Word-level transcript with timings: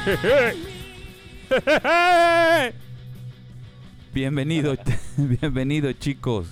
Bienvenido, 4.14 4.76
bienvenido 5.16 5.92
chicos 5.92 6.48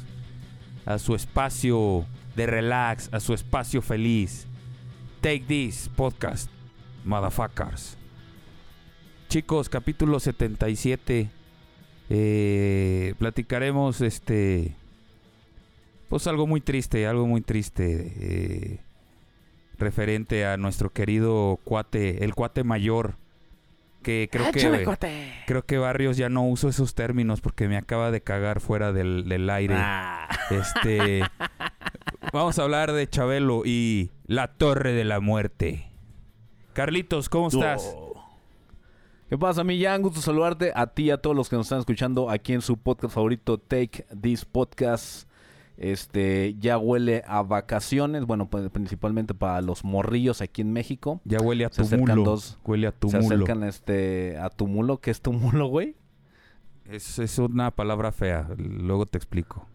a 0.85 0.99
su 0.99 1.15
espacio 1.15 2.05
de 2.37 2.47
relax, 2.47 3.09
a 3.13 3.21
su 3.21 3.35
espacio 3.35 3.81
feliz. 3.81 4.47
Take 5.21 5.45
this 5.49 5.91
podcast, 5.97 6.51
motherfuckers. 7.05 7.97
Chicos, 9.29 9.69
capítulo 9.69 10.21
77. 10.21 11.31
Eh, 12.11 13.15
platicaremos 13.19 14.01
este. 14.01 14.75
Pues 16.09 16.27
algo 16.27 16.47
muy 16.47 16.61
triste, 16.61 17.07
algo 17.07 17.27
muy 17.27 17.41
triste. 17.41 18.13
eh, 18.17 18.81
referente 19.79 20.45
a 20.45 20.57
nuestro 20.57 20.93
querido 20.93 21.59
cuate, 21.65 22.25
el 22.25 22.35
cuate 22.35 22.65
mayor. 22.65 23.15
Que 24.09 24.31
creo 24.33 24.51
que. 24.53 25.37
Creo 25.47 25.67
que 25.67 25.77
Barrios 25.77 26.17
ya 26.17 26.31
no 26.31 26.43
uso 26.49 26.71
esos 26.71 26.95
términos 26.95 27.43
porque 27.43 27.69
me 27.69 27.77
acaba 27.77 28.11
de 28.11 28.23
cagar 28.23 28.61
fuera 28.61 28.91
del, 28.95 29.29
del 29.29 29.51
aire. 29.51 29.77
Este. 30.49 31.21
Vamos 32.33 32.59
a 32.59 32.63
hablar 32.63 32.93
de 32.93 33.07
Chabelo 33.07 33.65
y 33.67 34.11
la 34.25 34.55
Torre 34.55 34.93
de 34.93 35.05
la 35.05 35.21
Muerte. 35.21 35.91
Carlitos, 36.73 37.29
¿cómo 37.29 37.49
estás? 37.49 37.95
¿Qué 39.29 39.37
pasa, 39.37 39.63
Millán? 39.63 40.01
Gusto 40.01 40.23
saludarte 40.23 40.73
a 40.75 40.87
ti 40.87 41.03
y 41.03 41.11
a 41.11 41.19
todos 41.19 41.37
los 41.37 41.51
que 41.51 41.57
nos 41.57 41.67
están 41.67 41.81
escuchando 41.81 42.31
aquí 42.31 42.55
en 42.55 42.63
su 42.63 42.79
podcast 42.79 43.13
favorito, 43.15 43.59
Take 43.59 44.07
This 44.19 44.47
Podcast. 44.47 45.28
Este, 45.81 46.57
ya 46.59 46.77
huele 46.77 47.23
a 47.29 47.43
vacaciones, 47.43 48.25
bueno, 48.27 48.51
pues, 48.51 48.69
principalmente 48.71 49.33
para 49.33 49.61
los 49.63 49.85
morrillos 49.85 50.41
aquí 50.41 50.61
en 50.63 50.73
México. 50.73 51.21
Ya 51.25 51.39
huele 51.39 51.65
a 51.67 51.69
Se 51.71 51.85
tumulo. 51.85 52.25
dos- 52.25 52.59
Huele 52.65 52.89
a 52.89 52.91
Se 52.91 52.97
tumulo. 52.99 53.21
acercan 53.37 53.63
este, 53.63 54.37
a 54.39 54.51
tumulo. 54.51 55.01
¿Qué 55.01 55.13
es 55.13 55.21
tumulo, 55.23 55.69
güey? 55.69 55.95
Es, 56.85 57.21
es 57.21 57.39
una 57.39 57.71
palabra 57.71 58.11
fea. 58.11 58.49
Luego 58.59 59.07
te 59.07 59.19
explico. 59.19 59.67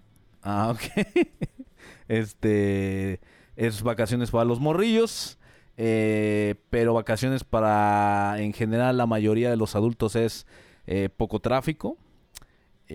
Ah, 0.41 0.73
ok. 0.75 1.05
este 2.07 3.19
es 3.56 3.81
vacaciones 3.83 4.31
para 4.31 4.45
los 4.45 4.59
morrillos. 4.59 5.38
eh, 5.77 6.56
pero 6.69 6.94
vacaciones 6.94 7.44
para, 7.44 8.35
en 8.39 8.53
general, 8.53 8.97
la 8.97 9.07
mayoría 9.07 9.50
de 9.50 9.56
los 9.57 9.75
adultos 9.75 10.16
es 10.16 10.45
eh, 10.85 11.09
poco 11.16 11.39
tráfico. 11.39 11.97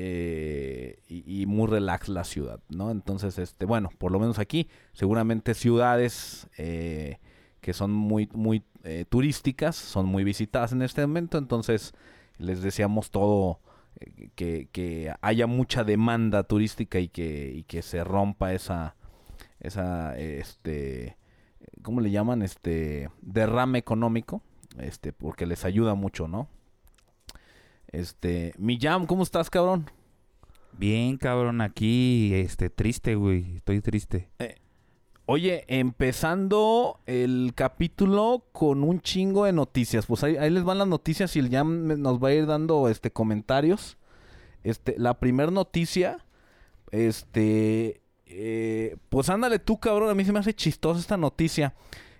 Eh, 0.00 1.00
y, 1.08 1.46
muy 1.46 1.66
relax 1.66 2.08
la 2.08 2.22
ciudad, 2.22 2.60
¿no? 2.68 2.92
Entonces, 2.92 3.36
este, 3.38 3.66
bueno, 3.66 3.90
por 3.98 4.12
lo 4.12 4.20
menos 4.20 4.38
aquí, 4.38 4.68
seguramente 4.92 5.54
ciudades 5.54 6.46
eh, 6.56 7.18
que 7.60 7.72
son 7.72 7.92
muy, 7.92 8.28
muy 8.32 8.62
eh, 8.84 9.06
turísticas, 9.08 9.74
son 9.74 10.06
muy 10.06 10.22
visitadas 10.22 10.70
en 10.70 10.82
este 10.82 11.00
momento, 11.00 11.36
entonces 11.36 11.94
les 12.38 12.62
deseamos 12.62 13.10
todo, 13.10 13.58
eh, 13.98 14.30
que, 14.36 14.68
que 14.70 15.12
haya 15.20 15.48
mucha 15.48 15.82
demanda 15.82 16.44
turística 16.44 17.00
y 17.00 17.08
que, 17.08 17.52
y 17.52 17.64
que 17.64 17.82
se 17.82 18.04
rompa 18.04 18.52
esa, 18.52 18.94
esa, 19.58 20.16
este, 20.16 21.16
¿cómo 21.82 22.00
le 22.00 22.12
llaman? 22.12 22.42
Este, 22.42 23.10
derrame 23.20 23.80
económico, 23.80 24.42
este, 24.78 25.12
porque 25.12 25.44
les 25.44 25.64
ayuda 25.64 25.96
mucho, 25.96 26.28
¿no? 26.28 26.48
Este, 27.92 28.52
Millam, 28.58 29.06
¿cómo 29.06 29.22
estás, 29.22 29.50
cabrón? 29.50 29.90
Bien, 30.72 31.16
cabrón, 31.16 31.60
aquí, 31.60 32.34
este, 32.34 32.70
triste, 32.70 33.14
güey. 33.14 33.56
Estoy 33.56 33.80
triste. 33.80 34.28
Oye, 35.30 35.64
empezando 35.68 37.00
el 37.04 37.52
capítulo 37.54 38.44
con 38.52 38.82
un 38.82 39.00
chingo 39.00 39.44
de 39.44 39.52
noticias. 39.52 40.06
Pues 40.06 40.24
ahí, 40.24 40.36
ahí 40.36 40.48
les 40.48 40.64
van 40.64 40.78
las 40.78 40.88
noticias 40.88 41.36
y 41.36 41.38
el 41.38 41.50
Jam 41.50 42.00
nos 42.00 42.22
va 42.22 42.28
a 42.28 42.32
ir 42.32 42.46
dando 42.46 42.88
este 42.88 43.10
comentarios. 43.10 43.98
Este, 44.64 44.94
la 44.98 45.18
primera 45.18 45.50
noticia, 45.50 46.24
este, 46.92 48.00
eh, 48.24 48.96
pues 49.10 49.28
ándale 49.28 49.58
tú, 49.58 49.78
cabrón. 49.78 50.08
A 50.08 50.14
mí 50.14 50.24
se 50.24 50.32
me 50.32 50.38
hace 50.38 50.54
chistosa 50.54 50.98
esta 50.98 51.16
noticia. 51.16 51.74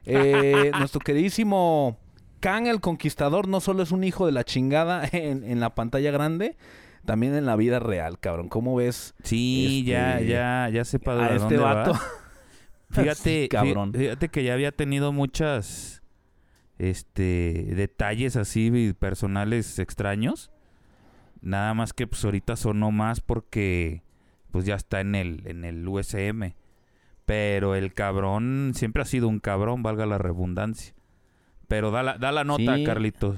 Eh, 0.05 0.71
nuestro 0.79 1.01
queridísimo 1.01 1.97
Kang 2.41 2.67
el 2.67 2.81
Conquistador 2.81 3.49
no 3.49 3.61
solo 3.61 3.83
es 3.83 3.91
un 3.93 4.05
hijo 4.05 4.27
de 4.27 4.33
la 4.33 4.45
chingada 4.45 5.05
en, 5.13 5.45
en 5.45 5.61
la 5.61 5.75
pantalla 5.75 6.11
grande, 6.11 6.57
también 7.05 7.35
en 7.35 7.47
la 7.47 7.57
vida 7.57 7.79
real, 7.79 8.19
cabrón. 8.19 8.49
¿Cómo 8.49 8.75
ves 8.77 9.15
Sí, 9.25 9.83
ya, 9.87 10.19
Este, 10.19 10.29
ya, 10.29 10.69
ya 10.73 10.85
sé 10.85 10.99
para 10.99 11.27
a 11.27 11.37
este 11.37 11.57
vato? 11.57 11.93
va. 11.93 12.01
Fíjate, 12.91 13.43
Sí, 13.45 13.49
cabrón. 13.49 13.93
fí- 13.93 13.99
fíjate 13.99 14.29
que 14.29 14.45
ya 14.45 14.55
había 14.55 14.73
tenido 14.73 15.13
muchas 15.13 16.03
este 16.79 17.73
detalles 17.75 18.37
así 18.37 18.93
personales 18.99 19.79
extraños. 19.79 20.51
Nada 21.41 21.75
más 21.75 21.93
que 21.93 22.07
pues 22.07 22.25
ahorita 22.25 22.57
sonó 22.57 22.91
más 22.91 23.21
porque 23.21 24.03
pues 24.51 24.65
ya 24.65 24.75
está 24.77 25.01
en 25.01 25.15
el 25.15 25.43
en 25.47 25.65
el 25.65 25.87
USM. 25.87 26.55
Pero 27.27 27.75
el 27.75 27.93
cabrón 27.93 28.73
siempre 28.75 29.03
ha 29.03 29.07
sido 29.07 29.29
un 29.29 29.39
cabrón, 29.39 29.83
valga 29.83 30.07
la 30.07 30.19
redundancia. 30.19 30.95
Pero 31.69 31.91
da 31.91 32.03
la, 32.03 32.19
da 32.19 32.33
la 32.33 32.45
nota, 32.45 32.77
Sí. 32.77 32.85
Carlitos. 32.85 33.37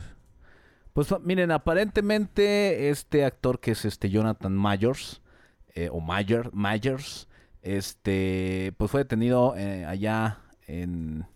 Pues 0.93 1.13
miren, 1.23 1.51
aparentemente 1.51 2.89
este 2.91 3.25
actor 3.25 3.61
que 3.61 3.73
es 3.73 3.85
este 3.85 4.11
Jonathan 4.11 4.57
Myers, 4.61 5.21
eh, 5.75 5.89
o 5.93 6.01
Mayer, 6.01 6.51
Myers, 6.53 7.29
este, 7.63 8.73
pues 8.77 8.91
fue 8.91 9.03
detenido 9.03 9.55
eh, 9.57 9.85
allá 9.85 10.39
en, 10.67 11.27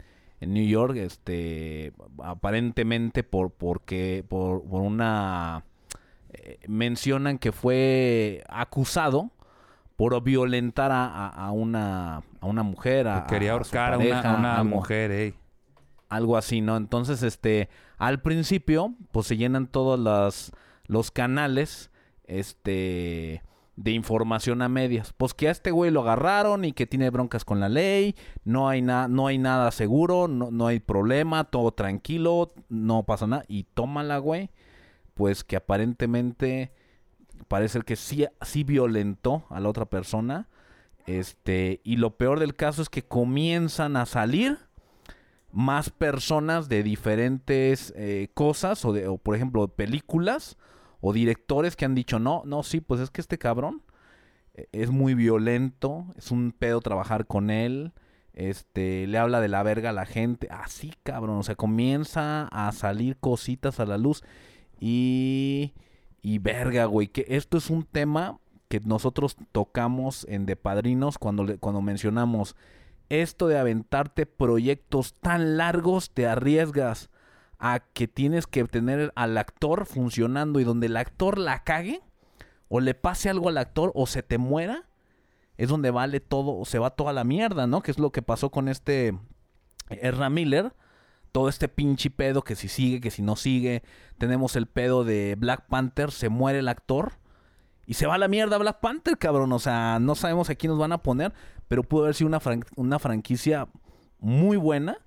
en 0.41 0.53
New 0.55 0.67
York, 0.67 0.97
este, 0.97 1.93
aparentemente 2.23 3.23
por, 3.23 3.53
porque, 3.53 4.25
por, 4.29 4.65
por 4.69 4.83
una, 4.83 5.65
eh, 6.33 6.59
mencionan 6.67 7.39
que 7.39 7.53
fue 7.53 8.43
acusado 8.49 9.31
por 9.97 10.21
violentar 10.23 10.91
a, 10.91 11.05
a- 11.07 11.29
a 11.47 11.51
una, 11.53 12.17
a 12.41 12.47
una 12.47 12.63
mujer, 12.65 13.07
a, 13.07 13.27
Quería 13.27 13.53
ahorcar 13.53 13.95
a 13.95 13.99
una, 13.99 14.37
una 14.39 14.65
mujer, 14.65 15.11
ey. 15.13 15.35
Algo 16.09 16.37
así, 16.37 16.61
¿no? 16.61 16.77
Entonces, 16.77 17.23
este, 17.23 17.69
al 17.99 18.23
principio, 18.23 18.95
pues 19.13 19.27
se 19.27 19.37
llenan 19.37 19.67
todos 19.67 19.99
las, 19.99 20.53
los 20.87 21.11
canales, 21.11 21.91
este, 22.27 23.43
de 23.77 23.91
información 23.91 24.63
a 24.63 24.69
medias. 24.69 25.13
Pues 25.17 25.35
que 25.35 25.49
a 25.49 25.51
este 25.51 25.71
güey 25.71 25.91
lo 25.91 26.03
agarraron 26.03 26.65
y 26.65 26.73
que 26.73 26.87
tiene 26.87 27.11
broncas 27.11 27.45
con 27.45 27.61
la 27.61 27.69
ley, 27.69 28.15
no 28.45 28.69
hay, 28.69 28.83
nada 28.83 29.09
no 29.09 29.27
hay 29.27 29.39
nada 29.39 29.71
seguro, 29.71 30.29
no, 30.29 30.51
no 30.51 30.67
hay 30.67 30.81
problema, 30.81 31.45
todo 31.45 31.73
tranquilo, 31.73 32.53
no 32.69 33.05
pasa 33.05 33.27
nada. 33.27 33.45
Y 33.49 33.65
tómala, 33.65 34.19
güey, 34.19 34.51
pues 35.15 35.45
que 35.45 35.57
aparentemente 35.57 36.73
parece 37.49 37.81
que 37.83 37.97
sí, 37.97 38.27
sí 38.43 38.65
violentó 38.65 39.45
a 39.51 39.61
la 39.61 39.69
otra 39.69 39.87
persona. 39.87 40.49
Este, 41.07 41.81
y 41.85 41.97
lo 41.97 42.17
peor 42.17 42.41
del 42.41 42.57
caso 42.57 42.81
es 42.81 42.89
que 42.89 43.03
comienzan 43.03 43.97
a 43.97 44.07
salir 44.07 44.59
más 45.55 45.89
personas 45.89 46.69
de 46.69 46.83
diferentes 46.83 47.93
eh, 47.97 48.29
cosas 48.35 48.85
o, 48.85 48.93
de, 48.93 49.07
o, 49.07 49.19
por 49.19 49.37
ejemplo, 49.37 49.69
películas 49.69 50.57
o 51.01 51.13
directores 51.13 51.77
que 51.77 51.85
han 51.85 51.95
dicho, 51.95 52.19
no, 52.19 52.43
no, 52.45 52.63
sí, 52.63 52.81
pues 52.81 53.01
es 53.01 53.11
que 53.11 53.21
este 53.21 53.39
cabrón 53.39 53.83
eh, 54.55 54.67
es 54.73 54.91
muy 54.91 55.15
violento, 55.15 56.07
es 56.17 56.33
un 56.33 56.53
pedo 56.53 56.81
trabajar 56.81 57.27
con 57.27 57.51
él, 57.51 57.93
este, 58.33 59.07
le 59.07 59.17
habla 59.17 59.41
de 59.41 59.49
la 59.49 59.63
verga 59.63 59.91
a 59.91 59.93
la 59.93 60.07
gente, 60.07 60.49
así 60.51 60.93
cabrón, 61.05 61.39
o 61.39 61.43
sea, 61.45 61.55
comienza 61.55 62.49
a 62.49 62.73
salir 62.73 63.17
cositas 63.19 63.79
a 63.79 63.87
la 63.87 63.97
luz 63.97 64.25
y, 64.81 65.73
y 66.21 66.39
verga, 66.39 66.87
güey, 66.87 67.07
que 67.07 67.27
esto 67.29 67.59
es 67.59 67.71
un 67.71 67.85
tema 67.85 68.41
que 68.69 68.81
nosotros 68.81 69.37
tocamos 69.53 70.27
en 70.29 70.47
De 70.47 70.57
Padrinos 70.57 71.17
cuando, 71.17 71.45
le, 71.45 71.59
cuando 71.59 71.81
mencionamos 71.81 72.57
esto 73.09 73.49
de 73.49 73.59
aventarte 73.59 74.27
proyectos 74.27 75.15
tan 75.15 75.57
largos, 75.57 76.11
te 76.11 76.27
arriesgas 76.27 77.11
a 77.59 77.81
que 77.81 78.09
tienes 78.09 78.47
que 78.47 78.65
tener 78.65 79.13
al 79.17 79.39
actor 79.39 79.87
funcionando 79.87 80.61
y 80.61 80.65
donde 80.65 80.87
el 80.87 80.97
actor 80.97 81.39
la 81.39 81.65
cague 81.65 82.03
o 82.69 82.81
le 82.81 82.95
pase 82.95 83.31
algo 83.31 83.49
al 83.49 83.59
actor 83.59 83.93
o 83.95 84.07
se 84.07 84.23
te 84.23 84.39
muera, 84.39 84.89
es 85.57 85.69
donde 85.69 85.91
vale 85.91 86.21
todo, 86.21 86.65
se 86.65 86.79
va 86.79 86.91
toda 86.91 87.13
la 87.13 87.25
mierda, 87.25 87.67
¿no? 87.67 87.81
Que 87.83 87.91
es 87.91 87.99
lo 87.99 88.11
que 88.11 88.23
pasó 88.23 88.51
con 88.51 88.69
este 88.69 89.17
Erra 89.89 90.31
Miller. 90.31 90.75
Todo 91.33 91.49
este 91.49 91.69
pinche 91.69 92.11
pedo 92.11 92.43
que 92.43 92.55
si 92.55 92.69
sigue, 92.69 93.01
que 93.01 93.11
si 93.11 93.23
no 93.23 93.35
sigue. 93.35 93.83
Tenemos 94.19 94.55
el 94.57 94.67
pedo 94.67 95.05
de 95.05 95.35
Black 95.37 95.67
Panther, 95.69 96.13
se 96.13 96.29
muere 96.29 96.61
el 96.61 96.69
actor. 96.69 97.15
Y 97.87 97.95
se 97.95 98.07
va 98.07 98.19
la 98.19 98.29
mierda 98.29 98.59
Black 98.59 98.81
Panther, 98.81 99.19
cabrón. 99.19 99.53
O 99.53 99.59
sea, 99.59 99.99
no 100.01 100.15
sabemos 100.15 100.51
a 100.51 100.55
quién 100.55 100.71
nos 100.71 100.79
van 100.79 100.93
a 100.93 101.03
poner. 101.03 101.33
Pero 101.69 101.83
pudo 101.83 102.05
haber 102.05 102.15
sido 102.15 102.29
una, 102.29 102.41
una 102.77 102.99
franquicia 102.99 103.69
muy 104.19 104.57
buena. 104.57 104.99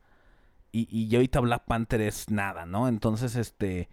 Y, 0.72 0.88
y 0.90 1.16
ahorita 1.16 1.40
Black 1.40 1.66
Panther 1.66 2.02
es 2.02 2.30
nada, 2.30 2.66
¿no? 2.66 2.88
Entonces, 2.88 3.36
este. 3.36 3.90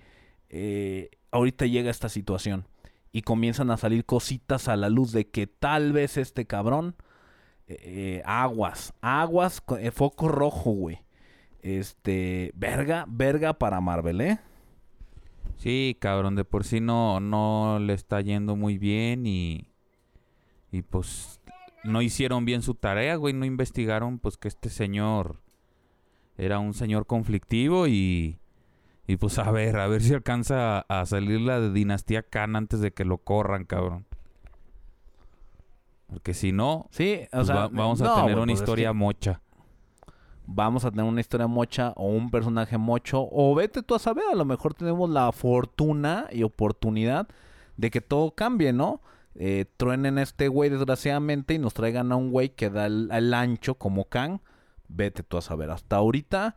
Eh, 0.49 1.11
ahorita 1.31 1.67
llega 1.67 1.91
esta 1.91 2.09
situación. 2.09 2.67
Y 3.13 3.23
comienzan 3.23 3.71
a 3.71 3.77
salir 3.77 4.05
cositas 4.05 4.69
a 4.69 4.77
la 4.77 4.89
luz 4.89 5.13
de 5.13 5.29
que 5.29 5.47
tal 5.47 5.93
vez 5.93 6.17
este 6.17 6.47
cabrón. 6.47 6.97
Eh, 7.67 8.23
aguas, 8.27 8.93
aguas, 9.01 9.63
eh, 9.79 9.91
foco 9.91 10.29
rojo, 10.29 10.73
güey. 10.73 11.01
Este, 11.63 12.53
verga, 12.55 13.07
verga 13.09 13.55
para 13.55 13.81
Marvel, 13.81 14.21
¿eh? 14.21 14.39
Sí, 15.57 15.97
cabrón, 15.99 16.35
de 16.35 16.45
por 16.45 16.65
sí 16.65 16.81
no, 16.81 17.21
no 17.21 17.79
le 17.79 17.95
está 17.95 18.21
yendo 18.21 18.57
muy 18.57 18.79
bien 18.79 19.27
y, 19.27 19.71
y 20.71 20.83
pues 20.83 21.41
no 21.85 22.03
hicieron 22.03 22.45
bien 22.45 22.63
su 22.63 22.75
tarea, 22.75 23.17
güey, 23.17 23.35
no 23.35 23.45
investigaron 23.45 24.19
pues 24.19 24.37
que 24.37 24.49
este 24.49 24.71
señor 24.71 25.41
era 26.37 26.59
un 26.59 26.75
señor 26.75 27.07
conflictivo 27.07 27.87
y, 27.87 28.39
y 29.07 29.17
pues 29.17 29.39
a 29.39 29.51
ver, 29.51 29.79
a 29.79 29.87
ver 29.87 30.03
si 30.03 30.15
alcanza 30.15 30.81
a, 30.81 31.07
salir 31.07 31.41
la 31.41 31.61
de 31.61 31.73
Dinastía 31.73 32.23
Khan 32.23 32.57
antes 32.57 32.81
de 32.81 32.93
que 32.93 33.05
lo 33.05 33.19
corran, 33.19 33.65
cabrón. 33.65 34.07
Porque 36.09 36.35
si 36.35 36.53
no, 36.53 36.89
sí, 36.91 37.21
o 37.27 37.37
pues 37.37 37.47
sea, 37.47 37.57
va, 37.57 37.69
vamos 37.69 38.01
a 38.01 38.05
no, 38.05 38.15
tener 38.17 38.37
una 38.37 38.47
pues 38.47 38.55
es 38.55 38.61
historia 38.61 38.89
que 38.89 38.95
mocha. 38.95 39.41
Vamos 40.47 40.85
a 40.85 40.91
tener 40.91 41.07
una 41.07 41.21
historia 41.21 41.47
mocha 41.47 41.93
o 41.97 42.09
un 42.09 42.31
personaje 42.31 42.77
mocho. 42.77 43.29
O 43.31 43.55
vete 43.55 43.83
tú 43.83 43.95
a 43.95 43.99
saber, 43.99 44.25
a 44.31 44.37
lo 44.37 44.45
mejor 44.45 44.75
tenemos 44.75 45.09
la 45.09 45.33
fortuna 45.33 46.27
y 46.31 46.43
oportunidad 46.43 47.29
de 47.77 47.91
que 47.91 48.01
todo 48.01 48.35
cambie, 48.35 48.73
¿no? 48.73 49.01
Eh, 49.37 49.65
truenen 49.77 50.19
a 50.19 50.23
este 50.23 50.47
güey 50.49 50.71
desgraciadamente 50.71 51.55
y 51.55 51.59
nos 51.59 51.75
traigan 51.75 52.13
a 52.13 52.17
un 52.17 52.31
güey 52.31 52.51
que 52.51 52.71
da 52.71 52.87
el, 52.87 53.35
ancho 53.35 53.77
como 53.77 54.05
Kang. 54.09 54.41
Vete 54.89 55.23
tú 55.23 55.39
a 55.39 55.43
saber. 55.43 55.71
Hasta 55.71 55.97
ahorita 55.97 56.57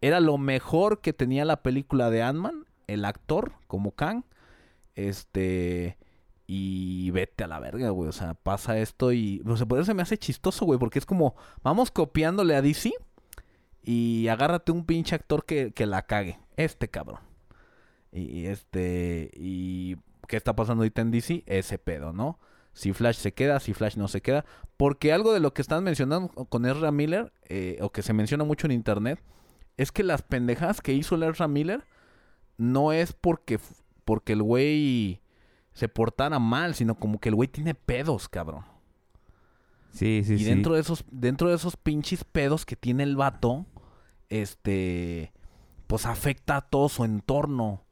era 0.00 0.20
lo 0.20 0.38
mejor 0.38 1.00
que 1.00 1.12
tenía 1.12 1.44
la 1.44 1.62
película 1.62 2.10
de 2.10 2.22
Ant-Man, 2.22 2.66
el 2.86 3.04
actor 3.04 3.52
como 3.66 3.92
Kang. 3.92 4.24
Este. 4.94 5.98
Y 6.50 7.10
vete 7.10 7.44
a 7.44 7.46
la 7.46 7.60
verga, 7.60 7.90
güey. 7.90 8.08
O 8.08 8.12
sea, 8.12 8.34
pasa 8.34 8.78
esto 8.78 9.12
y. 9.12 9.42
Pues, 9.44 9.62
por 9.64 9.78
eso 9.78 9.86
se 9.86 9.94
me 9.94 10.02
hace 10.02 10.18
chistoso, 10.18 10.64
güey. 10.64 10.78
Porque 10.78 10.98
es 10.98 11.06
como. 11.06 11.36
Vamos 11.62 11.90
copiándole 11.90 12.56
a 12.56 12.62
DC. 12.62 12.92
Y 13.90 14.28
agárrate 14.28 14.70
un 14.70 14.84
pinche 14.84 15.14
actor 15.14 15.46
que, 15.46 15.72
que 15.72 15.86
la 15.86 16.02
cague. 16.02 16.38
Este 16.58 16.88
cabrón. 16.88 17.20
Y, 18.12 18.40
y 18.40 18.46
este. 18.46 19.30
Y. 19.32 19.96
¿Qué 20.26 20.36
está 20.36 20.54
pasando 20.54 20.82
ahorita 20.82 21.00
en 21.00 21.10
DC? 21.10 21.42
Ese 21.46 21.78
pedo, 21.78 22.12
¿no? 22.12 22.38
Si 22.74 22.92
Flash 22.92 23.16
se 23.16 23.32
queda, 23.32 23.60
si 23.60 23.72
Flash 23.72 23.96
no 23.96 24.06
se 24.06 24.20
queda. 24.20 24.44
Porque 24.76 25.10
algo 25.10 25.32
de 25.32 25.40
lo 25.40 25.54
que 25.54 25.62
están 25.62 25.84
mencionando 25.84 26.28
con 26.28 26.66
Ezra 26.66 26.92
Miller, 26.92 27.32
eh, 27.48 27.78
o 27.80 27.90
que 27.90 28.02
se 28.02 28.12
menciona 28.12 28.44
mucho 28.44 28.66
en 28.66 28.72
internet, 28.72 29.22
es 29.78 29.90
que 29.90 30.02
las 30.02 30.20
pendejadas 30.20 30.82
que 30.82 30.92
hizo 30.92 31.14
el 31.14 31.22
Ezra 31.22 31.48
Miller 31.48 31.82
no 32.58 32.92
es 32.92 33.14
porque, 33.14 33.58
porque 34.04 34.34
el 34.34 34.42
güey 34.42 35.22
se 35.72 35.88
portara 35.88 36.38
mal, 36.38 36.74
sino 36.74 36.94
como 36.94 37.20
que 37.20 37.30
el 37.30 37.36
güey 37.36 37.48
tiene 37.48 37.74
pedos, 37.74 38.28
cabrón. 38.28 38.66
Sí, 39.92 40.24
sí, 40.26 40.34
y 40.34 40.38
sí. 40.40 40.44
dentro 40.44 40.74
de 40.74 40.82
esos, 40.82 41.06
dentro 41.10 41.48
de 41.48 41.56
esos 41.56 41.78
pinches 41.78 42.22
pedos 42.24 42.66
que 42.66 42.76
tiene 42.76 43.02
el 43.04 43.16
vato, 43.16 43.64
este, 44.28 45.32
pues 45.86 46.06
afecta 46.06 46.56
a 46.56 46.60
todo 46.62 46.88
su 46.88 47.04
entorno. 47.04 47.84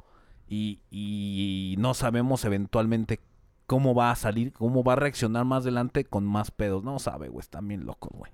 Y, 0.48 0.80
y 0.90 1.74
no 1.78 1.94
sabemos 1.94 2.44
eventualmente 2.44 3.20
cómo 3.66 3.94
va 3.94 4.12
a 4.12 4.16
salir, 4.16 4.52
cómo 4.52 4.84
va 4.84 4.92
a 4.94 4.96
reaccionar 4.96 5.44
más 5.44 5.62
adelante 5.62 6.04
con 6.04 6.24
más 6.24 6.50
pedos. 6.50 6.84
No 6.84 6.98
sabe, 6.98 7.28
güey, 7.28 7.40
están 7.40 7.68
bien 7.68 7.84
locos, 7.84 8.12
güey. 8.14 8.32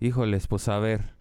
Híjoles, 0.00 0.46
pues 0.46 0.68
a 0.68 0.78
ver. 0.78 1.14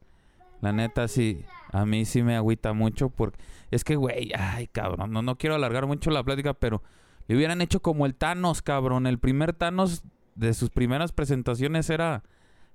La 0.61 0.71
neta 0.71 1.07
sí, 1.07 1.45
a 1.71 1.85
mí 1.85 2.05
sí 2.05 2.23
me 2.23 2.35
agüita 2.35 2.73
mucho 2.73 3.09
porque 3.09 3.37
es 3.71 3.83
que, 3.83 3.95
güey, 3.95 4.31
ay, 4.37 4.67
cabrón, 4.67 5.11
no, 5.11 5.21
no 5.21 5.37
quiero 5.37 5.55
alargar 5.55 5.85
mucho 5.85 6.09
la 6.09 6.23
plática, 6.23 6.53
pero 6.53 6.81
le 7.27 7.35
hubieran 7.35 7.61
hecho 7.61 7.81
como 7.81 8.05
el 8.05 8.15
Thanos, 8.15 8.61
cabrón. 8.61 9.05
El 9.05 9.19
primer 9.19 9.53
Thanos 9.53 10.03
de 10.35 10.53
sus 10.53 10.69
primeras 10.69 11.11
presentaciones 11.11 11.89
era, 11.89 12.23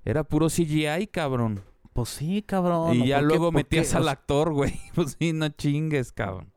era 0.04 0.24
puro 0.24 0.48
CGI, 0.48 1.08
cabrón. 1.08 1.62
Pues 1.92 2.08
sí, 2.08 2.42
cabrón. 2.42 2.94
y 2.94 3.08
ya 3.08 3.16
¿por 3.18 3.28
qué- 3.28 3.34
luego 3.34 3.52
metías 3.52 3.94
al 3.94 4.08
actor, 4.08 4.52
güey. 4.52 4.78
Pues 4.94 5.16
sí, 5.18 5.32
no 5.32 5.48
chingues, 5.48 6.12
cabrón. 6.12 6.48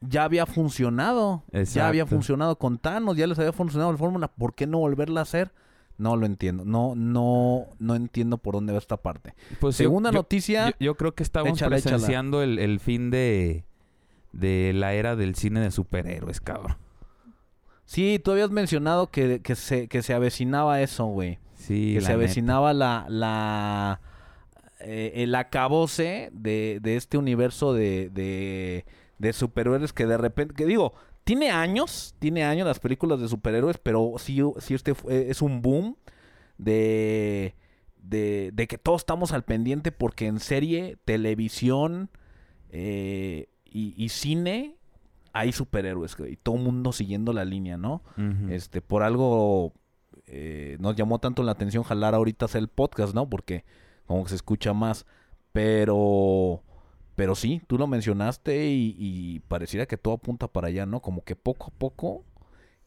Ya 0.00 0.24
había 0.24 0.46
funcionado. 0.46 1.42
Ya 1.52 1.88
había 1.88 2.02
Exacto. 2.02 2.16
funcionado 2.16 2.56
con 2.56 2.78
Thanos, 2.78 3.16
ya 3.16 3.26
les 3.26 3.38
había 3.38 3.52
funcionado 3.52 3.92
la 3.92 3.98
fórmula. 3.98 4.28
¿Por 4.28 4.54
qué 4.54 4.66
no 4.66 4.78
volverla 4.78 5.20
a 5.20 5.22
hacer? 5.24 5.52
No 5.98 6.16
lo 6.16 6.24
entiendo. 6.24 6.64
No, 6.64 6.94
no, 6.96 7.66
no 7.78 7.94
entiendo 7.94 8.38
por 8.38 8.54
dónde 8.54 8.72
va 8.72 8.78
esta 8.78 8.96
parte. 8.96 9.34
Pues 9.60 9.76
Segunda 9.76 10.10
yo- 10.10 10.18
noticia. 10.18 10.70
Yo, 10.70 10.74
yo 10.80 10.94
creo 10.96 11.14
que 11.14 11.22
estamos 11.22 11.52
Échala, 11.52 11.76
échala. 11.76 11.96
presenciando 11.96 12.42
el, 12.42 12.58
el 12.58 12.80
fin 12.80 13.10
de, 13.10 13.64
de 14.32 14.72
la 14.74 14.94
era 14.94 15.16
del 15.16 15.34
cine 15.34 15.60
de 15.60 15.70
superhéroes, 15.70 16.40
cabrón. 16.40 16.76
Sí, 17.84 18.18
tú 18.24 18.30
habías 18.32 18.50
mencionado 18.50 19.08
que, 19.10 19.40
que, 19.42 19.54
se, 19.56 19.88
que 19.88 20.02
se 20.02 20.14
avecinaba 20.14 20.80
eso, 20.80 21.06
güey. 21.06 21.38
Sí, 21.54 21.94
que 21.94 22.00
la 22.00 22.06
se 22.06 22.12
neta. 22.12 22.14
avecinaba 22.14 22.72
la, 22.72 23.04
la 23.08 24.00
eh, 24.80 25.12
el 25.16 25.34
acabose 25.34 26.30
de, 26.32 26.78
de 26.82 26.96
este 26.96 27.18
universo 27.18 27.72
de, 27.74 28.10
de, 28.10 28.84
de 29.18 29.32
superhéroes 29.32 29.92
que 29.92 30.06
de 30.06 30.16
repente, 30.18 30.54
que 30.54 30.66
digo, 30.66 30.94
tiene 31.24 31.50
años, 31.50 32.14
tiene 32.18 32.44
años 32.44 32.66
las 32.66 32.80
películas 32.80 33.20
de 33.20 33.28
superhéroes, 33.28 33.78
pero 33.78 34.14
sí, 34.18 34.40
sí 34.58 34.74
este 34.74 34.94
fue- 34.94 35.30
es 35.30 35.42
un 35.42 35.62
boom 35.62 35.96
de, 36.58 37.54
de, 38.02 38.50
de 38.52 38.66
que 38.66 38.78
todos 38.78 39.02
estamos 39.02 39.32
al 39.32 39.44
pendiente 39.44 39.92
porque 39.92 40.26
en 40.26 40.40
serie, 40.40 40.96
televisión 41.04 42.10
eh, 42.70 43.48
y, 43.64 43.94
y 44.02 44.08
cine 44.10 44.76
hay 45.32 45.52
superhéroes 45.52 46.16
y 46.28 46.36
todo 46.36 46.56
el 46.56 46.62
mundo 46.62 46.92
siguiendo 46.92 47.32
la 47.32 47.44
línea, 47.44 47.76
¿no? 47.76 48.02
Este, 48.50 48.80
por 48.80 49.02
algo 49.04 49.72
eh, 50.26 50.76
nos 50.80 50.96
llamó 50.96 51.18
tanto 51.20 51.42
la 51.42 51.52
atención 51.52 51.84
jalar 51.84 52.14
ahorita 52.14 52.46
hacer 52.46 52.60
el 52.60 52.68
podcast, 52.68 53.14
¿no? 53.14 53.28
Porque 53.30 53.64
como 54.10 54.24
que 54.24 54.30
se 54.30 54.34
escucha 54.34 54.72
más. 54.74 55.06
Pero, 55.52 56.64
pero 57.14 57.36
sí, 57.36 57.62
tú 57.68 57.78
lo 57.78 57.86
mencionaste 57.86 58.66
y, 58.66 58.96
y 58.98 59.38
pareciera 59.46 59.86
que 59.86 59.96
todo 59.96 60.14
apunta 60.14 60.48
para 60.48 60.66
allá, 60.66 60.84
¿no? 60.84 61.00
Como 61.00 61.22
que 61.22 61.36
poco 61.36 61.66
a 61.68 61.78
poco 61.78 62.24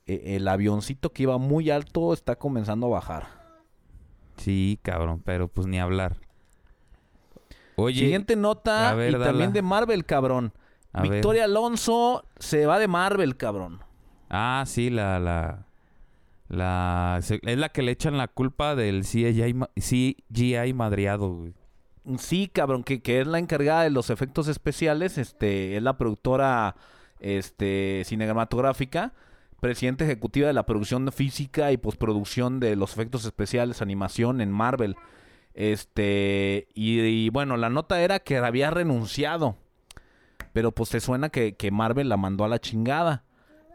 eh, 0.06 0.36
el 0.36 0.46
avioncito 0.50 1.14
que 1.14 1.24
iba 1.24 1.38
muy 1.38 1.70
alto 1.70 2.12
está 2.12 2.36
comenzando 2.36 2.88
a 2.88 2.90
bajar. 2.90 3.28
Sí, 4.36 4.80
cabrón, 4.82 5.22
pero 5.24 5.48
pues 5.48 5.66
ni 5.66 5.80
hablar. 5.80 6.18
Oye, 7.78 8.02
Siguiente 8.02 8.36
nota 8.36 8.94
ver, 8.94 9.12
y 9.12 9.14
dala. 9.14 9.26
también 9.28 9.54
de 9.54 9.62
Marvel, 9.62 10.06
cabrón. 10.06 10.52
a 10.92 11.04
ver. 11.04 11.12
Victoria 11.12 11.46
Alonso 11.46 12.26
se 12.38 12.66
va 12.66 12.80
de 12.80 12.90
Marvel, 12.90 13.38
cabrón. 13.38 13.80
Ah, 14.30 14.66
sí, 14.68 14.90
la, 14.90 15.20
la, 15.20 15.68
la, 16.54 17.20
es 17.22 17.58
la 17.58 17.70
que 17.70 17.82
le 17.82 17.92
echan 17.92 18.18
la 18.18 18.28
culpa 18.28 18.76
del 18.76 19.04
CGI, 19.04 19.56
CGI 19.76 20.74
madreado, 20.74 21.30
güey. 21.34 21.54
Sí, 22.18 22.50
cabrón, 22.54 22.84
que, 22.84 23.02
que 23.02 23.22
es 23.22 23.28
la 23.28 23.40
encargada 23.40 23.84
de 23.84 23.90
los 23.90 24.10
efectos 24.10 24.48
especiales, 24.48 25.18
este, 25.18 25.78
es 25.78 25.84
la 25.84 25.98
productora 25.98 26.76
este, 27.20 28.04
cinematográfica, 28.06 29.14
presidenta 29.62 30.04
ejecutiva 30.04 30.48
de 30.48 30.54
la 30.54 30.66
producción 30.66 31.10
física 31.14 31.72
y 31.72 31.78
postproducción 31.78 32.60
de 32.60 32.76
los 32.76 32.92
efectos 32.92 33.24
especiales, 33.24 33.82
animación 33.82 34.42
en 34.42 34.52
Marvel. 34.52 34.98
Este, 35.54 36.68
y, 36.74 37.00
y 37.00 37.30
bueno, 37.30 37.56
la 37.56 37.70
nota 37.70 38.02
era 38.02 38.20
que 38.20 38.38
había 38.38 38.70
renunciado. 38.70 39.56
Pero 40.52 40.74
pues 40.74 40.90
te 40.90 41.00
suena 41.00 41.30
que, 41.30 41.56
que 41.56 41.72
Marvel 41.72 42.10
la 42.10 42.18
mandó 42.18 42.44
a 42.44 42.50
la 42.50 42.60
chingada. 42.60 43.24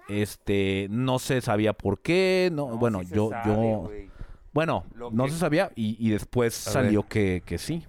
Este, 0.08 0.86
no 0.90 1.18
se 1.18 1.40
sabía 1.40 1.72
por 1.72 2.00
qué. 2.00 2.50
No, 2.52 2.66
bueno, 2.78 3.00
sí 3.04 3.10
yo, 3.14 3.30
sabe, 3.30 3.70
yo. 3.70 3.90
Bueno, 4.52 4.84
Lo 4.94 5.10
no 5.10 5.24
que- 5.26 5.30
se 5.32 5.38
sabía 5.38 5.70
y, 5.76 5.96
y 6.04 6.10
después 6.10 6.66
A 6.68 6.70
salió 6.72 7.02
que, 7.06 7.42
que 7.44 7.58
sí. 7.58 7.84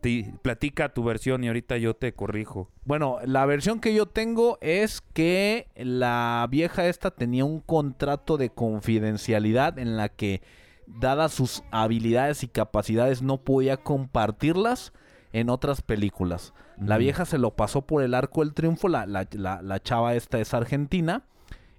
Ti- 0.00 0.32
platica 0.42 0.90
tu 0.94 1.02
versión 1.02 1.42
y 1.42 1.48
ahorita 1.48 1.76
yo 1.76 1.94
te 1.96 2.12
corrijo. 2.14 2.70
Bueno, 2.84 3.18
la 3.24 3.44
versión 3.46 3.80
que 3.80 3.92
yo 3.92 4.06
tengo 4.06 4.58
es 4.60 5.00
que 5.00 5.66
la 5.74 6.46
vieja 6.48 6.86
esta 6.86 7.10
tenía 7.10 7.44
un 7.44 7.58
contrato 7.60 8.36
de 8.36 8.50
confidencialidad 8.50 9.76
en 9.78 9.96
la 9.96 10.08
que, 10.08 10.40
dadas 10.86 11.32
sus 11.32 11.64
habilidades 11.72 12.44
y 12.44 12.48
capacidades, 12.48 13.22
no 13.22 13.38
podía 13.38 13.76
compartirlas 13.76 14.92
en 15.32 15.50
otras 15.50 15.82
películas. 15.82 16.54
La 16.78 16.96
vieja 16.98 17.24
se 17.24 17.38
lo 17.38 17.56
pasó 17.56 17.82
por 17.82 18.02
el 18.02 18.14
arco 18.14 18.40
del 18.44 18.54
triunfo, 18.54 18.88
la, 18.88 19.04
la, 19.06 19.26
la- 19.32 19.62
la 19.62 19.82
chava 19.82 20.14
esta 20.14 20.38
es 20.38 20.54
argentina, 20.54 21.24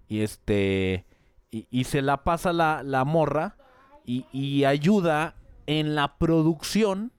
y 0.08 0.22
este, 0.22 1.06
y, 1.51 1.68
y 1.72 1.86
se 1.86 2.01
la 2.01 2.24
pasa 2.24 2.51
la, 2.53 2.84
la 2.84 3.06
morra 3.06 3.56
y, 4.06 4.25
y 4.34 4.65
ayuda 4.65 5.36
en 5.68 5.96
la 5.96 6.18
producción 6.18 7.12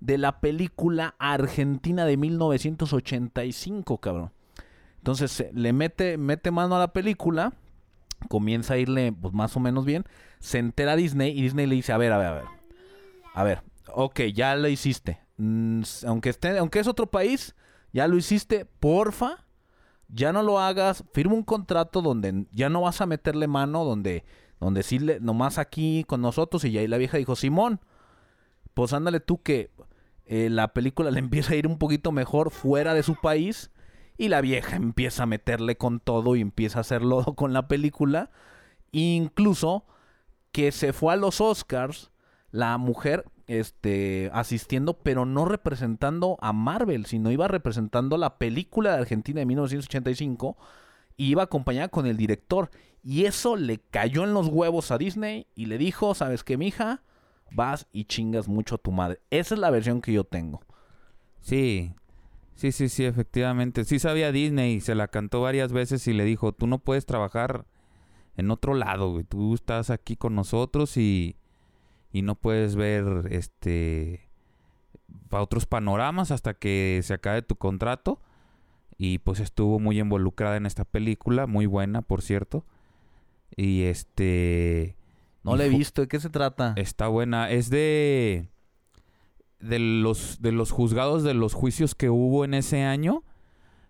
de 0.00 0.18
la 0.18 0.40
película 0.40 1.14
argentina 1.18 2.04
de 2.04 2.16
1985, 2.18 3.98
cabrón. 3.98 4.30
Entonces 4.98 5.30
se- 5.32 5.50
le 5.52 5.72
mete, 5.72 6.16
mete 6.16 6.50
mano 6.50 6.76
a 6.76 6.78
la 6.78 6.92
película, 6.92 7.52
comienza 8.28 8.74
a 8.74 8.78
irle 8.78 9.12
pues, 9.12 9.34
más 9.34 9.56
o 9.56 9.60
menos 9.60 9.84
bien, 9.84 10.04
se 10.40 10.58
entera 10.58 10.96
Disney 10.96 11.36
y 11.38 11.42
Disney 11.42 11.66
le 11.66 11.74
dice, 11.74 11.92
a 11.92 11.98
ver, 11.98 12.12
a 12.12 12.18
ver, 12.18 12.26
a 12.28 12.32
ver, 12.34 12.44
a 13.34 13.44
ver, 13.44 13.62
ok, 13.92 14.20
ya 14.34 14.54
lo 14.56 14.68
hiciste, 14.68 15.18
aunque, 16.06 16.30
esté, 16.30 16.58
aunque 16.58 16.78
es 16.78 16.86
otro 16.86 17.06
país, 17.10 17.54
ya 17.92 18.08
lo 18.08 18.16
hiciste, 18.16 18.64
porfa, 18.64 19.44
ya 20.08 20.32
no 20.32 20.42
lo 20.42 20.58
hagas, 20.60 21.04
firma 21.12 21.34
un 21.34 21.42
contrato 21.42 22.02
donde 22.02 22.46
ya 22.52 22.68
no 22.68 22.82
vas 22.82 23.00
a 23.00 23.06
meterle 23.06 23.46
mano, 23.48 23.84
donde, 23.84 24.24
donde 24.60 24.82
sí, 24.82 24.98
nomás 25.20 25.58
aquí 25.58 26.04
con 26.06 26.20
nosotros 26.20 26.64
y 26.64 26.78
y 26.78 26.86
la 26.86 26.98
vieja 26.98 27.18
dijo, 27.18 27.36
Simón, 27.36 27.80
pues 28.74 28.92
ándale 28.92 29.20
tú 29.20 29.42
que 29.42 29.70
eh, 30.26 30.48
la 30.50 30.72
película 30.72 31.10
le 31.12 31.18
empieza 31.18 31.52
a 31.52 31.56
ir 31.56 31.66
un 31.66 31.78
poquito 31.78 32.12
mejor 32.12 32.50
fuera 32.50 32.94
de 32.94 33.02
su 33.02 33.16
país 33.16 33.70
y 34.16 34.28
la 34.28 34.40
vieja 34.40 34.76
empieza 34.76 35.24
a 35.24 35.26
meterle 35.26 35.76
con 35.76 36.00
todo 36.00 36.36
y 36.36 36.40
empieza 36.40 36.78
a 36.78 36.82
hacerlo 36.82 37.24
con 37.36 37.52
la 37.52 37.66
película. 37.66 38.30
Incluso 38.92 39.86
que 40.52 40.70
se 40.70 40.92
fue 40.92 41.12
a 41.12 41.16
los 41.16 41.40
Oscars 41.40 42.12
la 42.52 42.78
mujer 42.78 43.24
este 43.46 44.30
asistiendo 44.32 44.98
pero 44.98 45.26
no 45.26 45.44
representando 45.44 46.38
a 46.40 46.52
Marvel, 46.52 47.06
sino 47.06 47.30
iba 47.30 47.48
representando 47.48 48.16
la 48.16 48.38
película 48.38 48.92
de 48.92 49.00
Argentina 49.00 49.40
de 49.40 49.46
1985 49.46 50.56
y 51.16 51.26
iba 51.26 51.42
acompañada 51.42 51.88
con 51.88 52.06
el 52.06 52.16
director 52.16 52.70
y 53.02 53.26
eso 53.26 53.56
le 53.56 53.78
cayó 53.78 54.24
en 54.24 54.34
los 54.34 54.48
huevos 54.48 54.90
a 54.90 54.98
Disney 54.98 55.46
y 55.54 55.66
le 55.66 55.78
dijo, 55.78 56.14
"¿Sabes 56.14 56.42
qué, 56.42 56.56
mija? 56.56 57.02
Vas 57.50 57.86
y 57.92 58.04
chingas 58.04 58.48
mucho 58.48 58.76
a 58.76 58.78
tu 58.78 58.92
madre." 58.92 59.20
Esa 59.30 59.54
es 59.54 59.60
la 59.60 59.70
versión 59.70 60.00
que 60.00 60.12
yo 60.12 60.24
tengo. 60.24 60.62
Sí, 61.40 61.92
sí, 62.54 62.72
sí, 62.72 62.88
sí, 62.88 63.04
efectivamente. 63.04 63.84
Sí 63.84 63.98
sabía 63.98 64.32
Disney, 64.32 64.80
se 64.80 64.94
la 64.94 65.08
cantó 65.08 65.42
varias 65.42 65.72
veces 65.72 66.08
y 66.08 66.14
le 66.14 66.24
dijo, 66.24 66.52
tú 66.52 66.66
no 66.66 66.78
puedes 66.78 67.04
trabajar 67.04 67.66
en 68.36 68.50
otro 68.50 68.72
lado. 68.74 69.22
Tú 69.24 69.54
estás 69.54 69.90
aquí 69.90 70.16
con 70.16 70.34
nosotros 70.34 70.96
y, 70.96 71.36
y 72.14 72.22
no 72.22 72.36
puedes 72.36 72.76
ver 72.76 73.26
este 73.30 74.30
otros 75.30 75.66
panoramas 75.66 76.30
hasta 76.30 76.54
que 76.54 77.00
se 77.02 77.12
acabe 77.12 77.42
tu 77.42 77.56
contrato. 77.56 78.20
Y 78.96 79.18
pues 79.18 79.40
estuvo 79.40 79.80
muy 79.80 79.98
involucrada 79.98 80.56
en 80.56 80.64
esta 80.64 80.84
película, 80.84 81.48
muy 81.48 81.66
buena, 81.66 82.02
por 82.02 82.22
cierto. 82.22 82.64
Y 83.56 83.82
este... 83.82 84.96
No 85.42 85.56
la 85.56 85.64
he 85.64 85.68
visto, 85.68 86.02
¿de 86.02 86.08
qué 86.08 86.20
se 86.20 86.30
trata? 86.30 86.74
Está 86.76 87.08
buena. 87.08 87.50
Es 87.50 87.68
de. 87.68 88.48
De 89.58 89.80
los, 89.80 90.40
de 90.40 90.52
los 90.52 90.70
juzgados 90.70 91.24
de 91.24 91.34
los 91.34 91.52
juicios 91.52 91.96
que 91.96 92.10
hubo 92.10 92.44
en 92.44 92.54
ese 92.54 92.84
año. 92.84 93.24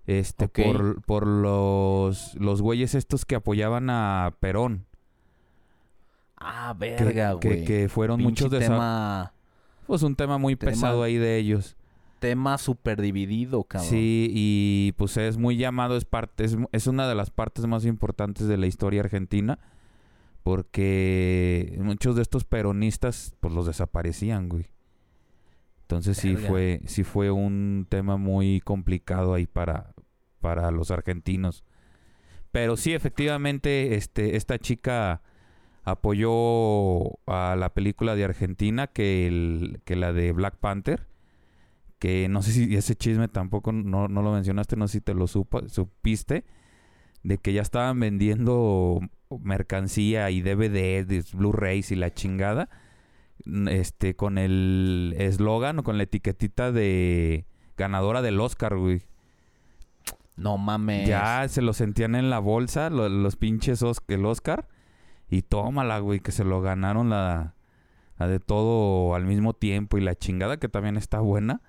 Este, 0.07 0.49
por, 0.49 1.03
por 1.03 1.27
los, 1.27 2.35
los 2.37 2.63
güeyes 2.63 2.95
estos 2.95 3.27
que 3.27 3.35
apoyaban 3.35 3.91
a 3.91 4.35
Perón. 4.41 4.87
Ah, 6.45 6.75
verga, 6.79 7.39
que, 7.41 7.49
güey. 7.49 7.65
que 7.65 7.89
fueron 7.89 8.19
Pinche 8.19 8.31
muchos 8.45 8.51
de 8.51 8.59
tema 8.61 9.33
Pues 9.87 10.03
un 10.03 10.15
tema 10.17 10.39
muy 10.39 10.57
tema- 10.57 10.73
pesado 10.73 11.03
ahí 11.03 11.17
de 11.17 11.37
ellos. 11.39 11.77
tema 12.19 12.57
súper 12.59 13.01
dividido, 13.03 13.65
cabrón. 13.65 13.91
Sí, 13.91 14.29
y 14.31 14.93
pues 14.97 15.17
es 15.17 15.37
muy 15.37 15.57
llamado, 15.57 15.97
es 15.97 16.05
parte, 16.05 16.45
es, 16.45 16.57
es 16.73 16.87
una 16.87 17.07
de 17.09 17.15
las 17.15 17.31
partes 17.31 17.67
más 17.67 17.85
importantes 17.85 18.47
de 18.47 18.57
la 18.57 18.67
historia 18.67 19.01
argentina. 19.01 19.59
Porque 20.43 21.75
muchos 21.81 22.17
de 22.17 22.23
estos 22.23 22.45
peronistas, 22.45 23.35
pues 23.41 23.55
los 23.55 23.67
desaparecían, 23.67 24.49
güey. 24.51 24.67
Entonces 25.83 26.17
sí 26.19 26.37
fue, 26.37 26.81
sí 26.87 27.03
fue 27.03 27.31
un 27.31 27.87
tema 27.89 28.17
muy 28.19 28.61
complicado 28.61 29.33
ahí 29.35 29.47
para, 29.47 29.95
para 30.41 30.71
los 30.71 30.91
argentinos. 30.91 31.65
Pero 32.53 32.77
sí, 32.77 32.93
efectivamente, 32.93 33.97
este, 33.97 34.37
esta 34.37 34.59
chica 34.59 35.23
apoyó 35.85 37.19
a 37.27 37.57
la 37.57 37.73
película 37.75 38.15
de 38.17 38.25
Argentina 38.25 38.87
que, 38.89 39.27
el, 39.27 39.81
que 39.85 39.97
la 39.97 40.13
de 40.13 40.33
Black 40.33 40.57
Panther. 40.57 41.07
Que 41.99 42.29
no 42.29 42.43
sé 42.43 42.53
si 42.53 42.75
ese 42.77 42.97
chisme 42.97 43.29
tampoco 43.29 43.73
no, 43.73 44.09
no 44.09 44.23
lo 44.23 44.33
mencionaste, 44.33 44.77
no 44.77 44.89
sé 44.89 44.95
si 44.95 45.01
te 45.01 45.15
lo 45.15 45.27
supo, 45.27 45.67
supiste. 45.69 46.45
De 47.23 47.39
que 47.39 47.53
ya 47.53 47.63
estaban 47.63 47.99
vendiendo 48.01 49.01
mercancía 49.41 50.31
y 50.31 50.43
DVD, 50.43 51.07
de 51.07 51.25
Blu-rays 51.33 51.91
y 51.93 51.97
la 51.97 52.13
chingada. 52.13 52.69
Este, 53.71 54.15
con 54.17 54.39
el 54.39 55.15
eslogan 55.19 55.79
o 55.79 55.83
con 55.83 55.97
la 55.97 56.05
etiquetita 56.05 56.73
de 56.73 57.47
ganadora 57.77 58.23
del 58.23 58.41
Oscar, 58.41 58.77
güey. 58.77 59.03
No 60.37 60.59
mames. 60.59 61.09
Ya 61.09 61.47
se 61.49 61.63
lo 61.63 61.73
sentían 61.73 62.15
en 62.17 62.29
la 62.29 62.39
bolsa, 62.41 62.91
lo- 62.91 63.09
los 63.09 63.37
pinches 63.37 63.83
Os- 63.83 64.03
el 64.09 64.25
Oscar. 64.27 64.69
Y 65.29 65.43
tómala, 65.43 65.99
güey, 65.99 66.21
que 66.21 66.33
se 66.33 66.45
lo 66.45 66.61
ganaron 66.61 67.11
la, 67.11 67.55
la 68.19 68.29
de 68.29 68.41
todo 68.41 69.15
al 69.15 69.25
mismo 69.25 69.55
tiempo. 69.55 69.99
Y 69.99 70.01
la 70.01 70.15
chingada, 70.15 70.59
que 70.59 70.69
también 70.69 70.97
está 70.97 71.21
buena. 71.21 71.61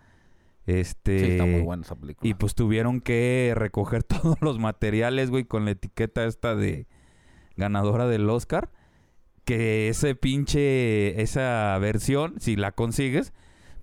Este. 0.67 1.19
Sí, 1.19 1.25
está 1.31 1.45
muy 1.45 1.61
buena 1.61 1.83
esa 1.83 1.95
película. 1.95 2.27
Y 2.29 2.33
pues 2.33 2.55
tuvieron 2.55 2.99
que 3.01 3.53
recoger 3.55 4.03
todos 4.03 4.37
los 4.41 4.59
materiales, 4.59 5.29
güey, 5.29 5.45
con 5.45 5.65
la 5.65 5.71
etiqueta 5.71 6.25
esta 6.25 6.55
de 6.55 6.87
ganadora 7.55 8.07
del 8.07 8.29
Oscar. 8.29 8.69
Que 9.45 9.89
ese 9.89 10.15
pinche, 10.15 11.21
esa 11.21 11.77
versión, 11.79 12.33
si 12.39 12.55
la 12.55 12.71
consigues, 12.71 13.31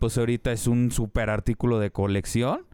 pues 0.01 0.19
ahorita 0.19 0.51
es 0.51 0.67
un 0.67 0.91
super 0.91 1.31
artículo 1.31 1.79
de 1.79 1.93
colección. 1.93 2.67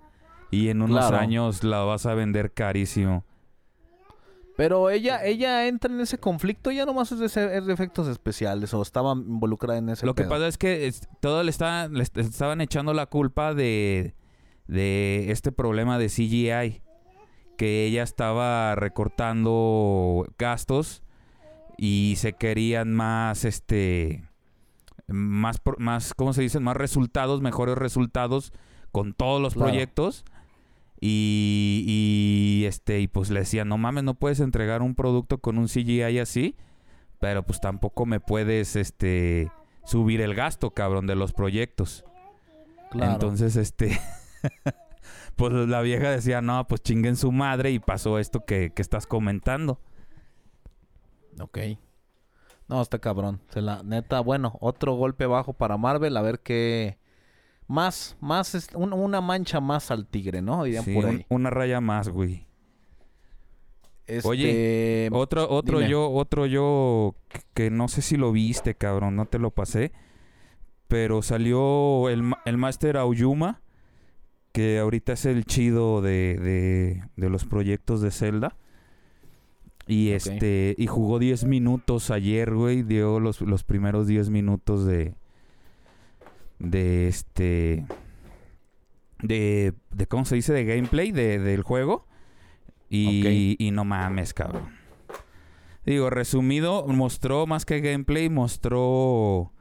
Y 0.50 0.70
en 0.70 0.80
unos 0.80 1.06
Claro. 1.08 1.18
años 1.18 1.62
la 1.64 1.80
vas 1.80 2.06
a 2.06 2.14
vender 2.14 2.52
carísimo. 2.54 3.24
Pero 4.58 4.90
ella, 4.90 5.24
ella 5.24 5.68
entra 5.68 5.88
en 5.94 6.00
ese 6.00 6.18
conflicto, 6.18 6.72
ya 6.72 6.84
nomás 6.84 7.12
es 7.12 7.20
de, 7.20 7.26
es 7.58 7.64
de 7.66 7.72
efectos 7.72 8.08
especiales 8.08 8.74
o 8.74 8.82
estaba 8.82 9.12
involucrada 9.12 9.78
en 9.78 9.88
ese 9.88 10.04
Lo 10.04 10.16
que 10.16 10.24
pasa 10.24 10.48
es 10.48 10.58
que 10.58 10.88
es- 10.88 11.08
todo 11.20 11.44
le, 11.44 11.50
está, 11.50 11.86
le 11.86 12.02
est- 12.02 12.18
estaban 12.18 12.60
echando 12.60 12.92
la 12.92 13.06
culpa 13.06 13.54
de, 13.54 14.14
de 14.66 15.30
este 15.30 15.52
problema 15.52 15.96
de 15.96 16.08
CGI. 16.08 16.82
Que 17.56 17.86
ella 17.86 18.02
estaba 18.02 18.74
recortando 18.74 20.26
gastos 20.38 21.02
y 21.76 22.14
se 22.16 22.32
querían 22.32 22.92
más, 22.94 23.44
este, 23.44 24.24
más, 25.06 25.60
más, 25.78 26.14
¿cómo 26.14 26.32
se 26.32 26.42
dice? 26.42 26.58
Más 26.58 26.76
resultados, 26.76 27.40
mejores 27.42 27.78
resultados 27.78 28.52
con 28.90 29.12
todos 29.12 29.40
los 29.40 29.54
Claro. 29.54 29.70
proyectos. 29.70 30.24
Y, 31.00 31.84
y, 31.86 32.64
este, 32.66 33.00
y 33.00 33.08
pues 33.08 33.30
le 33.30 33.40
decían, 33.40 33.68
no 33.68 33.78
mames, 33.78 34.04
no 34.04 34.14
puedes 34.14 34.40
entregar 34.40 34.82
un 34.82 34.94
producto 34.94 35.38
con 35.38 35.58
un 35.58 35.66
CGI 35.66 36.18
así, 36.18 36.56
pero 37.20 37.44
pues 37.44 37.60
tampoco 37.60 38.04
me 38.04 38.18
puedes, 38.18 38.74
este, 38.74 39.50
subir 39.88 40.20
el 40.20 40.34
gasto, 40.34 40.70
cabrón, 40.72 41.06
de 41.06 41.16
los 41.16 41.32
proyectos. 41.32 42.04
Claro. 42.90 43.12
Entonces, 43.12 43.56
este, 43.56 43.98
pues 45.36 45.52
la 45.52 45.80
vieja 45.80 46.10
decía, 46.10 46.42
no, 46.42 46.66
pues 46.66 46.82
chinguen 46.82 47.16
su 47.16 47.32
madre 47.32 47.70
y 47.70 47.78
pasó 47.78 48.18
esto 48.18 48.44
que, 48.44 48.70
que 48.70 48.82
estás 48.82 49.06
comentando. 49.06 49.80
Ok. 51.40 51.58
No, 52.68 52.82
está 52.82 52.98
cabrón. 52.98 53.40
Se 53.48 53.62
la, 53.62 53.82
neta, 53.82 54.20
bueno, 54.20 54.58
otro 54.60 54.92
golpe 54.92 55.24
bajo 55.24 55.54
para 55.54 55.78
Marvel, 55.78 56.16
a 56.16 56.22
ver 56.22 56.40
qué... 56.40 56.98
Más, 57.68 58.16
más, 58.20 58.54
es- 58.54 58.68
un- 58.74 58.92
una 58.94 59.20
mancha 59.20 59.60
más 59.60 59.90
al 59.90 60.06
tigre, 60.06 60.42
¿no? 60.42 60.64
Dirían 60.64 60.84
Sí, 60.84 60.94
por 60.94 61.04
un- 61.04 61.10
ahí. 61.16 61.26
una 61.28 61.50
raya 61.50 61.80
más, 61.80 62.08
güey. 62.08 62.46
Este, 64.06 64.26
Oye, 64.28 65.08
Otro, 65.12 65.48
otro 65.50 65.78
dime. 65.80 65.90
yo, 65.90 66.10
otro 66.10 66.46
yo 66.46 67.14
que, 67.28 67.40
que 67.52 67.70
no 67.70 67.88
sé 67.88 68.00
si 68.00 68.16
lo 68.16 68.32
viste, 68.32 68.74
cabrón, 68.74 69.16
no 69.16 69.26
te 69.26 69.38
lo 69.38 69.50
pasé. 69.50 69.92
Pero 70.88 71.20
salió 71.20 72.08
el, 72.08 72.32
el 72.46 72.56
Master 72.56 72.96
Aoyuma, 72.96 73.60
que 74.52 74.78
ahorita 74.78 75.12
es 75.12 75.26
el 75.26 75.44
chido 75.44 76.00
de, 76.00 76.38
de, 76.40 77.02
de 77.16 77.28
los 77.28 77.44
proyectos 77.44 78.00
de 78.00 78.10
Zelda. 78.10 78.56
Y 79.86 80.10
este 80.10 80.74
y 80.78 80.86
jugó 80.86 81.18
10 81.18 81.44
minutos 81.44 82.10
ayer, 82.10 82.54
güey. 82.54 82.82
Dio 82.82 83.20
los, 83.20 83.42
los 83.42 83.62
primeros 83.64 84.06
10 84.06 84.30
minutos 84.30 84.86
de. 84.86 85.14
De 86.58 87.08
este. 87.08 87.86
De, 89.22 89.74
de. 89.90 90.06
¿Cómo 90.06 90.24
se 90.24 90.34
dice? 90.34 90.52
De 90.52 90.64
gameplay 90.64 91.12
de- 91.12 91.38
del 91.38 91.62
juego. 91.62 92.06
Y, 92.90 93.56
y 93.58 93.70
no 93.70 93.84
mames, 93.84 94.32
cabrón. 94.32 94.70
Digo, 95.84 96.10
resumido, 96.10 96.86
mostró 96.86 97.46
más 97.46 97.64
que 97.64 97.80
gameplay, 97.80 98.28
mostró 98.28 99.52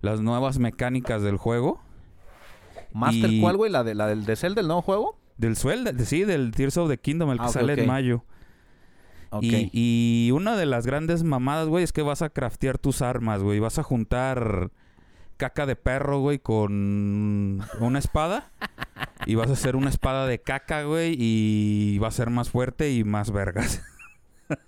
las 0.00 0.20
nuevas 0.20 0.58
mecánicas 0.58 1.22
del 1.22 1.36
juego. 1.36 1.80
¿Master 2.92 3.30
Y- 3.32 3.40
cuál, 3.40 3.56
güey? 3.56 3.70
¿La, 3.70 3.84
de, 3.84 3.94
¿La 3.94 4.06
del 4.06 4.24
de 4.24 4.36
Zelda, 4.36 4.60
del 4.60 4.66
nuevo 4.68 4.82
juego? 4.82 5.18
Del 5.38 5.54
de- 5.54 6.04
sí, 6.04 6.24
del 6.24 6.52
Tears 6.52 6.76
of 6.76 6.88
the 6.90 6.98
Kingdom, 6.98 7.30
el 7.30 7.38
que 7.38 7.44
Ah, 7.44 7.48
ok, 7.48 7.52
sale 7.52 7.72
en 7.74 7.86
mayo. 7.86 8.24
Ok. 9.30 9.42
Y, 9.44 9.70
y 9.72 10.30
una 10.32 10.56
de 10.56 10.66
las 10.66 10.86
grandes 10.86 11.22
mamadas, 11.24 11.68
güey, 11.68 11.84
es 11.84 11.92
que 11.92 12.02
vas 12.02 12.20
a 12.20 12.28
craftear 12.30 12.78
tus 12.78 13.00
armas, 13.00 13.42
güey. 13.42 13.58
Vas 13.58 13.78
a 13.78 13.82
juntar 13.82 14.70
caca 15.42 15.66
de 15.66 15.74
perro, 15.74 16.20
güey, 16.20 16.38
con 16.38 17.66
una 17.80 17.98
espada. 17.98 18.52
y 19.26 19.34
vas 19.34 19.50
a 19.50 19.54
hacer 19.54 19.74
una 19.74 19.90
espada 19.90 20.28
de 20.28 20.38
caca, 20.40 20.84
güey, 20.84 21.16
y 21.18 21.98
va 21.98 22.06
a 22.06 22.12
ser 22.12 22.30
más 22.30 22.48
fuerte 22.48 22.92
y 22.92 23.02
más 23.02 23.32
vergas. 23.32 23.82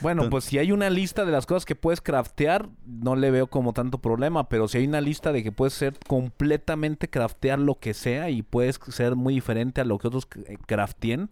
Bueno, 0.00 0.22
Entonces- 0.22 0.30
pues 0.30 0.44
si 0.44 0.58
hay 0.58 0.70
una 0.70 0.90
lista 0.90 1.24
de 1.24 1.32
las 1.32 1.44
cosas 1.44 1.64
que 1.64 1.74
puedes 1.74 2.00
craftear, 2.00 2.68
no 2.86 3.16
le 3.16 3.32
veo 3.32 3.48
como 3.48 3.72
tanto 3.72 3.98
problema. 3.98 4.48
Pero 4.48 4.68
si 4.68 4.78
hay 4.78 4.86
una 4.86 5.00
lista 5.00 5.32
de 5.32 5.42
que 5.42 5.50
puedes 5.50 5.74
ser 5.74 5.94
completamente 6.06 7.10
craftear 7.10 7.58
lo 7.58 7.80
que 7.80 7.94
sea 7.94 8.30
y 8.30 8.42
puedes 8.42 8.78
ser 8.90 9.16
muy 9.16 9.34
diferente 9.34 9.80
a 9.80 9.84
lo 9.84 9.98
que 9.98 10.06
otros 10.06 10.28
eh, 10.46 10.56
crafteen, 10.66 11.30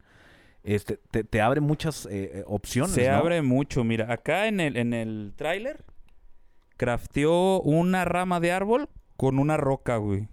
este, 0.64 0.98
te, 1.12 1.22
te 1.22 1.40
abre 1.40 1.60
muchas 1.60 2.06
eh, 2.06 2.40
eh, 2.40 2.44
opciones. 2.48 2.90
Se 2.96 3.08
¿no? 3.08 3.14
abre 3.14 3.40
mucho. 3.40 3.84
Mira, 3.84 4.12
acá 4.12 4.48
en 4.48 4.58
el, 4.58 4.76
en 4.76 4.94
el 4.94 5.32
tráiler, 5.36 5.84
crafteó 6.76 7.61
una 7.61 8.04
rama 8.04 8.40
de 8.40 8.52
árbol 8.52 8.88
con 9.16 9.38
una 9.38 9.56
roca, 9.56 9.97
güey. 9.97 10.28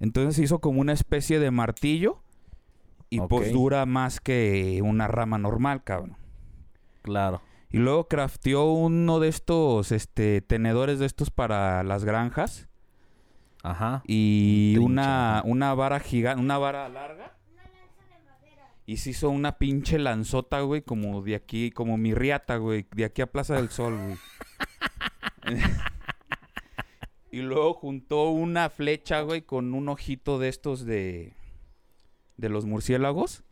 Entonces 0.00 0.38
hizo 0.42 0.60
como 0.60 0.80
una 0.80 0.92
especie 0.92 1.38
de 1.38 1.50
martillo. 1.50 2.22
Y 3.08 3.20
pues 3.20 3.48
Ok. 3.48 3.52
dura 3.52 3.84
más 3.84 4.20
que 4.20 4.80
una 4.82 5.06
rama 5.06 5.36
normal, 5.36 5.84
cabrón. 5.84 6.16
Claro. 7.02 7.42
Y 7.70 7.78
luego 7.78 8.08
crafteó 8.08 8.72
uno 8.72 9.20
de 9.20 9.28
estos, 9.28 9.92
este, 9.92 10.40
tenedores 10.40 10.98
de 10.98 11.06
estos 11.06 11.30
para 11.30 11.82
las 11.84 12.04
granjas. 12.04 12.68
Ajá. 13.62 14.02
Y 14.06 14.76
una, 14.80 15.42
una 15.44 15.74
vara 15.74 16.00
gigante, 16.00 16.42
una 16.42 16.58
vara 16.58 16.88
larga. 16.88 17.36
Y 18.86 18.96
se 18.96 19.10
hizo 19.10 19.30
una 19.30 19.58
pinche 19.58 19.98
lanzota, 19.98 20.60
güey, 20.60 20.82
como 20.82 21.22
de 21.22 21.34
aquí, 21.36 21.70
como 21.70 21.96
mi 21.96 22.14
riata, 22.14 22.56
güey, 22.56 22.86
de 22.94 23.04
aquí 23.04 23.22
a 23.22 23.26
Plaza 23.30 23.54
del 23.54 23.68
Sol, 23.68 23.96
güey. 23.96 24.16
y 27.30 27.40
luego 27.40 27.74
juntó 27.74 28.30
una 28.30 28.70
flecha, 28.70 29.20
güey, 29.22 29.42
con 29.42 29.74
un 29.74 29.88
ojito 29.88 30.38
de 30.38 30.48
estos 30.48 30.84
de 30.84 31.34
de 32.36 32.48
los 32.50 32.66
murciélagos. 32.66 33.42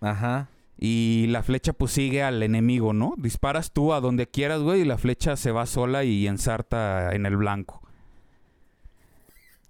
Ajá. 0.00 0.48
Y 0.76 1.26
la 1.28 1.42
flecha 1.42 1.72
pues 1.72 1.92
sigue 1.92 2.22
al 2.22 2.42
enemigo, 2.42 2.92
¿no? 2.92 3.14
Disparas 3.16 3.72
tú 3.72 3.92
a 3.92 4.00
donde 4.00 4.28
quieras, 4.28 4.60
güey, 4.60 4.82
y 4.82 4.84
la 4.84 4.98
flecha 4.98 5.36
se 5.36 5.50
va 5.50 5.66
sola 5.66 6.04
y 6.04 6.26
ensarta 6.26 7.14
en 7.14 7.26
el 7.26 7.36
blanco. 7.36 7.82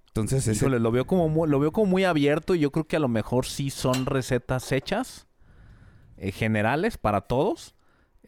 Entonces 0.07 0.47
ese... 0.47 0.65
Híjole, 0.65 0.79
lo 0.79 0.91
veo 0.91 1.07
como 1.07 1.29
muy, 1.29 1.47
lo 1.47 1.59
veo 1.59 1.71
como 1.71 1.87
muy 1.87 2.03
abierto 2.03 2.53
y 2.53 2.59
yo 2.59 2.71
creo 2.71 2.85
que 2.85 2.97
a 2.97 2.99
lo 2.99 3.07
mejor 3.07 3.45
sí 3.45 3.69
son 3.69 4.05
recetas 4.05 4.71
hechas 4.71 5.27
eh, 6.17 6.31
generales 6.31 6.97
para 6.97 7.21
todos. 7.21 7.75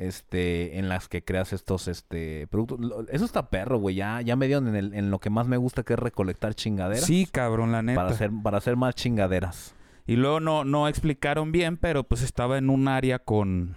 Este, 0.01 0.79
en 0.79 0.89
las 0.89 1.07
que 1.07 1.23
creas 1.23 1.53
estos 1.53 1.87
este 1.87 2.47
productos. 2.47 2.79
Eso 3.11 3.23
está 3.23 3.51
perro, 3.51 3.77
güey. 3.77 3.93
Ya, 3.95 4.19
ya 4.21 4.35
me 4.35 4.47
dieron 4.47 4.67
en, 4.69 4.75
el- 4.75 4.93
en 4.95 5.11
lo 5.11 5.19
que 5.19 5.29
más 5.29 5.47
me 5.47 5.57
gusta 5.57 5.83
que 5.83 5.93
es 5.93 5.99
recolectar 5.99 6.55
chingaderas. 6.55 7.05
Sí, 7.05 7.27
cabrón, 7.31 7.71
la 7.71 7.83
neta. 7.83 8.01
para 8.01 8.09
hacer, 8.09 8.31
para 8.41 8.57
hacer 8.57 8.77
más 8.77 8.95
chingaderas. 8.95 9.75
Y 10.07 10.15
luego 10.15 10.39
no, 10.39 10.63
no 10.65 10.87
explicaron 10.87 11.51
bien, 11.51 11.77
pero 11.77 12.03
pues 12.03 12.23
estaba 12.23 12.57
en 12.57 12.71
un 12.71 12.87
área 12.87 13.19
con, 13.19 13.75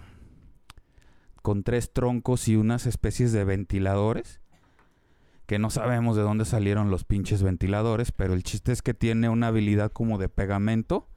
con 1.43 1.61
tres 1.61 1.93
troncos 1.93 2.47
y 2.47 2.55
unas 2.55 2.87
especies 2.87 3.31
de 3.31 3.43
ventiladores. 3.43 4.41
Que 5.45 5.59
no 5.59 5.69
sabemos 5.69 6.15
de 6.17 6.23
dónde 6.23 6.45
salieron 6.45 6.89
los 6.89 7.03
pinches 7.03 7.43
ventiladores, 7.43 8.11
pero 8.11 8.33
el 8.33 8.41
chiste 8.41 8.71
es 8.71 8.81
que 8.81 8.95
tiene 8.95 9.29
una 9.29 9.47
habilidad 9.49 9.91
como 9.91 10.17
de 10.17 10.27
pegamento. 10.27 11.07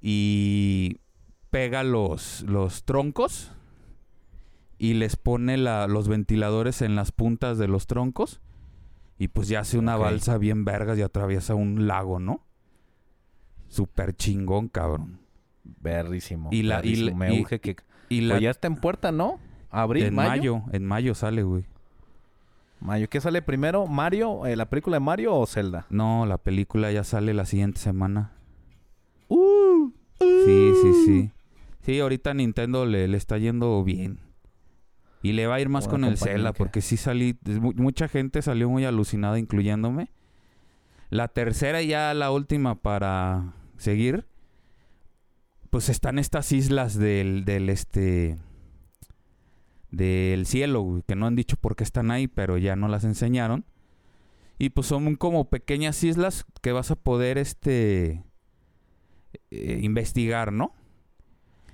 Y 0.00 0.98
pega 1.50 1.84
los, 1.84 2.42
los 2.42 2.82
troncos 2.84 3.52
y 4.78 4.94
les 4.94 5.16
pone 5.16 5.56
la- 5.56 5.86
los 5.88 6.08
ventiladores 6.08 6.82
en 6.82 6.94
las 6.96 7.12
puntas 7.12 7.58
de 7.58 7.68
los 7.68 7.86
troncos. 7.86 8.40
Y 9.18 9.28
pues 9.28 9.48
ya 9.48 9.60
hace 9.60 9.78
una 9.78 9.96
balsa 9.96 10.38
bien 10.38 10.64
vergas 10.64 10.96
y 10.98 11.02
atraviesa 11.02 11.54
un 11.56 11.88
lago, 11.88 12.20
¿no? 12.20 12.40
Súper 13.68 14.14
chingón, 14.14 14.68
cabrón. 14.68 15.18
Berrísimo. 15.80 16.48
Y 16.52 16.62
la- 16.62 16.84
y 16.84 17.12
me 17.14 17.34
y- 17.34 17.40
urge 17.42 17.60
que. 17.60 17.76
Y 18.08 18.22
la, 18.22 18.34
Pues 18.34 18.42
ya 18.42 18.50
está 18.50 18.68
en 18.68 18.76
puerta, 18.76 19.12
¿no? 19.12 19.38
Abril, 19.70 20.04
en 20.04 20.14
mayo. 20.14 20.30
mayo, 20.58 20.62
en 20.72 20.84
mayo 20.86 21.14
sale, 21.14 21.42
güey. 21.42 21.64
Mayo. 22.80 23.08
¿Qué 23.10 23.20
sale 23.20 23.42
primero? 23.42 23.86
¿Mario? 23.86 24.46
eh, 24.46 24.54
¿La 24.56 24.70
película 24.70 24.96
de 24.96 25.00
Mario 25.00 25.34
o 25.36 25.46
Zelda? 25.46 25.84
No, 25.90 26.24
la 26.24 26.38
película 26.38 26.90
ya 26.92 27.02
sale 27.04 27.34
la 27.34 27.44
siguiente 27.44 27.80
semana. 27.80 28.32
Uh, 29.28 29.90
Sí, 30.20 30.72
sí, 30.82 30.92
sí. 31.04 31.30
Sí, 31.82 32.00
ahorita 32.00 32.34
Nintendo 32.34 32.86
le, 32.86 33.08
le 33.08 33.16
está 33.16 33.36
yendo 33.38 33.82
bien. 33.84 34.20
Y 35.22 35.32
le 35.32 35.46
va 35.46 35.56
a 35.56 35.60
ir 35.60 35.68
más 35.68 35.88
con 35.88 36.04
el 36.04 36.10
que- 36.14 36.18
porque 36.58 36.80
sí 36.80 36.96
salí, 36.96 37.36
mu- 37.44 37.72
mucha 37.74 38.08
gente 38.08 38.40
salió 38.42 38.68
muy 38.68 38.84
alucinada, 38.84 39.38
incluyéndome. 39.38 40.10
La 41.10 41.28
tercera 41.28 41.82
y 41.82 41.88
ya 41.88 42.12
la 42.14 42.30
última 42.30 42.74
para 42.76 43.54
seguir, 43.78 44.26
pues 45.70 45.88
están 45.88 46.18
estas 46.18 46.52
islas 46.52 46.94
del, 46.98 47.44
del 47.44 47.68
este, 47.68 48.38
del 49.90 50.46
cielo, 50.46 50.82
güey, 50.82 51.02
que 51.06 51.16
no 51.16 51.26
han 51.26 51.34
dicho 51.36 51.56
por 51.56 51.74
qué 51.76 51.84
están 51.84 52.10
ahí, 52.10 52.28
pero 52.28 52.58
ya 52.58 52.76
no 52.76 52.88
las 52.88 53.04
enseñaron. 53.04 53.64
Y 54.58 54.70
pues 54.70 54.86
son 54.88 55.14
como 55.16 55.48
pequeñas 55.48 56.02
islas 56.04 56.44
que 56.62 56.72
vas 56.72 56.90
a 56.90 56.96
poder, 56.96 57.38
este, 57.38 58.22
eh, 59.50 59.80
investigar, 59.82 60.52
¿no? 60.52 60.74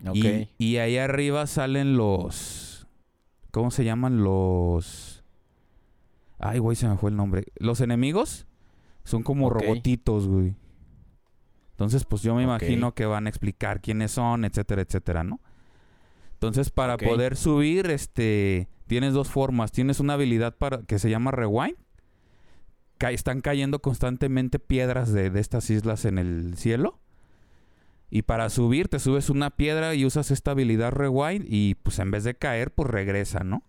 ok. 0.07 0.17
Y, 0.17 0.49
y 0.59 0.77
ahí 0.79 0.99
arriba 0.99 1.47
salen 1.47 1.97
los. 1.97 2.71
¿Cómo 3.55 3.71
se 3.71 3.85
llaman? 3.85 4.25
Los. 4.25 5.23
Ay, 6.41 6.59
güey, 6.59 6.75
se 6.77 6.89
me 6.89 6.97
fue 6.97 7.11
el 7.11 7.17
nombre. 7.17 7.45
Los 7.55 7.81
enemigos 7.81 8.49
son 9.05 9.23
como 9.23 9.49
robotitos, 9.49 10.27
güey. 10.27 10.57
Entonces, 11.71 12.05
pues 12.05 12.23
yo 12.23 12.35
me 12.35 12.43
imagino 12.43 12.95
que 12.95 13.07
van 13.07 13.27
a 13.27 13.29
explicar 13.29 13.81
quiénes 13.81 14.11
son, 14.11 14.45
etcétera, 14.45 14.83
etcétera, 14.83 15.23
¿no? 15.23 15.41
Entonces, 16.33 16.71
para 16.71 16.97
poder 17.09 17.37
subir, 17.37 17.87
este. 17.91 18.69
Tienes 18.89 19.15
dos 19.15 19.31
formas. 19.31 19.71
Tienes 19.71 20.01
una 20.01 20.15
habilidad 20.15 20.57
para 20.59 20.83
que 20.83 20.99
se 20.99 21.09
llama 21.09 21.31
Rewind. 21.31 21.77
Ca- 22.99 23.13
están 23.13 23.41
cayendo 23.41 23.79
constantemente 23.81 24.59
piedras 24.59 25.13
de, 25.13 25.31
de 25.31 25.41
estas 25.41 25.71
islas 25.71 26.05
en 26.05 26.19
el 26.19 26.57
cielo. 26.57 26.99
Y 28.17 28.23
para 28.23 28.49
subir, 28.49 28.87
te 28.87 29.01
subes 29.01 29.29
una 29.29 29.51
piedra 29.51 29.93
y 29.97 30.05
usas 30.07 30.31
esta 30.31 30.53
habilidad 30.53 30.93
rewind 30.93 31.45
y 31.49 31.75
pues 31.75 31.99
en 31.99 32.13
vez 32.13 32.23
de 32.23 32.37
caer, 32.37 32.73
pues 32.73 32.89
regresa, 32.89 33.43
¿no? 33.43 33.65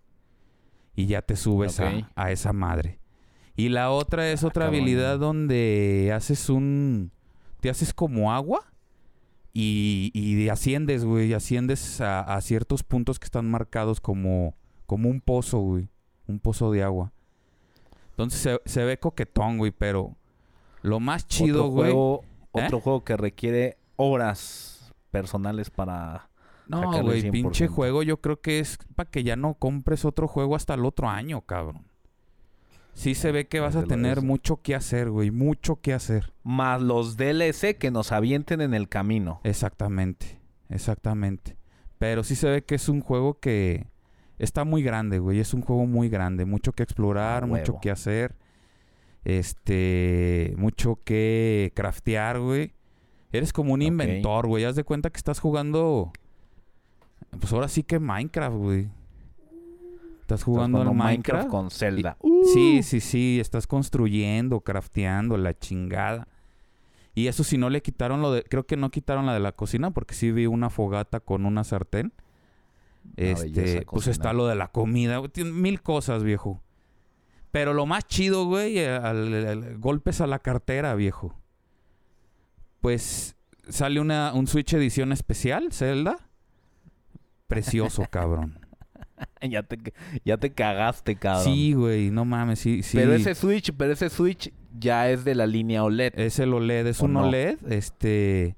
Y 0.95 1.08
ya 1.08 1.23
te 1.23 1.36
subes 1.36 1.79
a- 1.79 2.12
a, 2.13 2.29
esa 2.31 2.53
madre. 2.53 2.99
Y 3.55 3.69
la 3.69 3.89
otra 3.89 4.29
es 4.29 4.43
Ah, 4.43 4.47
otra 4.47 4.67
habilidad 4.67 5.17
donde 5.17 6.12
haces 6.13 6.47
un... 6.49 7.12
Te 7.60 7.71
haces 7.71 7.91
como 7.91 8.31
agua 8.34 8.71
y, 9.51 10.12
y 10.13 10.47
asciendes, 10.49 11.05
güey. 11.05 11.34
Asciendes 11.34 11.99
a, 11.99 12.19
a 12.21 12.39
ciertos 12.41 12.84
puntos 12.84 13.17
que 13.17 13.25
están 13.25 13.49
marcados 13.49 13.99
como, 13.99 14.53
como 14.86 15.10
un 15.10 15.21
pozo, 15.21 15.58
güey. 15.58 15.89
Un 16.27 16.38
pozo 16.39 16.71
de 16.71 16.84
agua. 16.84 17.13
Entonces 18.12 18.39
se, 18.41 18.62
se 18.65 18.84
ve 18.84 18.99
coquetón, 18.99 19.58
güey, 19.58 19.71
pero 19.71 20.15
lo 20.84 20.99
más 20.99 21.27
chido, 21.27 21.62
otro 21.65 21.71
güey... 21.71 21.91
juego, 21.91 22.23
¿Eh? 22.53 22.62
otro 22.65 22.79
juego 22.79 23.03
que 23.03 23.17
requiere 23.17 23.77
horas 23.95 24.93
personales 25.12 25.69
para 25.69 26.29
No, 26.67 27.01
güey, 27.01 27.29
pinche 27.29 27.67
100%. 27.67 27.69
juego 27.69 28.03
yo 28.03 28.21
creo 28.21 28.41
que 28.41 28.60
es 28.60 28.77
para 28.95 29.10
que 29.10 29.23
ya 29.23 29.36
no 29.36 29.53
compres 29.55 30.05
otro 30.05 30.27
juego 30.27 30.55
hasta 30.55 30.73
el 30.73 30.86
otro 30.86 31.10
año, 31.10 31.41
cabrón. 31.41 31.86
Sí 32.93 33.13
se 33.13 33.31
ve 33.31 33.47
que 33.47 33.60
vas 33.60 33.75
a 33.75 33.84
tener 33.84 34.21
mucho 34.21 34.62
que 34.62 34.73
hacer, 34.73 35.10
güey, 35.10 35.29
mucho 35.29 35.81
que 35.81 35.93
hacer. 35.93 36.34
más 36.43 36.81
los 36.81 37.17
DLC 37.17 37.77
que 37.77 37.91
nos 37.91 38.13
avienten 38.13 38.62
en 38.62 38.73
el 38.73 38.88
camino. 38.88 39.41
Exactamente, 39.43 40.39
exactamente. 40.69 41.58
Pero 41.97 42.23
sí 42.23 42.36
se 42.36 42.49
ve 42.49 42.63
que 42.63 42.75
es 42.75 42.88
un 42.88 43.01
juego 43.01 43.39
que 43.39 43.88
Está 44.38 44.65
muy 44.65 44.84
grande, 44.84 45.19
güey. 45.19 45.39
Es 45.39 45.53
un 45.53 45.62
juego 45.62 45.86
muy 45.86 46.10
grande. 46.10 46.45
Mucho 46.45 46.73
que 46.73 46.84
explorar, 46.84 47.45
mucho 47.47 47.79
que 47.81 47.91
hacer. 47.91 48.36
Este. 49.23 50.53
Mucho 50.58 50.99
que 51.03 51.71
craftear, 51.75 52.39
güey. 52.39 52.73
Eres 53.38 53.54
como 53.54 53.74
un 53.74 53.82
inventor, 53.82 54.48
güey. 54.48 54.63
Haz 54.65 54.76
de 54.76 54.84
cuenta 54.84 55.10
que 55.10 55.17
estás 55.17 55.39
jugando. 55.39 56.12
Pues 57.39 57.52
ahora 57.54 57.67
sí 57.67 57.84
que 57.84 58.00
Minecraft, 58.00 58.56
güey. 58.58 58.88
Estás 60.21 60.43
jugando 60.43 60.82
al 60.82 60.93
Minecraft. 60.93 61.50
con 61.50 61.69
Zelda. 61.71 62.17
Sí, 62.54 62.82
sí, 62.84 63.00
sí. 63.00 63.39
Estás 63.39 63.67
construyendo, 63.67 64.62
crafteando, 64.62 65.38
la 65.38 65.58
chingada. 65.58 66.28
Y 67.13 67.28
eso 67.28 67.43
si 67.43 67.58
no 67.58 67.69
le 67.69 67.82
quitaron 67.82 68.21
lo 68.21 68.32
de... 68.34 68.43
Creo 68.43 68.65
que 68.65 68.76
no 68.76 68.89
quitaron 68.89 69.26
la 69.26 69.34
de 69.34 69.39
la 69.39 69.52
cocina 69.54 69.91
porque 69.91 70.15
sí 70.15 70.32
vi 70.32 70.48
una 70.48 70.69
fogata 70.69 71.19
con 71.19 71.45
una 71.45 71.63
sartén. 71.63 72.12
Este, 73.17 73.86
pues 73.86 74.08
está 74.08 74.34
lo 74.34 74.48
de 74.48 74.56
la 74.56 74.67
comida. 74.69 75.21
mil 75.45 75.82
cosas, 75.82 76.24
viejo. 76.24 76.62
Pero 77.52 77.74
lo 77.74 77.86
más 77.86 78.06
chido, 78.08 78.45
güey, 78.48 78.80
eh, 78.80 78.89
al- 78.89 79.34
al- 79.48 79.78
golpes 79.78 80.19
a 80.19 80.28
la 80.28 80.39
cartera, 80.39 80.93
viejo. 80.95 81.34
Pues 82.86 83.36
sale 83.67 84.00
una, 84.00 84.32
un 84.36 84.45
Switch 84.45 84.71
edición 84.76 85.12
especial, 85.12 85.71
Zelda. 85.71 86.19
Precioso, 87.48 88.04
cabrón. 88.12 88.60
ya, 89.41 89.63
te, 89.63 89.80
ya 90.24 90.38
te 90.38 90.54
cagaste, 90.54 91.15
cabrón. 91.15 91.45
Sí, 91.45 91.74
güey, 91.74 92.12
no 92.12 92.26
mames, 92.26 92.60
sí, 92.60 92.84
sí. 92.84 92.95
Pero 92.95 93.13
ese 93.15 93.34
Switch, 93.34 93.71
pero 93.76 93.93
ese 93.93 94.12
Switch 94.12 94.54
ya 94.78 95.10
es 95.10 95.26
de 95.26 95.34
la 95.34 95.48
línea 95.48 95.84
OLED. 95.84 96.13
Es 96.15 96.38
el 96.38 96.54
OLED, 96.54 96.86
es 96.86 97.02
¿O 97.02 97.06
un 97.06 97.13
no? 97.13 97.24
OLED. 97.28 97.58
Este. 97.71 98.56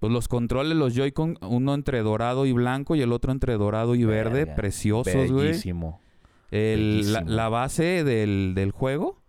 Pues 0.00 0.12
los 0.12 0.26
controles, 0.26 0.76
los 0.76 0.96
Joy-Con, 0.96 1.38
uno 1.42 1.74
entre 1.74 2.00
dorado 2.02 2.46
y 2.46 2.50
blanco 2.52 2.96
y 2.96 3.02
el 3.02 3.12
otro 3.12 3.30
entre 3.30 3.56
dorado 3.58 3.94
y 3.94 4.02
verde. 4.02 4.40
Verga, 4.40 4.56
Preciosos, 4.56 5.30
güey. 5.30 5.50
Bellísimo. 5.50 6.00
El- 6.50 7.12
La, 7.12 7.20
la 7.20 7.48
base 7.48 8.02
del, 8.02 8.54
del 8.56 8.72
juego, 8.72 9.21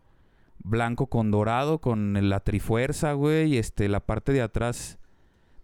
blanco 0.64 1.08
con 1.08 1.32
dorado, 1.32 1.80
con 1.80 2.30
la 2.30 2.40
trifuerza, 2.40 3.14
güey. 3.14 3.54
y 3.54 3.58
Este, 3.58 3.88
la 3.90 4.00
parte 4.00 4.32
de 4.34 4.42
atrás 4.42 5.00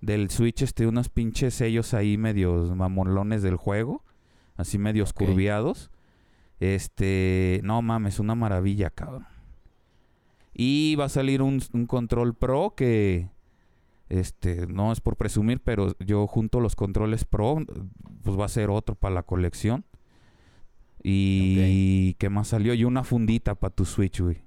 del 0.01 0.29
Switch, 0.29 0.61
este, 0.61 0.87
unos 0.87 1.09
pinches 1.09 1.53
sellos 1.53 1.93
ahí 1.93 2.17
medios 2.17 2.75
mamolones 2.75 3.41
del 3.41 3.55
juego. 3.55 4.03
Así 4.55 4.77
medios 4.77 5.11
Ok. 5.11 5.19
curviados. 5.25 5.91
Este, 6.59 7.61
no 7.63 7.81
mames, 7.81 8.19
una 8.19 8.35
maravilla, 8.35 8.89
cabrón. 8.89 9.25
Y 10.53 10.95
va 10.95 11.05
a 11.05 11.09
salir 11.09 11.41
un, 11.41 11.61
un 11.73 11.85
control 11.85 12.33
pro 12.35 12.73
que, 12.75 13.29
este, 14.09 14.67
no 14.67 14.91
es 14.91 14.99
por 14.99 15.15
presumir, 15.15 15.61
pero 15.61 15.95
yo 15.99 16.27
junto 16.27 16.59
los 16.59 16.75
controles 16.75 17.23
pro, 17.23 17.59
pues 18.23 18.37
va 18.37 18.45
a 18.45 18.49
ser 18.49 18.69
otro 18.69 18.95
para 18.95 19.15
la 19.15 19.23
colección. 19.23 19.85
Y 21.01 22.15
¿qué 22.15 22.29
más 22.29 22.49
salió? 22.49 22.73
Y 22.73 22.83
una 22.83 23.05
fundita 23.05 23.55
para 23.55 23.73
tu 23.73 23.85
Switch, 23.85 24.19
güey. 24.19 24.41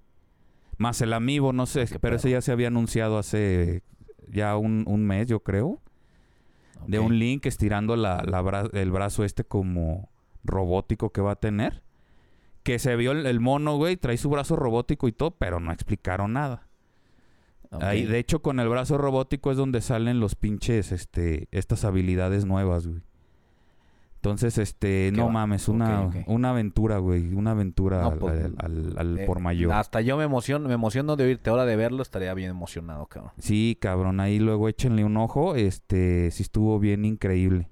Más 0.82 1.00
el 1.00 1.12
Amiibo, 1.12 1.52
no 1.52 1.66
sé, 1.66 1.86
pero 2.00 2.16
ese 2.16 2.30
ya 2.30 2.40
se 2.40 2.52
había 2.52 2.68
anunciado 2.68 3.18
hace 3.18 3.82
ya 4.28 4.56
un, 4.56 4.84
un 4.86 5.04
mes, 5.06 5.26
yo 5.28 5.40
creo. 5.40 5.80
De 6.86 6.98
un 6.98 7.18
Link 7.18 7.46
estirando 7.46 7.94
la, 7.96 8.22
la 8.26 8.42
bra- 8.42 8.68
el 8.72 8.90
brazo 8.90 9.22
este 9.24 9.44
como 9.44 10.10
robótico 10.42 11.10
que 11.10 11.20
va 11.20 11.32
a 11.32 11.36
tener. 11.36 11.82
Que 12.64 12.78
se 12.78 12.96
vio 12.96 13.12
el, 13.12 13.26
el 13.26 13.38
mono, 13.40 13.76
güey, 13.76 13.96
trae 13.96 14.16
su 14.16 14.28
brazo 14.30 14.56
robótico 14.56 15.06
y 15.08 15.12
todo, 15.12 15.30
pero 15.32 15.60
no 15.60 15.72
explicaron 15.72 16.32
nada. 16.32 16.68
Ahí, 17.80 18.04
de 18.04 18.18
hecho, 18.18 18.42
con 18.42 18.58
el 18.60 18.68
brazo 18.68 18.98
robótico 18.98 19.50
es 19.50 19.56
donde 19.56 19.80
salen 19.80 20.20
los 20.20 20.34
pinches, 20.34 20.92
este, 20.92 21.48
estas 21.52 21.84
habilidades 21.84 22.44
nuevas, 22.44 22.86
güey. 22.86 23.00
Entonces, 24.24 24.56
este, 24.58 25.10
¿Qué 25.10 25.16
no 25.18 25.26
va? 25.26 25.32
mames, 25.32 25.66
una, 25.68 26.08
una 26.28 26.50
aventura, 26.50 26.98
güey, 26.98 27.34
una 27.34 27.50
aventura 27.50 28.02
No, 28.02 28.10
al, 28.12 28.18
pues, 28.18 28.44
al- 28.44 28.54
al- 28.56 28.94
al 28.96 29.18
Eh, 29.18 29.26
por 29.26 29.40
mayor. 29.40 29.72
Hasta 29.72 30.00
yo 30.00 30.16
me 30.16 30.22
emociono, 30.22 30.68
me 30.68 30.74
emociono 30.74 31.16
de 31.16 31.24
oírte. 31.24 31.50
Ahora 31.50 31.64
de 31.64 31.74
verlo 31.74 32.02
estaría 32.02 32.32
bien 32.32 32.50
emocionado, 32.50 33.06
cabrón. 33.06 33.32
Sí, 33.38 33.76
cabrón, 33.80 34.20
ahí 34.20 34.38
luego 34.38 34.68
échenle 34.68 35.04
un 35.04 35.16
ojo, 35.16 35.56
este, 35.56 36.30
sí 36.30 36.44
estuvo 36.44 36.78
bien 36.78 37.04
increíble. 37.04 37.68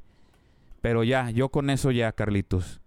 Pero 0.80 1.04
ya, 1.04 1.30
yo 1.30 1.50
con 1.50 1.70
eso 1.70 1.92
ya, 1.92 2.10
Carlitos. 2.10 2.80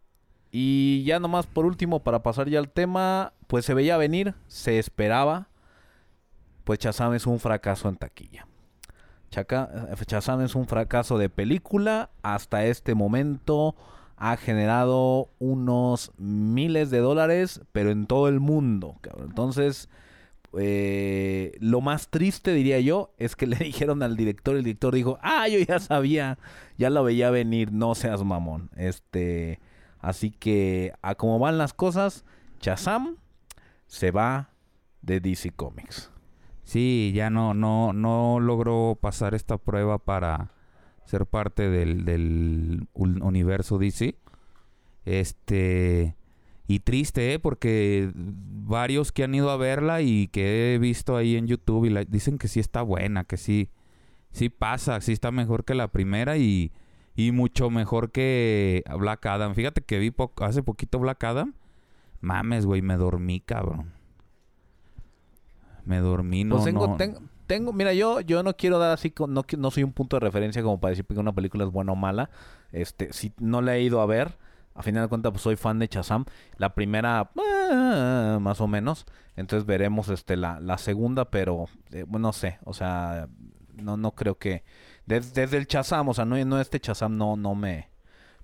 Y 0.52 1.06
ya 1.06 1.22
nomás 1.22 1.48
por 1.48 1.66
último, 1.66 2.04
para 2.04 2.22
pasar 2.22 2.50
ya 2.50 2.60
al 2.60 2.70
tema, 2.70 3.32
pues 3.48 3.64
se 3.64 3.74
veía 3.74 3.96
venir, 3.96 4.34
se 4.48 4.78
esperaba. 4.78 5.48
Pues 6.66 6.80
Shazam 6.80 7.14
es 7.14 7.26
un 7.28 7.40
fracaso 7.40 7.88
en 7.88 7.96
taquilla. 7.96 8.46
Shazam 9.34 10.42
es 10.42 10.56
un 10.56 10.68
fracaso 10.68 11.18
de 11.18 11.30
película. 11.30 12.10
Hasta 12.22 12.66
este 12.66 12.96
momento 12.96 13.76
ha 14.18 14.38
generado 14.38 15.30
unos 15.40 16.12
miles 16.18 16.90
de 16.90 17.00
dólares, 17.00 17.62
pero 17.72 17.92
en 17.92 18.06
todo 18.06 18.28
el 18.28 18.40
mundo. 18.40 18.98
cabrón. 19.02 19.28
Entonces, 19.30 19.90
eh, 20.58 21.58
lo 21.60 21.82
más 21.82 22.10
triste, 22.10 22.54
diría 22.54 22.80
yo, 22.80 23.14
es 23.18 23.36
que 23.36 23.48
le 23.48 23.58
dijeron 23.58 24.04
al 24.04 24.16
director, 24.16 24.56
el 24.56 24.64
director 24.64 24.94
dijo, 24.94 25.20
ah, 25.22 25.48
yo 25.48 25.60
ya 25.60 25.80
sabía, 25.80 26.38
ya 26.78 26.90
lo 26.90 27.04
veía 27.04 27.32
venir, 27.32 27.72
no 27.72 27.96
seas 27.96 28.24
mamón. 28.24 28.70
Este, 28.76 29.60
así 30.00 30.32
que, 30.32 30.94
a 31.02 31.16
como 31.16 31.40
van 31.40 31.58
las 31.58 31.74
cosas, 31.74 32.24
Shazam 32.62 33.18
se 33.88 34.12
va 34.12 34.50
de 35.02 35.20
DC 35.20 35.52
Comics. 35.52 36.13
Sí, 36.64 37.12
ya 37.14 37.30
no, 37.30 37.54
no, 37.54 37.94
no 37.94 38.40
logró 38.40 38.98
pasar 39.02 39.34
esta 39.36 39.58
prueba 39.58 39.98
para 40.00 40.52
ser 41.06 41.26
parte 41.26 41.70
del, 41.70 42.06
del 42.06 42.88
un- 42.94 43.22
universo 43.22 43.78
DC. 43.78 44.16
Este, 45.06 46.16
y 46.68 46.80
triste, 46.80 47.34
¿eh? 47.34 47.40
Porque 47.40 48.12
varios 48.16 49.12
que 49.12 49.24
han 49.24 49.36
ido 49.36 49.52
a 49.52 49.58
verla 49.58 50.02
y 50.02 50.28
que 50.30 50.74
he 50.74 50.80
visto 50.80 51.18
ahí 51.18 51.36
en 51.36 51.48
YouTube 51.48 51.86
y 51.86 52.06
dicen 52.06 52.38
que 52.38 52.48
sí 52.48 52.60
está 52.60 52.82
buena, 52.82 53.26
que 53.26 53.38
sí, 53.38 53.70
sí 54.32 54.50
pasa, 54.50 55.02
sí 55.02 55.12
está 55.12 55.32
mejor 55.32 55.66
que 55.66 55.76
la 55.76 55.90
primera 55.90 56.38
y, 56.38 56.72
y 57.16 57.32
mucho 57.32 57.70
mejor 57.70 58.12
que 58.12 58.84
Black 58.98 59.26
Adam. 59.26 59.56
Fíjate 59.56 59.82
que 59.82 60.00
vi 60.00 60.12
po- 60.12 60.32
hace 60.40 60.64
poquito 60.64 61.00
Black 61.00 61.24
Adam. 61.26 61.54
Mames, 62.22 62.66
güey, 62.66 62.82
me 62.82 62.96
dormí, 62.96 63.42
cabrón. 63.42 63.92
Me 65.86 66.00
dormí, 66.00 66.44
no, 66.44 66.56
pues 66.56 66.66
tengo, 66.66 66.88
no. 66.88 66.98
tengo, 66.98 67.20
tengo- 67.48 67.74
mira, 67.74 67.94
yo, 67.94 68.22
yo 68.22 68.42
no 68.44 68.56
quiero 68.56 68.80
dar 68.80 68.92
así, 68.92 69.14
no, 69.28 69.44
no 69.58 69.72
soy 69.72 69.84
un 69.84 69.92
punto 69.94 70.16
de 70.16 70.22
referencia 70.22 70.62
como 70.64 70.80
para 70.80 70.92
decir 70.92 71.06
que 71.06 71.14
una 71.20 71.34
película 71.34 71.64
es 71.66 71.72
buena 71.72 71.92
o 71.92 71.96
mala. 71.96 72.30
Este, 72.72 73.12
si 73.14 73.34
no 73.40 73.62
la 73.62 73.76
he 73.76 73.82
ido 73.82 74.02
a 74.02 74.06
ver, 74.06 74.38
a 74.76 74.82
final 74.82 75.04
de 75.04 75.10
cuentas, 75.10 75.32
pues 75.32 75.42
soy 75.44 75.56
fan 75.56 75.80
de 75.80 75.88
Shazam. 75.88 76.26
La 76.58 76.74
primera, 76.74 77.30
ah, 77.72 78.38
más 78.42 78.62
o 78.62 78.68
menos. 78.68 79.06
Entonces 79.36 79.66
veremos 79.66 80.10
este 80.10 80.38
la, 80.38 80.60
la 80.60 80.78
segunda, 80.78 81.26
pero 81.30 81.66
eh, 81.92 82.06
bueno, 82.08 82.28
no 82.30 82.34
sé, 82.34 82.60
o 82.64 82.74
sea, 82.74 83.28
no, 83.76 83.98
no 83.98 84.12
creo 84.12 84.38
que. 84.38 84.64
des- 85.06 85.34
desde 85.34 85.58
el 85.58 85.66
Shazam, 85.66 86.08
o 86.10 86.14
sea, 86.14 86.24
no, 86.26 86.44
no 86.46 86.60
este 86.62 86.80
Shazam 86.82 87.18
no, 87.18 87.36
no 87.36 87.56
me, 87.56 87.90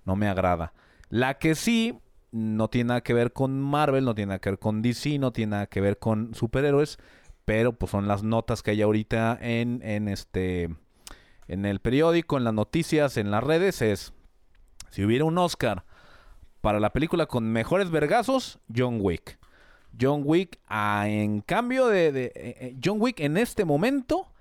no 0.06 0.16
me 0.16 0.28
agrada. 0.28 0.74
La 1.10 1.36
que 1.40 1.56
sí 1.56 1.98
no 2.32 2.68
tiene 2.70 2.90
nada 2.90 3.02
que 3.02 3.14
ver 3.14 3.34
con 3.34 3.60
Marvel, 3.60 4.06
no 4.06 4.14
tiene 4.14 4.30
nada 4.30 4.40
que 4.40 4.50
ver 4.52 4.60
con 4.60 4.82
DC, 4.84 5.18
no 5.18 5.32
tiene 5.32 5.52
nada 5.52 5.66
que 5.68 5.82
ver 5.82 5.98
con 5.98 6.34
superhéroes, 6.36 7.00
pero 7.50 7.74
pues 7.74 7.90
son 7.92 8.08
las 8.08 8.22
notas 8.22 8.62
que 8.62 8.70
hay 8.70 8.84
ahorita 8.84 9.36
en, 9.42 9.82
en 9.84 10.08
este 10.08 10.70
en 11.48 11.66
el 11.66 11.80
periódico, 11.80 12.38
en 12.38 12.44
las 12.44 12.54
noticias, 12.54 13.18
en 13.18 13.32
las 13.32 13.44
redes 13.44 13.82
es 13.82 14.14
si 14.92 15.04
hubiera 15.04 15.26
un 15.26 15.36
Oscar 15.40 15.84
para 16.62 16.80
la 16.80 16.94
película 16.94 17.26
con 17.26 17.52
mejores 17.52 17.90
vergazos, 17.90 18.60
John 18.72 19.00
Wick. 19.02 19.40
John 20.00 20.22
Wick, 20.26 20.60
ah, 20.68 21.06
en 21.08 21.42
cambio 21.42 21.88
de, 21.88 22.12
de- 22.12 22.26
eh, 22.26 22.32
eh, 22.36 22.76
John 22.84 22.98
Wick 23.02 23.20
en 23.20 23.36
este 23.36 23.66
momento, 23.66 24.32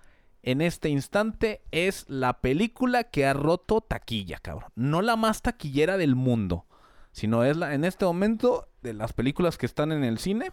en 0.42 0.61
este 0.61 0.90
instante, 0.90 1.62
es 1.71 2.05
la 2.11 2.42
película 2.42 3.05
que 3.05 3.25
ha 3.25 3.33
roto 3.33 3.81
taquilla, 3.81 4.37
cabrón. 4.38 4.71
No 4.75 5.01
la 5.01 5.16
más 5.16 5.40
taquillera 5.40 5.97
del 5.97 6.14
mundo, 6.14 6.66
sino 7.12 7.42
es 7.42 7.57
la, 7.57 7.73
en 7.73 7.87
este 7.87 8.05
momento, 8.05 8.68
de 8.83 8.92
las 8.92 9.14
películas 9.14 9.57
que 9.57 9.64
están 9.64 9.92
en 9.92 10.05
el 10.05 10.18
cine, 10.18 10.53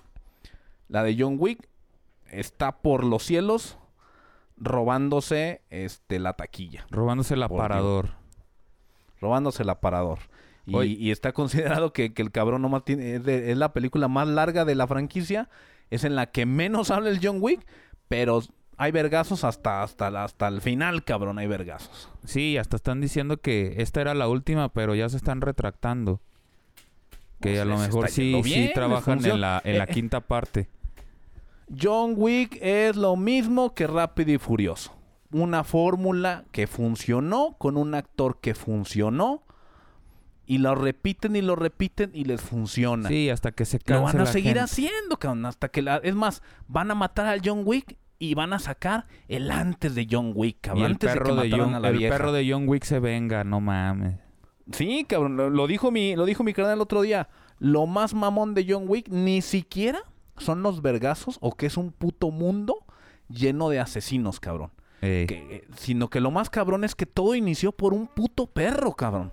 la 0.88 1.04
de 1.04 1.18
John 1.20 1.36
Wick 1.38 1.68
está 2.40 2.78
por 2.82 3.04
los 3.04 3.24
cielos 3.24 3.78
robándose 4.58 5.62
este 5.70 6.20
la 6.20 6.34
taquilla, 6.34 6.86
Robándose 6.90 7.34
el 7.34 7.44
aparador. 7.44 8.10
robándose 9.22 9.64
el 9.64 9.70
aparador. 9.70 10.20
Y, 10.68 11.12
está 11.12 11.32
considerado 11.34 11.94
que, 11.94 12.14
que 12.14 12.22
el 12.22 12.32
cabrón 12.32 12.62
nomás 12.62 12.84
tiene, 12.86 13.16
es, 13.16 13.24
de- 13.24 13.52
es 13.52 13.58
la 13.58 13.74
película 13.74 14.08
más 14.08 14.28
larga 14.28 14.66
de 14.66 14.76
la 14.76 14.88
franquicia, 14.88 15.50
es 15.92 16.04
en 16.04 16.16
la 16.16 16.32
que 16.32 16.46
menos 16.46 16.90
habla 16.92 17.10
el 17.10 17.20
John 17.22 17.38
Wick, 17.40 17.66
pero 18.08 18.42
hay 18.78 18.92
vergazos 18.92 19.44
hasta, 19.44 19.84
hasta, 19.84 20.08
hasta 20.24 20.48
el 20.48 20.62
final, 20.62 21.04
cabrón, 21.04 21.38
hay 21.38 21.48
vergazos. 21.48 22.10
Sí, 22.26 22.58
hasta 22.58 22.76
están 22.78 23.00
diciendo 23.02 23.38
que 23.38 23.76
esta 23.78 24.02
era 24.02 24.14
la 24.14 24.28
última, 24.28 24.70
pero 24.70 24.96
ya 24.96 25.08
se 25.10 25.18
están 25.18 25.42
retractando. 25.42 26.20
Que 27.42 27.50
Pues 27.52 27.60
a 27.62 27.66
lo 27.66 27.78
mejor 27.78 28.10
sí, 28.10 28.42
sí 28.44 28.72
trabajan 28.74 29.24
en 29.26 29.42
la, 29.42 29.62
en 29.64 29.78
la 29.78 29.84
Eh, 29.84 29.88
quinta 29.94 30.22
parte. 30.22 30.68
John 31.82 32.14
Wick 32.18 32.58
es 32.62 32.96
lo 32.96 33.16
mismo 33.16 33.74
que 33.74 33.88
Rápido 33.88 34.32
y 34.32 34.38
Furioso. 34.38 34.92
Una 35.32 35.64
fórmula 35.64 36.46
que 36.52 36.68
funcionó 36.68 37.56
con 37.58 37.78
un 37.78 37.94
actor 37.96 38.40
que 38.40 38.54
funcionó. 38.56 39.44
Y 40.48 40.60
lo 40.60 40.76
repiten 40.76 41.36
y 41.36 41.42
lo 41.42 41.56
repiten 41.56 42.12
y 42.14 42.26
les 42.26 42.40
funciona. 42.42 43.10
Sí, 43.10 43.32
hasta 43.32 43.52
que 43.52 43.66
se 43.66 43.80
lo 43.80 43.84
canse 43.84 44.04
van 44.04 44.16
a 44.18 44.26
la 44.26 44.32
seguir 44.32 44.48
gente. 44.50 44.60
haciendo, 44.62 45.18
cabrón. 45.18 45.46
Hasta 45.48 45.70
que 45.70 45.82
la... 45.82 45.98
Es 45.98 46.14
más, 46.14 46.44
van 46.68 46.92
a 46.92 46.96
matar 46.96 47.26
al 47.26 47.42
John 47.44 47.64
Wick 47.66 47.98
y 48.20 48.36
van 48.36 48.54
a 48.54 48.60
sacar 48.60 49.08
el 49.28 49.50
antes 49.50 49.96
de 49.96 50.08
John 50.10 50.34
Wick, 50.36 50.58
Y 50.58 50.60
cabrón. 50.62 50.86
el 50.86 50.92
antes 50.92 51.10
de 51.10 51.14
que 51.18 51.24
perro 51.24 51.36
de, 51.36 51.50
John, 51.52 51.74
a 51.74 51.80
la 51.80 51.90
el 51.90 51.98
vieja. 51.98 52.16
perro 52.16 52.32
de 52.32 52.48
John 52.50 52.70
Wick 52.70 52.84
se 52.84 53.00
venga, 53.00 53.44
no 53.44 53.60
mames. 53.60 54.20
Sí, 54.72 55.04
cabrón, 55.10 55.36
lo, 55.36 55.50
lo 55.50 55.66
dijo 55.66 55.90
mi, 55.90 56.16
lo 56.16 56.26
dijo 56.26 56.44
mi 56.44 56.54
carnal 56.54 56.76
el 56.76 56.82
otro 56.82 57.02
día. 57.02 57.28
Lo 57.58 57.88
más 57.88 58.14
mamón 58.14 58.54
de 58.54 58.66
John 58.70 58.84
Wick 58.88 59.08
ni 59.10 59.42
siquiera 59.42 60.04
son 60.38 60.62
los 60.64 60.82
vergazos 60.82 61.38
o 61.42 61.56
que 61.56 61.66
es 61.66 61.78
un 61.78 61.92
puto 61.92 62.32
mundo 62.32 62.86
lleno 63.30 63.70
de 63.70 63.80
asesinos, 63.80 64.40
cabrón. 64.40 64.72
Que, 65.02 65.26
eh, 65.30 65.68
sino 65.78 66.10
que 66.10 66.20
lo 66.20 66.32
más 66.32 66.50
cabrón 66.50 66.84
es 66.84 66.96
que 66.96 67.06
todo 67.06 67.36
inició 67.36 67.72
por 67.72 67.94
un 67.94 68.08
puto 68.08 68.48
perro, 68.48 68.94
cabrón. 68.94 69.32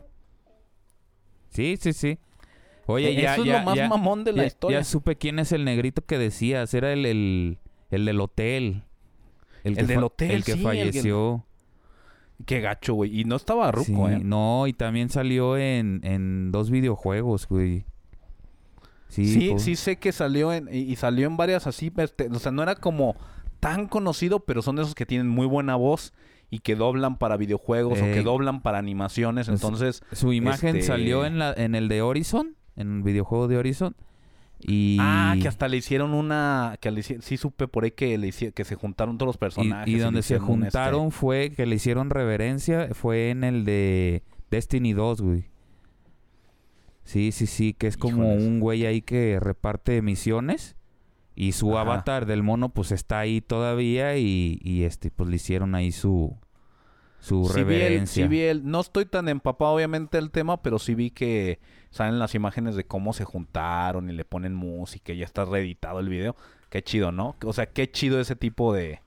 Sí, 1.50 1.76
sí, 1.80 1.92
sí. 1.92 2.18
Oye, 2.86 3.10
Eh, 3.10 3.22
ya, 3.22 3.32
Eso 3.34 3.42
es 3.42 3.48
ya, 3.48 3.58
lo 3.60 3.64
más 3.64 3.76
ya- 3.76 3.88
mamón 3.88 4.24
de 4.24 4.32
la 4.32 4.44
historia. 4.46 4.78
Ya 4.80 4.84
supe 4.84 5.16
quién 5.16 5.38
es 5.38 5.52
el 5.52 5.64
negrito 5.64 6.04
que 6.04 6.18
decías. 6.18 6.74
Era 6.74 6.92
el, 6.92 7.06
el, 7.06 7.58
el 7.90 8.04
del 8.04 8.20
hotel. 8.20 8.82
El 9.64 9.86
del 9.86 10.02
hotel, 10.02 10.30
El 10.32 10.44
que 10.44 10.52
sí, 10.52 10.58
el 10.58 10.58
que- 10.58 10.64
falleció. 10.64 11.46
Qué 12.44 12.60
gacho, 12.60 12.94
güey. 12.94 13.20
Y 13.20 13.24
no 13.24 13.36
estaba 13.36 13.70
ruco, 13.70 14.08
Sí, 14.08 14.14
¿eh? 14.14 14.20
No, 14.22 14.66
y 14.66 14.72
también 14.72 15.08
salió 15.10 15.56
en, 15.56 16.00
en 16.02 16.50
dos 16.50 16.70
videojuegos, 16.70 17.46
güey. 17.46 17.84
Sí, 19.12 19.27
Sí, 19.27 19.51
po- 19.51 19.59
sí 19.59 19.77
sé 19.77 19.96
que 19.96 20.11
salió 20.11 20.53
en, 20.55 20.68
y, 20.72 20.96
salió 20.96 21.27
en 21.27 21.37
varias 21.37 21.66
así, 21.66 21.92
este, 21.98 22.29
o 22.29 22.38
sea, 22.38 22.51
no 22.51 22.62
era 22.62 22.77
como 22.77 23.14
tan 23.61 23.87
conocido, 23.87 24.40
pero 24.40 24.62
son 24.62 24.77
de 24.77 24.83
esos 24.83 24.94
que 24.94 25.05
tienen 25.05 25.29
muy 25.29 25.46
buena 25.46 25.77
voz 25.77 26.14
y 26.51 26.61
que 26.61 26.77
doblan 26.77 27.18
para 27.18 27.37
videojuegos 27.37 27.98
o 28.01 28.05
que 28.05 28.18
Ey. 28.18 28.25
doblan 28.25 28.62
para 28.62 28.79
animaciones, 28.79 29.48
Es- 29.48 29.55
entonces... 29.55 30.03
Su 30.12 30.33
imagen 30.33 30.77
este- 30.77 30.87
salió 30.87 31.27
en, 31.27 31.38
la, 31.38 31.53
en 31.53 31.75
el 31.75 31.88
de 31.88 32.01
Horizon, 32.01 32.57
en 32.77 32.96
el 32.96 33.03
videojuego 33.03 33.48
de 33.48 33.59
Horizon. 33.59 33.94
Y, 34.64 34.96
Ah, 35.01 35.35
que 35.42 35.48
hasta 35.48 35.66
le 35.68 35.77
hicieron 35.77 36.14
una... 36.14 36.77
que 36.81 36.90
le 36.92 37.03
sí 37.03 37.37
supe 37.37 37.66
por 37.68 37.85
ahí 37.85 37.90
que, 37.90 38.16
le 38.16 38.31
que 38.31 38.64
se 38.64 38.77
juntaron 38.77 39.18
todos 39.18 39.27
los 39.29 39.37
personajes. 39.37 39.92
y 39.92 39.98
donde 39.98 40.22
se 40.22 40.35
este, 40.37 40.46
juntaron 40.46 41.11
fue 41.11 41.51
que 41.51 41.66
le 41.66 41.75
hicieron 41.77 42.11
reverencia, 42.11 42.88
fue 42.94 43.31
en 43.31 43.42
el 43.44 43.64
de 43.64 44.22
Destiny 44.51 44.92
2, 44.92 45.20
güey. 45.20 45.44
Sí, 47.04 47.32
sí, 47.32 47.46
sí, 47.46 47.74
que 47.74 47.86
es 47.88 47.96
como 47.96 48.24
Híjoles. 48.24 48.42
un 48.44 48.60
güey 48.60 48.86
ahí 48.86 49.02
que 49.02 49.38
reparte 49.40 50.00
misiones. 50.02 50.76
Y 51.34 51.52
su 51.52 51.72
Ajá. 51.72 51.80
avatar 51.92 52.26
del 52.26 52.42
mono, 52.42 52.68
pues 52.68 52.92
está 52.92 53.18
ahí 53.18 53.40
todavía. 53.40 54.16
Y, 54.18 54.60
y 54.62 54.84
este, 54.84 55.10
pues 55.10 55.30
le 55.30 55.36
hicieron 55.36 55.74
ahí 55.74 55.90
su, 55.90 56.36
su 57.20 57.46
sí 57.46 57.54
vi 57.54 57.60
el- 57.60 57.66
reverencia. 57.80 58.24
sí 58.24 58.28
vi 58.28 58.40
el- 58.42 58.64
no 58.70 58.80
estoy 58.80 59.06
tan 59.06 59.28
empapado 59.28 59.72
obviamente 59.74 60.18
del 60.18 60.30
tema, 60.30 60.62
pero 60.62 60.78
sí 60.78 60.94
vi 60.94 61.10
que 61.10 61.58
salen 61.90 62.18
las 62.18 62.34
imágenes 62.34 62.76
de 62.76 62.84
cómo 62.84 63.12
se 63.14 63.24
juntaron 63.24 64.10
y 64.10 64.12
le 64.12 64.24
ponen 64.24 64.54
música 64.54 65.12
y 65.12 65.18
ya 65.18 65.24
está 65.24 65.44
reeditado 65.44 66.00
el 66.00 66.08
video. 66.08 66.36
Qué 66.68 66.82
chido, 66.82 67.12
¿no? 67.12 67.34
O 67.44 67.52
sea, 67.52 67.66
qué 67.66 67.90
chido 67.90 68.20
ese 68.20 68.36
tipo 68.36 68.72
de, 68.74 69.00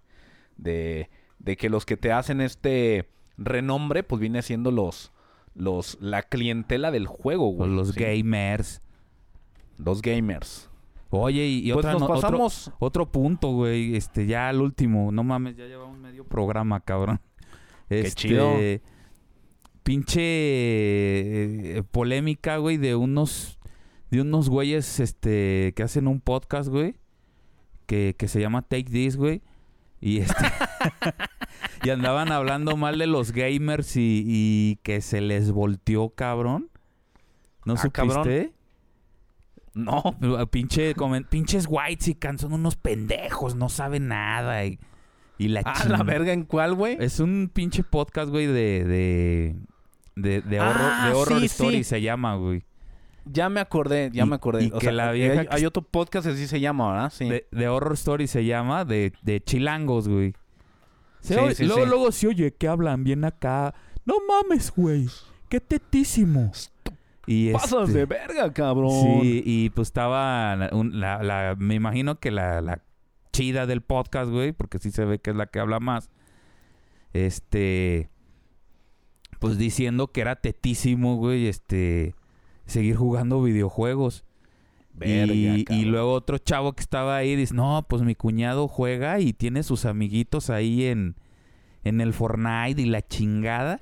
de, 0.57 1.09
de 1.39 1.57
que 1.57 1.69
los 1.69 1.85
que 1.85 1.95
te 1.97 2.11
hacen 2.11 2.41
este 2.41 3.07
renombre, 3.37 4.03
pues 4.03 4.19
viene 4.19 4.41
siendo 4.41 4.71
los, 4.71 5.11
los, 5.55 5.97
la 6.01 6.21
clientela 6.21 6.91
del 6.91 7.07
juego, 7.07 7.49
güey. 7.49 7.71
los 7.71 7.89
Sí. 7.93 7.99
gamers. 7.99 8.81
Los 9.77 10.01
gamers. 10.01 10.69
Oye, 11.09 11.45
y, 11.47 11.59
y 11.69 11.73
Pues 11.73 11.85
otra 11.85 11.93
nos 11.93 12.01
no- 12.01 12.07
pasamos. 12.07 12.71
Otro 12.79 13.09
punto, 13.11 13.51
güey, 13.51 13.95
este, 13.95 14.25
ya 14.27 14.49
al 14.49 14.61
último, 14.61 15.11
no 15.11 15.23
mames, 15.23 15.55
ya 15.55 15.65
llevamos 15.65 15.97
medio 15.97 16.25
programa, 16.25 16.79
cabrón. 16.81 17.19
Este, 17.89 18.11
chido. 18.29 18.51
Pinche 19.83 20.21
eh, 21.77 21.83
polémica, 21.91 22.57
güey, 22.57 22.77
de 22.77 22.95
unos, 22.95 23.59
de 24.09 24.21
unos 24.21 24.49
güeyes, 24.49 24.99
este, 24.99 25.73
que 25.75 25.83
hacen 25.83 26.07
un 26.07 26.19
podcast, 26.21 26.69
güey, 26.69 26.95
que, 27.85 28.15
que 28.17 28.27
se 28.27 28.39
llama 28.41 28.63
Take 28.63 28.85
This, 28.85 29.15
güey, 29.15 29.43
y 30.05 30.19
este, 30.19 30.45
y 31.83 31.89
andaban 31.89 32.31
hablando 32.31 32.77
mal 32.77 32.99
de 32.99 33.07
los 33.07 33.31
gamers 33.31 33.95
y, 33.97 34.23
y 34.25 34.75
que 34.83 35.01
se 35.01 35.19
les 35.21 35.51
volteó, 35.51 36.09
cabrón. 36.11 36.69
¿No 37.65 37.73
Ah, 37.73 37.77
supiste? 37.77 37.91
cabrón. 38.13 38.51
No. 39.73 40.47
Pinche, 40.51 40.93
pinches 41.29 41.65
whites 41.67 42.07
y 42.07 42.17
son 42.37 42.53
unos 42.53 42.75
pendejos, 42.75 43.55
no 43.55 43.67
saben 43.67 44.07
nada. 44.07 44.63
Y, 44.65 44.79
y 45.37 45.47
la 45.49 45.61
Ah, 45.65 45.85
la 45.89 46.03
verga, 46.03 46.31
¿en 46.33 46.43
cuál, 46.43 46.75
güey? 46.75 46.97
Es 46.99 47.19
un 47.19 47.49
pinche 47.53 47.83
podcast, 47.83 48.29
güey, 48.29 48.45
de. 48.47 48.83
de. 48.85 49.55
de, 50.15 50.41
de 50.41 50.59
horror, 50.61 50.75
Ah, 50.79 51.07
de 51.09 51.13
horror 51.15 51.39
sí, 51.39 51.45
story 51.47 51.77
sí. 51.77 51.83
se 51.83 52.01
llama, 52.01 52.35
güey. 52.35 52.63
Ya 53.25 53.49
me 53.49 53.59
acordé, 53.59 54.11
ya 54.13 54.23
Y- 54.23 54.29
me 54.29 54.35
acordé. 54.35 54.65
y 54.65 54.71
O 54.71 54.77
que 54.79 54.85
sea, 54.85 54.91
la 54.93 55.09
hay- 55.09 55.19
vieja 55.19 55.45
hay, 55.49 55.61
que- 55.61 55.67
otro 55.67 55.81
podcast 55.81 56.27
que 56.27 56.33
así 56.33 56.47
se 56.47 56.59
llama, 56.59 56.91
¿verdad? 56.93 57.11
Sí. 57.13 57.27
De, 57.27 57.47
de 57.51 57.67
horror 57.67 57.93
story 57.93 58.27
se 58.27 58.45
llama, 58.45 58.85
de, 58.85 59.13
de 59.23 59.41
chilangos, 59.43 60.07
güey. 60.07 60.33
Sí, 61.21 61.33
oye- 61.35 61.55
sí, 61.55 61.65
luego, 61.65 61.83
sí. 61.83 61.89
luego 61.89 62.11
se 62.11 62.27
oye 62.27 62.53
que 62.53 62.67
hablan 62.67 63.03
bien 63.03 63.25
acá. 63.25 63.73
No 64.05 64.15
mames, 64.27 64.71
güey. 64.75 65.07
Qué 65.49 65.59
tetísimo. 65.59 66.51
Y 67.25 67.51
Pasas 67.51 67.87
este- 67.89 67.99
de 67.99 68.05
verga, 68.05 68.53
cabrón. 68.53 68.91
Sí, 69.21 69.41
y 69.43 69.69
pues 69.71 69.87
estaba 69.87 70.55
la- 70.55 70.69
un- 70.71 70.99
la, 70.99 71.23
la- 71.23 71.55
me 71.57 71.73
imagino 71.73 72.19
que 72.19 72.29
la, 72.29 72.61
la 72.61 72.83
chida 73.33 73.65
del 73.65 73.81
podcast, 73.81 74.29
güey, 74.29 74.51
porque 74.51 74.77
sí 74.77 74.91
se 74.91 75.03
ve 75.05 75.17
que 75.17 75.31
es 75.31 75.35
la 75.35 75.47
que 75.47 75.59
habla 75.59 75.79
más. 75.79 76.11
Este, 77.13 78.09
pues 79.39 79.57
diciendo 79.57 80.07
que 80.11 80.21
era 80.21 80.35
tetísimo, 80.35 81.15
güey, 81.15 81.47
este, 81.47 82.13
seguir 82.65 82.95
jugando 82.95 83.41
videojuegos. 83.41 84.25
Verga, 84.93 85.33
y, 85.33 85.85
luego 85.85 86.13
otro 86.13 86.37
chavo 86.37 86.73
que 86.73 86.81
estaba 86.81 87.17
ahí 87.17 87.35
dice, 87.35 87.53
no, 87.53 87.85
pues 87.89 88.01
mi 88.03 88.15
cuñado 88.15 88.69
juega 88.69 89.19
y 89.19 89.33
tiene 89.33 89.61
sus 89.63 89.83
amiguitos 89.83 90.49
ahí 90.49 90.85
en, 90.85 91.15
en 91.83 91.99
el 91.99 92.13
Fortnite 92.13 92.81
y 92.81 92.85
la 92.85 93.01
chingada. 93.01 93.81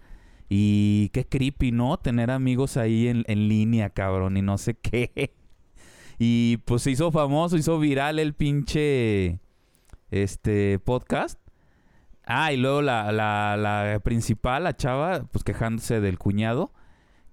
Y 0.50 1.10
qué 1.10 1.26
creepy, 1.26 1.72
¿no? 1.72 1.98
Tener 1.98 2.32
amigos 2.32 2.78
ahí 2.78 3.08
en, 3.08 3.26
en 3.28 3.48
línea, 3.48 3.91
cabrón, 3.91 4.38
y 4.38 4.41
no 4.41 4.58
sé 4.58 4.76
qué. 4.76 5.34
Y 6.19 6.58
pues 6.58 6.84
se 6.84 6.91
hizo 6.91 7.12
famoso, 7.12 7.58
hizo 7.58 7.80
viral 7.80 8.19
el 8.19 8.34
pinche 8.34 9.39
este 10.12 10.80
podcast. 10.80 11.39
Ah, 12.26 12.54
y 12.54 12.58
luego 12.58 12.82
la, 12.82 13.12
la, 13.12 13.58
la 13.58 14.00
principal, 14.00 14.63
la 14.63 14.76
chava, 14.76 15.24
pues 15.32 15.43
quejándose 15.43 16.00
del 16.00 16.19
cuñado, 16.19 16.72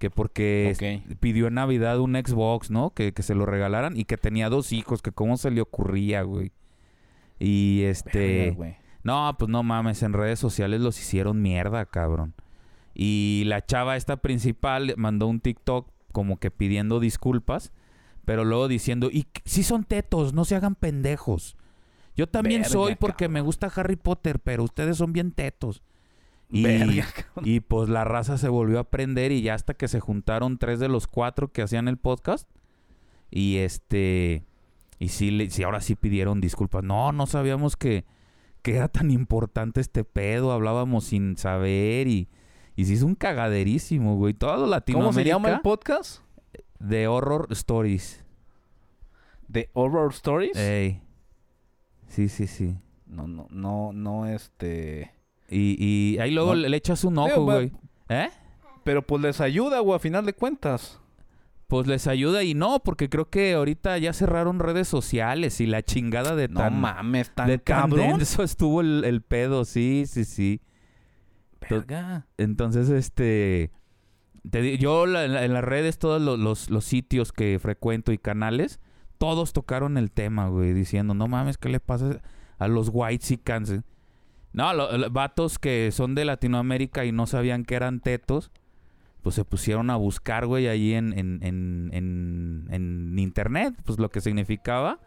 que 0.01 0.09
porque 0.09 0.99
pidió 1.19 1.45
en 1.45 1.53
Navidad 1.53 1.99
un 1.99 2.15
Xbox, 2.15 2.71
¿no? 2.71 2.89
Que, 2.89 3.13
que 3.13 3.21
se 3.21 3.35
lo 3.35 3.45
regalaran 3.45 3.95
y 3.95 4.05
que 4.05 4.17
tenía 4.17 4.49
dos 4.49 4.73
hijos, 4.73 5.03
que 5.03 5.11
cómo 5.11 5.37
se 5.37 5.51
le 5.51 5.61
ocurría, 5.61 6.23
güey. 6.23 6.51
Y 7.39 7.83
este... 7.83 8.55
Verga. 8.57 8.79
No, 9.03 9.35
pues 9.37 9.49
no 9.49 9.61
mames, 9.61 10.01
en 10.01 10.13
redes 10.13 10.39
sociales 10.39 10.81
los 10.81 10.99
hicieron 10.99 11.39
mierda, 11.43 11.85
cabrón. 11.85 12.33
Y 12.95 13.43
la 13.45 13.63
chava 13.63 13.95
esta 13.95 14.17
principal 14.17 14.95
mandó 14.97 15.27
un 15.27 15.39
TikTok 15.39 15.87
como 16.11 16.39
que 16.39 16.49
pidiendo 16.49 16.99
disculpas, 16.99 17.71
pero 18.25 18.43
luego 18.43 18.67
diciendo, 18.67 19.09
y 19.11 19.27
si 19.45 19.61
son 19.61 19.83
tetos, 19.83 20.33
no 20.33 20.45
se 20.45 20.55
hagan 20.55 20.73
pendejos. 20.73 21.57
Yo 22.15 22.27
también 22.27 22.63
Verga, 22.63 22.73
soy 22.73 22.95
porque 22.95 23.25
cabrón. 23.25 23.33
me 23.33 23.41
gusta 23.41 23.71
Harry 23.75 23.97
Potter, 23.97 24.39
pero 24.39 24.63
ustedes 24.63 24.97
son 24.97 25.13
bien 25.13 25.31
tetos. 25.31 25.83
Y, 26.53 26.63
Verga, 26.63 27.07
y 27.43 27.61
pues 27.61 27.87
la 27.87 28.03
raza 28.03 28.37
se 28.37 28.49
volvió 28.49 28.79
a 28.79 28.83
prender 28.89 29.31
y 29.31 29.41
ya 29.41 29.53
hasta 29.53 29.73
que 29.73 29.87
se 29.87 30.01
juntaron 30.01 30.57
tres 30.57 30.79
de 30.79 30.89
los 30.89 31.07
cuatro 31.07 31.51
que 31.51 31.61
hacían 31.61 31.87
el 31.87 31.97
podcast. 31.97 32.49
Y 33.29 33.57
este... 33.57 34.43
Y 34.99 35.07
sí, 35.07 35.31
le- 35.31 35.49
sí, 35.49 35.63
ahora 35.63 35.79
sí 35.79 35.95
pidieron 35.95 36.41
disculpas. 36.41 36.83
No, 36.83 37.11
no 37.13 37.25
sabíamos 37.25 37.77
que, 37.77 38.03
que 38.61 38.75
era 38.75 38.89
tan 38.89 39.11
importante 39.11 39.79
este 39.79 40.03
pedo. 40.03 40.51
Hablábamos 40.51 41.05
sin 41.05 41.37
saber 41.37 42.07
y... 42.07 42.27
Y 42.75 42.85
sí 42.85 42.93
es 42.93 43.01
un 43.01 43.15
cagaderísimo, 43.15 44.17
güey. 44.17 44.33
Todo 44.33 44.67
Latinoamérica... 44.67 45.13
¿Cómo 45.13 45.13
se 45.13 45.23
llama 45.25 45.49
el 45.49 45.61
podcast? 45.61 46.21
De 46.79 47.07
Horror 47.07 47.47
Stories. 47.51 48.25
¿De 49.47 49.69
Horror 49.73 50.11
Stories? 50.11 50.57
Ey. 50.57 51.01
Sí, 52.07 52.27
sí, 52.27 52.47
sí. 52.47 52.75
No, 53.05 53.27
no, 53.27 53.47
no, 53.49 53.93
no, 53.93 54.25
este... 54.25 55.13
Y, 55.51 55.75
y 55.79 56.17
ahí 56.19 56.31
luego 56.31 56.55
No. 56.55 56.67
le, 56.67 56.77
echas 56.77 57.03
un 57.03 57.17
ojo, 57.17 57.43
güey. 57.43 57.71
¿Eh? 58.09 58.29
Pero 58.83 59.05
pues 59.05 59.21
les 59.21 59.41
ayuda, 59.41 59.79
güey, 59.81 59.95
a 59.95 59.99
final 59.99 60.25
de 60.25 60.33
cuentas. 60.33 60.99
Pues 61.67 61.87
les 61.87 62.07
ayuda 62.07 62.43
y 62.43 62.53
no, 62.53 62.79
porque 62.83 63.09
creo 63.09 63.29
que 63.29 63.53
ahorita 63.53 63.97
ya 63.97 64.11
cerraron 64.13 64.59
redes 64.59 64.87
sociales 64.87 65.61
y 65.61 65.67
la 65.67 65.83
chingada 65.83 66.35
de 66.35 66.47
No 66.49 66.59
tan... 66.61 66.81
mames, 66.81 67.29
tan 67.33 67.47
de 67.47 67.61
cabrón. 67.61 68.17
denso 68.17 68.43
estuvo 68.43 68.81
el, 68.81 69.03
el 69.05 69.21
pedo, 69.21 69.63
sí, 69.65 70.05
sí, 70.07 70.25
sí. 70.25 70.61
Verga. 71.69 72.27
Entonces, 72.37 72.89
este... 72.89 73.71
te 74.49 74.77
yo 74.77 75.05
la- 75.05 75.27
la- 75.27 75.45
en 75.45 75.53
las 75.53 75.63
redes, 75.63 75.97
todos 75.99 76.21
lo- 76.21 76.37
los, 76.37 76.69
los 76.69 76.83
sitios 76.85 77.31
que 77.31 77.59
frecuento 77.59 78.11
y 78.11 78.17
canales, 78.17 78.79
todos 79.17 79.53
tocaron 79.53 79.97
el 79.97 80.11
tema, 80.11 80.47
güey, 80.49 80.73
diciendo, 80.73 81.13
no 81.13 81.27
mames, 81.27 81.57
¿qué 81.57 81.69
le 81.69 81.79
pasa 81.79 82.19
a 82.57 82.67
los 82.67 82.89
white 82.91 83.25
No, 84.53 84.73
lo- 84.73 84.97
lo- 84.97 85.09
vatos 85.11 85.59
que 85.59 85.91
son 85.91 86.15
de 86.15 86.25
Latinoamérica 86.25 87.05
y 87.05 87.11
no 87.11 87.27
sabían 87.27 87.63
que 87.65 87.75
eran 87.75 87.99
tetos, 88.01 88.51
pues 89.23 89.35
se 89.35 89.45
pusieron 89.45 89.89
a 89.89 89.95
buscar, 89.97 90.45
güey, 90.47 90.67
ahí 90.67 90.93
en, 90.93 91.17
en, 91.17 91.39
en, 91.43 91.89
en, 91.93 92.67
en 92.71 93.19
internet, 93.19 93.75
pues 93.85 93.99
lo 93.99 94.09
que 94.09 94.21
significaba. 94.21 94.99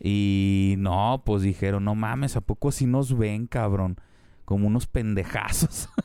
Y 0.00 0.74
no, 0.78 1.22
pues 1.24 1.42
dijeron, 1.42 1.84
no 1.84 1.94
mames, 1.94 2.36
¿a 2.36 2.40
poco 2.42 2.70
si 2.72 2.86
nos 2.86 3.16
ven, 3.16 3.46
cabrón? 3.46 3.98
Como 4.44 4.66
unos 4.68 4.86
pendejazos. 4.86 5.88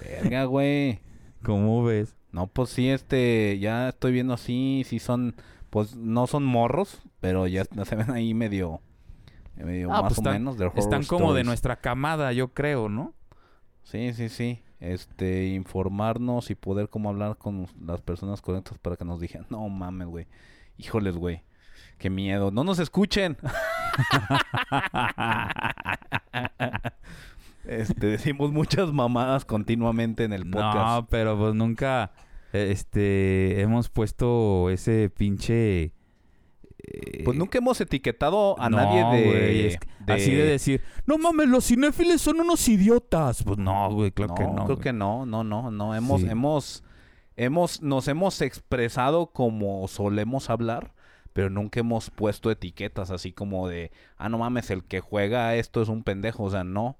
Verga, 0.00 0.44
güey. 0.44 1.00
¿Cómo 1.42 1.82
ves? 1.84 2.16
No, 2.32 2.46
pues 2.46 2.70
sí, 2.70 2.88
este, 2.88 3.58
ya 3.58 3.88
estoy 3.90 4.12
viendo 4.12 4.34
así, 4.34 4.82
sí 4.86 4.98
son, 4.98 5.34
pues 5.70 5.96
no 5.96 6.26
son 6.26 6.44
morros, 6.44 7.02
pero 7.20 7.46
ya 7.46 7.64
se 7.84 7.96
ven 7.96 8.10
ahí 8.10 8.34
medio, 8.34 8.80
Ah, 9.58 9.62
más 9.88 10.00
pues 10.02 10.18
o 10.18 10.20
están- 10.20 10.32
menos 10.34 10.56
de 10.58 10.66
horror 10.66 10.78
Están 10.78 11.04
como 11.04 11.34
de 11.34 11.44
nuestra 11.44 11.76
camada, 11.76 12.32
yo 12.32 12.48
creo, 12.48 12.88
¿no? 12.88 13.14
Sí, 13.82 14.12
sí, 14.12 14.28
sí. 14.28 14.62
Este, 14.78 15.48
informarnos 15.48 16.50
y 16.50 16.54
poder 16.54 16.88
como 16.88 17.10
hablar 17.10 17.36
con 17.36 17.66
las 17.84 18.00
personas 18.00 18.40
correctas 18.40 18.78
para 18.78 18.96
que 18.96 19.04
nos 19.04 19.20
digan, 19.20 19.46
no 19.50 19.68
mames, 19.68 20.08
güey. 20.08 20.26
Híjoles, 20.78 21.16
güey. 21.16 21.42
Qué 21.98 22.08
miedo. 22.08 22.50
No 22.50 22.64
nos 22.64 22.78
escuchen. 22.78 23.36
este, 27.64 28.06
decimos 28.06 28.52
muchas 28.52 28.92
mamadas 28.92 29.44
continuamente 29.44 30.24
en 30.24 30.32
el 30.32 30.48
podcast. 30.48 30.76
No, 31.02 31.06
pero 31.10 31.38
pues 31.38 31.54
nunca 31.54 32.12
este 32.52 33.60
hemos 33.60 33.88
puesto 33.90 34.70
ese 34.70 35.10
pinche 35.10 35.92
Pues 37.24 37.36
nunca 37.36 37.58
hemos 37.58 37.80
etiquetado 37.80 38.58
a 38.60 38.70
no, 38.70 38.76
nadie 38.78 38.98
de, 39.04 39.28
güey, 39.28 39.66
es 39.66 39.78
que- 39.78 40.12
así 40.12 40.30
de 40.34 40.44
decir, 40.44 40.82
"No 41.06 41.18
mames, 41.18 41.48
los 41.48 41.66
cinéfiles 41.66 42.20
son 42.20 42.40
unos 42.40 42.66
idiotas." 42.68 43.42
Pues 43.44 43.58
no, 43.58 43.90
güey, 43.92 44.10
claro 44.12 44.34
no, 44.34 44.34
que 44.36 44.46
no. 44.46 44.64
creo 44.64 44.78
que 44.78 44.92
no, 44.92 45.26
no, 45.26 45.44
no, 45.44 45.70
no. 45.70 45.94
Hemos, 45.94 46.20
Sí. 46.22 46.28
hemos, 46.28 46.84
hemos, 47.36 47.82
nos 47.82 48.08
hemos 48.08 48.40
expresado 48.40 49.26
como 49.32 49.86
solemos 49.88 50.50
hablar, 50.50 50.94
pero 51.32 51.50
nunca 51.50 51.80
hemos 51.80 52.10
puesto 52.10 52.50
etiquetas 52.50 53.10
así 53.10 53.32
como 53.32 53.68
de, 53.68 53.92
ah, 54.16 54.28
no 54.28 54.38
mames, 54.38 54.70
el 54.70 54.84
que 54.84 55.00
juega 55.00 55.54
esto 55.56 55.82
es 55.82 55.88
un 55.88 56.02
pendejo. 56.02 56.44
O 56.44 56.50
sea, 56.50 56.64
no, 56.64 56.96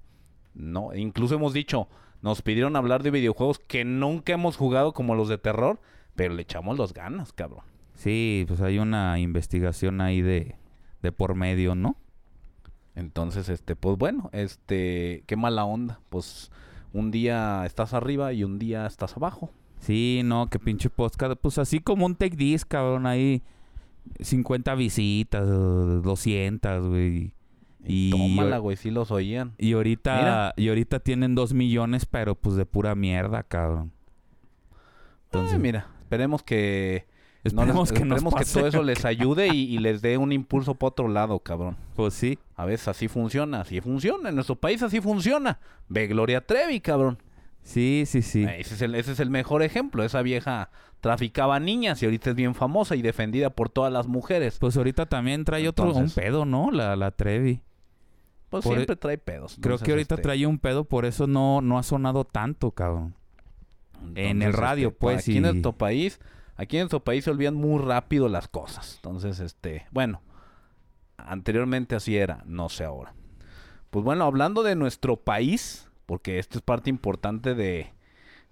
no. 0.53 0.93
Incluso 0.95 1.35
hemos 1.35 1.53
dicho, 1.53 1.87
nos 2.21 2.41
pidieron 2.41 2.75
hablar 2.75 3.03
de 3.03 3.11
videojuegos 3.11 3.59
que 3.59 3.83
nunca 3.83 4.33
hemos 4.33 4.55
jugado 4.55 4.93
como 4.93 5.15
los 5.15 5.27
de 5.27 5.37
terror, 5.37 5.81
pero 6.15 6.33
le 6.33 6.43
echamos 6.43 6.77
los 6.77 6.93
ganas, 6.93 7.33
cabrón. 7.33 7.63
Sí, 8.01 8.45
pues 8.47 8.61
hay 8.61 8.79
una 8.79 9.19
investigación 9.19 10.01
ahí 10.01 10.21
de 10.21 10.55
de 11.01 11.11
por 11.11 11.35
medio, 11.35 11.75
¿no? 11.75 11.95
Entonces, 12.95 13.49
este, 13.49 13.75
pues 13.75 13.97
bueno, 13.97 14.29
este, 14.33 15.23
qué 15.25 15.35
mala 15.35 15.65
onda. 15.65 15.99
Pues 16.09 16.51
un 16.93 17.11
día 17.11 17.65
estás 17.65 17.93
arriba 17.93 18.33
y 18.33 18.43
un 18.43 18.59
día 18.59 18.85
estás 18.85 19.15
abajo. 19.15 19.51
Sí, 19.79 20.21
no, 20.23 20.49
que 20.49 20.59
pinche 20.59 20.89
podcast, 20.89 21.39
pues 21.41 21.57
así 21.57 21.79
como 21.79 22.05
un 22.05 22.15
take 22.15 22.35
disc, 22.35 22.67
cabrón, 22.67 23.07
ahí 23.07 23.41
50 24.19 24.75
visitas, 24.75 25.43
o 25.43 26.01
200, 26.01 26.87
güey. 26.87 27.33
Y, 27.83 28.11
tómala, 28.11 28.59
güey, 28.59 28.77
sí 28.77 28.91
los 28.91 29.09
oían. 29.09 29.53
Y 29.57 29.73
ahorita, 29.73 30.17
Mira. 30.17 30.53
y 30.55 30.69
ahorita 30.69 30.99
tienen 30.99 31.33
dos 31.33 31.53
millones, 31.53 32.05
pero 32.05 32.35
pues 32.35 32.55
de 32.55 32.67
pura 32.67 32.93
mierda, 32.93 33.41
cabrón. 33.41 33.91
Entonces, 35.25 35.57
mira, 35.57 35.87
esperemos 36.01 36.43
que 36.43 37.07
no 37.43 37.61
les- 37.65 37.69
Esperemos 37.75 37.91
que 37.91 38.05
nos 38.05 38.17
esperemos 38.17 38.35
que 38.35 38.45
todo 38.53 38.67
eso 38.67 38.83
les 38.83 39.03
ayude 39.05 39.47
y, 39.47 39.63
y 39.75 39.79
les 39.79 40.01
dé 40.01 40.17
un 40.17 40.31
impulso 40.31 40.75
para 40.75 40.89
otro 40.89 41.07
lado, 41.07 41.39
cabrón. 41.39 41.75
Pues 41.95 42.13
sí. 42.13 42.37
A 42.55 42.65
veces 42.65 42.87
así 42.87 43.07
funciona, 43.07 43.61
así 43.61 43.81
funciona. 43.81 44.29
En 44.29 44.35
nuestro 44.35 44.55
país 44.55 44.83
así 44.83 45.01
funciona. 45.01 45.59
Ve 45.89 46.07
Gloria 46.07 46.45
Trevi, 46.45 46.79
cabrón. 46.81 47.17
Sí, 47.63 48.03
sí, 48.07 48.21
sí. 48.21 48.43
Eh, 48.43 48.61
Ese, 48.61 48.75
es 48.75 48.81
el, 48.81 48.95
ese 48.95 49.11
es 49.13 49.19
el 49.19 49.29
mejor 49.29 49.63
ejemplo. 49.63 50.03
Esa 50.03 50.21
vieja 50.21 50.69
traficaba 50.99 51.59
niñas 51.59 52.01
y 52.01 52.05
ahorita 52.05 52.31
es 52.31 52.35
bien 52.35 52.53
famosa 52.55 52.95
y 52.95 53.01
defendida 53.01 53.49
por 53.51 53.69
todas 53.69 53.91
las 53.91 54.07
mujeres. 54.07 54.57
Pues 54.59 54.77
ahorita 54.77 55.07
también 55.07 55.43
trae 55.45 55.67
otro, 55.67 55.91
un 55.93 56.09
pedo, 56.11 56.45
¿no? 56.45 56.69
La, 56.71 56.95
la 56.95 57.11
Trevi. 57.11 57.61
Pues 58.49 58.63
por- 58.63 58.73
siempre 58.75 58.95
trae 58.97 59.17
pedos. 59.17 59.53
Creo 59.61 59.75
Entonces, 59.75 59.85
que 59.85 59.91
ahorita 59.91 60.15
este, 60.15 60.23
trae 60.23 60.45
un 60.45 60.59
pedo, 60.59 60.83
por 60.83 61.05
eso 61.05 61.25
no, 61.25 61.61
no 61.61 61.77
ha 61.79 61.83
sonado 61.83 62.23
tanto, 62.25 62.71
cabrón. 62.71 63.15
en 64.15 64.41
el 64.41 64.53
radio, 64.53 64.89
este, 64.89 64.99
pues, 64.99 65.19
Aquí 65.19 65.31
en 65.37 65.37
y- 65.37 65.41
nuestro 65.41 65.71
país, 65.73 66.19
aquí 66.61 66.77
en 66.77 66.81
nuestro 66.81 67.03
país 67.03 67.23
se 67.23 67.31
olvidan 67.31 67.55
muy 67.55 67.81
rápido 67.81 68.29
las 68.29 68.47
cosas. 68.47 68.95
Entonces, 68.97 69.39
este, 69.39 69.87
bueno, 69.91 70.21
anteriormente 71.17 71.95
así 71.95 72.15
era, 72.17 72.43
no 72.45 72.69
sé 72.69 72.83
ahora. 72.83 73.13
Pues 73.89 74.05
bueno, 74.05 74.25
hablando 74.25 74.61
de 74.61 74.75
nuestro 74.75 75.17
país, 75.17 75.89
porque 76.05 76.39
esto 76.39 76.59
es 76.59 76.61
parte 76.63 76.89
importante 76.89 77.55
de, 77.55 77.93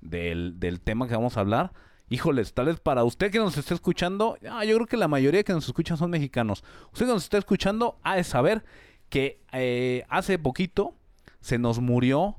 del, 0.02 0.60
del 0.60 0.82
tema 0.82 1.08
que 1.08 1.16
vamos 1.16 1.38
a 1.38 1.42
hablar. 1.42 1.72
Híjoles, 2.10 2.54
tal 2.54 2.66
vez 2.66 2.80
para 2.80 3.04
usted 3.04 3.32
que 3.32 3.38
nos 3.38 3.56
esté 3.56 3.76
escuchando, 3.76 4.38
ah, 4.50 4.66
yo 4.66 4.76
creo 4.76 4.88
que 4.88 4.98
la 4.98 5.08
mayoría 5.08 5.44
que 5.44 5.54
nos 5.54 5.68
escuchan 5.68 5.98
son 5.98 6.10
mexicanos. 6.10 6.64
Usted 6.92 7.06
que 7.06 7.14
nos 7.14 7.24
está 7.24 7.38
escuchando 7.38 8.00
ha 8.02 8.16
de 8.16 8.24
saber 8.24 8.66
que 9.10 9.44
eh, 9.52 10.04
hace 10.10 10.40
poquito 10.40 10.96
se 11.42 11.60
nos 11.60 11.80
murió 11.80 12.38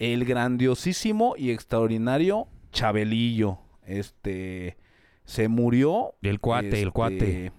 el 0.00 0.24
grandiosísimo 0.24 1.34
y 1.38 1.52
extraordinario 1.52 2.48
Chabelillo. 2.72 3.58
Este 3.84 4.76
se 5.24 5.48
murió. 5.48 6.14
El 6.22 6.40
cuate, 6.40 6.68
el 6.68 6.74
este, 6.74 6.90
cuate. 6.90 7.52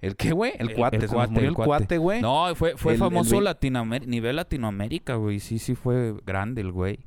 ¿El 0.00 0.16
qué, 0.16 0.32
güey? 0.32 0.52
El 0.58 0.74
cuate. 0.74 0.96
el 0.96 1.02
se 1.02 1.06
nos 1.06 1.14
cuate, 1.14 1.32
murió 1.32 1.48
el 1.48 1.54
cuate. 1.54 1.98
güey. 1.98 2.20
No, 2.20 2.52
fue, 2.56 2.76
fue 2.76 2.94
El- 2.94 2.98
famoso 2.98 3.38
el 3.38 3.44
Latinoamer- 3.44 4.06
nivel 4.06 4.36
Latinoamérica, 4.36 5.14
güey. 5.14 5.38
Sí, 5.38 5.58
sí, 5.58 5.74
fue 5.74 6.14
grande 6.26 6.60
el 6.60 6.72
güey. 6.72 6.98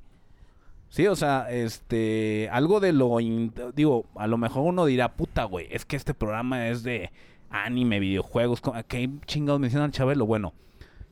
Sí, 0.87 1.07
o 1.07 1.15
sea, 1.15 1.47
este, 1.51 2.47
algo 2.53 2.79
de 2.79 2.93
lo, 2.93 3.19
in- 3.19 3.53
digo, 3.75 4.05
a 4.15 4.27
lo 4.27 4.37
mejor 4.37 4.63
uno 4.63 4.85
dirá, 4.85 5.15
puta, 5.15 5.43
güey, 5.43 5.67
es 5.71 5.83
que 5.83 5.97
este 5.97 6.13
programa 6.13 6.69
es 6.69 6.83
de 6.83 7.11
anime, 7.49 7.99
videojuegos, 7.99 8.61
¿cómo- 8.61 8.81
¿qué 8.87 9.09
chingados 9.25 9.59
mencionan 9.59 9.91
Chabelo? 9.91 10.25
Bueno, 10.25 10.53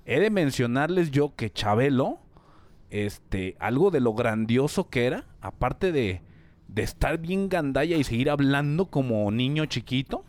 he 0.05 0.21
de 0.21 0.29
mencionarles 0.29 1.11
yo 1.11 1.35
que 1.35 1.51
Chabelo, 1.51 2.19
este, 2.91 3.57
algo 3.59 3.91
de 3.91 3.99
lo 3.99 4.13
grandioso 4.13 4.89
que 4.89 5.05
era, 5.05 5.25
aparte 5.41 5.91
de, 5.91 6.21
de 6.73 6.83
estar 6.83 7.17
bien 7.19 7.49
gandalla 7.49 7.95
y 7.97 8.03
seguir 8.03 8.29
hablando 8.29 8.87
como 8.87 9.29
niño 9.31 9.65
chiquito, 9.67 10.23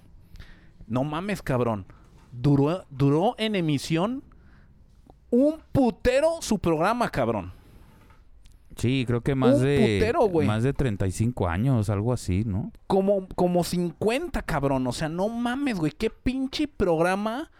no 0.86 1.02
mames, 1.04 1.40
cabrón, 1.42 1.86
duró, 2.32 2.84
duró 2.90 3.34
en 3.38 3.54
emisión 3.56 4.22
un 5.30 5.56
putero 5.72 6.36
su 6.40 6.58
programa, 6.58 7.08
cabrón. 7.10 7.52
Sí, 8.76 9.04
creo 9.06 9.20
que 9.20 9.34
más 9.36 9.56
Un 9.56 9.62
de 9.64 10.00
putero, 10.00 10.28
más 10.46 10.64
de 10.64 10.72
35 10.72 11.48
años, 11.48 11.88
algo 11.90 12.12
así, 12.12 12.42
¿no? 12.44 12.72
como, 12.88 13.28
como 13.36 13.62
50, 13.62 14.42
cabrón. 14.42 14.86
O 14.88 14.92
sea, 14.92 15.08
no 15.08 15.28
mames, 15.28 15.78
güey. 15.78 15.92
Qué 15.92 16.10
pinche 16.10 16.66
programa 16.66 17.52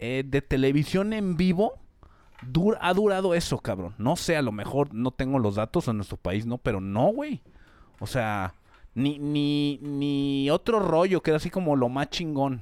eh, 0.00 0.24
de 0.26 0.42
televisión 0.42 1.12
en 1.12 1.36
vivo 1.36 1.74
dur- 2.52 2.78
ha 2.80 2.92
durado 2.94 3.34
eso, 3.34 3.58
cabrón. 3.58 3.94
No 3.98 4.16
sé, 4.16 4.36
a 4.36 4.42
lo 4.42 4.50
mejor 4.50 4.92
no 4.92 5.12
tengo 5.12 5.38
los 5.38 5.54
datos 5.54 5.86
en 5.86 5.96
nuestro 5.98 6.16
país, 6.16 6.46
¿no? 6.46 6.58
Pero 6.58 6.80
no, 6.80 7.06
güey. 7.12 7.42
O 8.00 8.06
sea, 8.06 8.54
ni, 8.94 9.18
ni, 9.18 9.78
ni 9.82 10.50
otro 10.50 10.80
rollo 10.80 11.22
que 11.22 11.30
era 11.30 11.36
así 11.36 11.50
como 11.50 11.76
lo 11.76 11.88
más 11.88 12.10
chingón. 12.10 12.60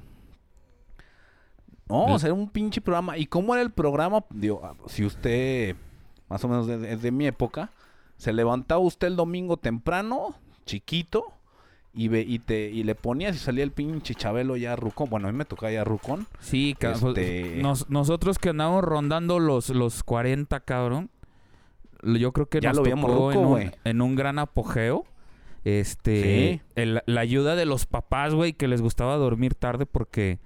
No, 1.87 2.05
o 2.05 2.19
sea, 2.19 2.27
era 2.27 2.33
un 2.33 2.49
pinche 2.49 2.81
programa. 2.81 3.17
¿Y 3.17 3.27
cómo 3.27 3.53
era 3.53 3.61
el 3.61 3.71
programa? 3.71 4.23
Digo, 4.31 4.61
ah, 4.63 4.73
si 4.87 5.05
usted 5.05 5.75
más 6.29 6.43
o 6.43 6.47
menos 6.47 6.67
es 6.67 7.01
de 7.03 7.11
mi 7.11 7.27
época, 7.27 7.69
se 8.17 8.33
levantaba 8.33 8.79
usted 8.81 9.07
el 9.07 9.15
domingo 9.15 9.57
temprano, 9.57 10.33
chiquito, 10.65 11.25
y, 11.93 12.07
ve, 12.07 12.21
y, 12.27 12.39
te, 12.39 12.71
y 12.71 12.83
le 12.83 12.95
ponías 12.95 13.35
y 13.35 13.39
salía 13.39 13.63
el 13.63 13.71
pinche 13.71 14.15
Chabelo 14.15 14.57
ya 14.57 14.75
rucón. 14.75 15.09
Bueno, 15.11 15.27
a 15.27 15.31
mí 15.31 15.37
me 15.37 15.45
tocaba 15.45 15.71
ya 15.71 15.83
rucón. 15.83 16.25
Sí, 16.39 16.75
ca- 16.77 16.93
pues, 16.99 17.17
Este- 17.17 17.61
nos- 17.61 17.89
nosotros 17.89 18.39
que 18.39 18.49
andamos 18.49 18.83
rondando 18.83 19.39
los, 19.39 19.69
los 19.69 20.03
40, 20.03 20.59
cabrón. 20.61 21.09
Yo 22.03 22.31
creo 22.33 22.47
que 22.47 22.59
Ya 22.61 22.69
nos 22.73 22.79
lo 22.79 22.83
tocó 22.95 23.27
un, 23.27 23.71
en 23.83 24.01
un 24.01 24.15
gran 24.15 24.39
apogeo. 24.39 25.05
Este, 25.65 26.21
Sí. 26.21 26.61
el- 26.75 27.01
la 27.05 27.21
ayuda 27.21 27.55
de 27.55 27.65
los 27.65 27.85
papás, 27.85 28.33
güey, 28.33 28.53
que 28.53 28.67
les 28.69 28.81
gustaba 28.81 29.17
dormir 29.17 29.55
tarde 29.55 29.85
porque 29.85 30.39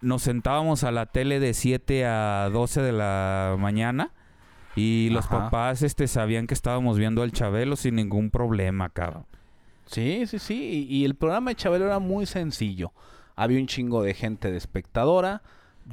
nos 0.00 0.22
sentábamos 0.22 0.82
a 0.82 0.90
la 0.90 1.06
tele 1.06 1.38
de 1.40 1.52
7 1.54 2.06
a 2.06 2.48
12 2.50 2.80
de 2.80 2.92
la 2.92 3.54
mañana 3.58 4.12
y 4.76 5.10
los 5.10 5.26
Ajá. 5.26 5.40
papás 5.50 5.82
este 5.82 6.08
sabían 6.08 6.46
que 6.46 6.54
estábamos 6.54 6.96
viendo 6.98 7.22
al 7.22 7.32
Chabelo 7.32 7.76
sin 7.76 7.96
ningún 7.96 8.30
problema, 8.30 8.88
cabrón. 8.88 9.26
Sí, 9.84 10.24
sí, 10.26 10.38
sí. 10.38 10.86
Y, 10.88 10.96
y 10.96 11.04
el 11.04 11.16
programa 11.16 11.50
de 11.50 11.56
Chabelo 11.56 11.84
era 11.84 11.98
muy 11.98 12.24
sencillo. 12.24 12.92
Había 13.36 13.58
un 13.60 13.66
chingo 13.66 14.02
de 14.02 14.14
gente 14.14 14.50
de 14.50 14.56
espectadora. 14.56 15.42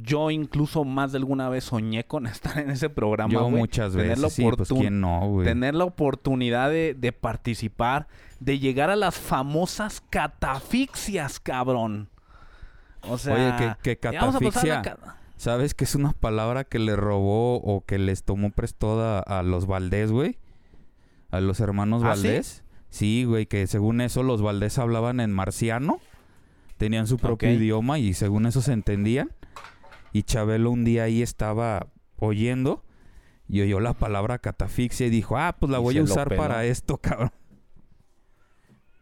Yo 0.00 0.30
incluso 0.30 0.84
más 0.84 1.12
de 1.12 1.18
alguna 1.18 1.48
vez 1.48 1.64
soñé 1.64 2.04
con 2.04 2.26
estar 2.26 2.58
en 2.58 2.70
ese 2.70 2.88
programa. 2.88 3.32
Yo 3.32 3.50
muchas 3.50 3.92
Tener 3.92 4.06
veces, 4.08 4.22
la 4.22 4.30
sí, 4.30 4.48
pues 4.56 4.68
quién 4.70 5.00
no. 5.00 5.40
Tener 5.44 5.74
la 5.74 5.84
oportunidad 5.84 6.70
de, 6.70 6.94
de 6.94 7.12
participar, 7.12 8.06
de 8.40 8.58
llegar 8.58 8.90
a 8.90 8.96
las 8.96 9.16
famosas 9.18 10.02
catafixias, 10.10 11.40
cabrón. 11.40 12.08
O 13.02 13.18
sea, 13.18 13.34
Oye, 13.34 13.76
que, 13.82 13.98
catafixia, 13.98 14.82
ca- 14.82 15.16
¿sabes 15.36 15.74
que 15.74 15.84
es 15.84 15.94
una 15.94 16.12
palabra 16.12 16.64
que 16.64 16.78
le 16.78 16.96
robó 16.96 17.56
o 17.56 17.84
que 17.84 17.98
les 17.98 18.24
tomó 18.24 18.50
prestada 18.50 19.20
a 19.20 19.42
los 19.42 19.66
Valdés, 19.66 20.10
güey? 20.10 20.38
A 21.30 21.40
los 21.40 21.60
hermanos 21.60 22.02
¿Ah, 22.04 22.16
sí? 22.16 22.22
Valdés. 22.26 22.64
Sí, 22.90 23.24
güey, 23.24 23.46
que 23.46 23.66
según 23.66 24.00
eso 24.00 24.22
los 24.22 24.40
Valdés 24.42 24.78
hablaban 24.78 25.20
en 25.20 25.32
marciano. 25.32 26.00
Tenían 26.78 27.06
su 27.06 27.18
propio 27.18 27.52
idioma 27.52 27.98
y 27.98 28.14
según 28.14 28.46
eso 28.46 28.62
se 28.62 28.72
entendían. 28.72 29.30
Y 30.12 30.22
Chabelo 30.22 30.70
un 30.70 30.84
día 30.84 31.04
ahí 31.04 31.22
estaba 31.22 31.88
oyendo 32.18 32.84
y 33.48 33.60
oyó 33.62 33.80
la 33.80 33.94
palabra 33.94 34.38
catafixia 34.38 35.06
y 35.06 35.10
dijo, 35.10 35.36
ah, 35.36 35.56
pues 35.58 35.70
la 35.70 35.78
voy 35.78 35.98
a 35.98 36.02
usar 36.02 36.34
para 36.34 36.64
esto, 36.64 36.96
cabrón. 37.02 37.32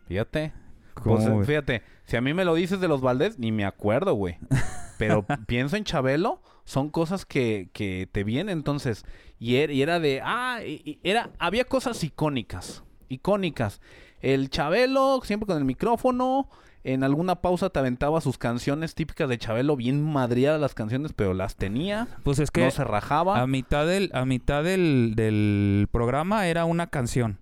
Fíjate. 0.06 0.52
¿Cómo, 0.94 1.16
Pues, 1.34 1.46
fíjate, 1.46 1.82
si 2.06 2.16
a 2.16 2.20
mí 2.22 2.32
me 2.32 2.44
lo 2.44 2.54
dices 2.54 2.80
de 2.80 2.88
los 2.88 3.00
Valdés, 3.02 3.38
ni 3.38 3.52
me 3.52 3.64
acuerdo, 3.64 4.14
güey. 4.14 4.38
Pero 4.98 5.26
pienso 5.46 5.76
en 5.76 5.84
Chabelo, 5.84 6.40
son 6.64 6.88
cosas 6.88 7.26
que, 7.26 7.68
que 7.74 8.08
te 8.10 8.24
vienen 8.24 8.56
entonces. 8.58 9.04
Y 9.38 9.56
era, 9.56 9.72
y 9.72 9.82
era 9.82 10.00
de, 10.00 10.22
ah, 10.24 10.60
y- 10.66 10.80
y 10.84 10.98
era, 11.08 11.28
había 11.38 11.64
cosas 11.64 12.02
icónicas, 12.02 12.82
icónicas. 13.10 13.80
El 14.22 14.48
Chabelo, 14.48 15.20
siempre 15.22 15.46
con 15.46 15.58
el 15.58 15.66
micrófono, 15.66 16.48
en 16.82 17.04
alguna 17.04 17.42
pausa 17.42 17.68
te 17.68 17.78
aventaba 17.78 18.22
sus 18.22 18.38
canciones 18.38 18.94
típicas 18.94 19.28
de 19.28 19.36
Chabelo, 19.36 19.76
bien 19.76 20.02
madriadas 20.02 20.58
las 20.60 20.72
canciones, 20.72 21.12
pero 21.12 21.34
las 21.34 21.56
tenía, 21.56 22.08
Pues 22.22 22.38
es 22.38 22.50
que 22.50 22.64
no 22.64 22.70
se 22.70 22.84
rajaba. 22.84 23.38
a 23.40 23.46
mitad 23.46 23.86
del, 23.86 24.10
a 24.14 24.24
mitad 24.24 24.64
del, 24.64 25.12
del 25.14 25.88
programa 25.92 26.46
era 26.46 26.64
una 26.64 26.86
canción. 26.86 27.38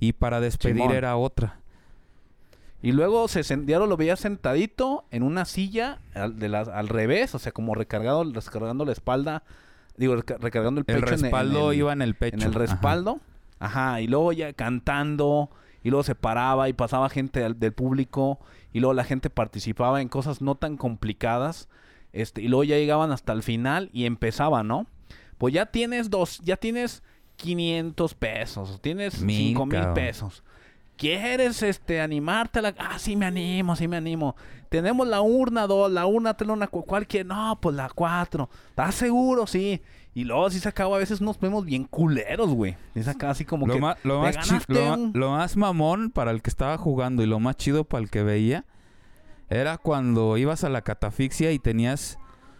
Y 0.00 0.14
para 0.14 0.40
despedir 0.40 0.78
Simón. 0.78 0.96
era 0.96 1.16
otra. 1.16 1.60
Y 2.82 2.92
luego 2.92 3.28
se 3.28 3.40
sen- 3.40 3.66
ya 3.66 3.78
lo 3.78 3.96
veía 3.96 4.16
sentadito 4.16 5.04
en 5.10 5.22
una 5.22 5.44
silla 5.44 5.98
al, 6.14 6.38
de 6.38 6.48
la- 6.48 6.60
al 6.62 6.88
revés, 6.88 7.34
o 7.34 7.38
sea, 7.38 7.52
como 7.52 7.74
recargado, 7.76 8.24
recargando 8.24 8.84
la 8.84 8.92
espalda, 8.92 9.44
digo, 9.96 10.16
reca- 10.16 10.36
recargando 10.40 10.80
el 10.80 10.84
pecho. 10.84 10.98
El 10.98 11.04
en- 11.04 11.08
en 11.14 11.20
respaldo 11.22 11.70
el- 11.72 11.78
iba 11.78 11.92
en 11.92 12.02
el 12.02 12.14
pecho. 12.16 12.36
En 12.36 12.42
el 12.42 12.54
respaldo. 12.54 13.20
Ajá. 13.60 14.00
y 14.00 14.08
luego 14.08 14.32
ya 14.32 14.52
cantando, 14.52 15.48
y 15.84 15.90
luego 15.90 16.02
se 16.02 16.16
paraba 16.16 16.68
y 16.68 16.72
pasaba 16.72 17.08
gente 17.08 17.38
del, 17.38 17.60
del 17.60 17.72
público, 17.72 18.40
y 18.72 18.80
luego 18.80 18.92
la 18.94 19.04
gente 19.04 19.30
participaba 19.30 20.00
en 20.02 20.08
cosas 20.08 20.42
no 20.42 20.56
tan 20.56 20.76
complicadas, 20.76 21.68
este, 22.12 22.42
y 22.42 22.48
luego 22.48 22.64
ya 22.64 22.76
llegaban 22.76 23.12
hasta 23.12 23.32
el 23.32 23.44
final 23.44 23.88
y 23.92 24.06
empezaba, 24.06 24.64
¿no? 24.64 24.86
Pues 25.38 25.54
ya 25.54 25.66
tienes 25.66 26.10
dos, 26.10 26.40
ya 26.42 26.56
tienes 26.56 27.04
500 27.36 28.14
pesos, 28.14 28.80
tienes 28.80 29.20
Mil, 29.22 29.36
5 29.48 29.66
mil 29.66 29.86
pesos. 29.94 30.42
¿Quieres 30.96 31.62
este 31.62 32.00
animarte 32.00 32.60
a 32.60 32.62
la... 32.62 32.74
Ah, 32.78 32.98
sí 32.98 33.16
me 33.16 33.26
animo, 33.26 33.74
sí 33.76 33.88
me 33.88 33.96
animo. 33.96 34.36
Tenemos 34.68 35.06
la 35.08 35.20
urna 35.20 35.66
dos, 35.66 35.90
la 35.90 36.06
urna, 36.06 36.34
tenemos 36.34 36.56
una 36.58 36.66
cu- 36.68 36.84
¿cuál 36.84 37.06
quiere? 37.06 37.28
No, 37.28 37.58
pues 37.60 37.74
la 37.74 37.88
cuatro. 37.90 38.48
¿Estás 38.68 38.94
seguro? 38.94 39.46
Sí. 39.46 39.82
Y 40.14 40.24
luego 40.24 40.48
sí 40.50 40.60
se 40.60 40.68
acaba, 40.68 40.96
a 40.96 40.98
veces 40.98 41.20
nos 41.20 41.40
vemos 41.40 41.64
bien 41.64 41.84
culeros, 41.84 42.50
güey. 42.50 42.76
Es 42.94 43.08
acá 43.08 43.30
así 43.30 43.44
como 43.44 43.66
Lo, 43.66 43.74
que... 43.74 43.80
ma- 43.80 43.96
lo 44.04 44.16
"Te 44.20 44.36
más 44.36 44.68
lo, 44.68 44.80
ma- 44.84 44.94
un-". 44.94 45.10
lo 45.14 45.30
más 45.32 45.56
mamón 45.56 46.10
para 46.10 46.30
el 46.30 46.40
que 46.42 46.50
estaba 46.50 46.76
jugando 46.78 47.22
y 47.22 47.26
lo 47.26 47.40
más 47.40 47.56
chido 47.56 47.84
para 47.84 48.02
el 48.04 48.10
que 48.10 48.22
veía 48.22 48.64
era 49.50 49.78
cuando 49.78 50.36
ibas 50.36 50.64
a 50.64 50.68
la 50.68 50.82
catafixia 50.82 51.50
y 51.52 51.58
tenías 51.58 52.18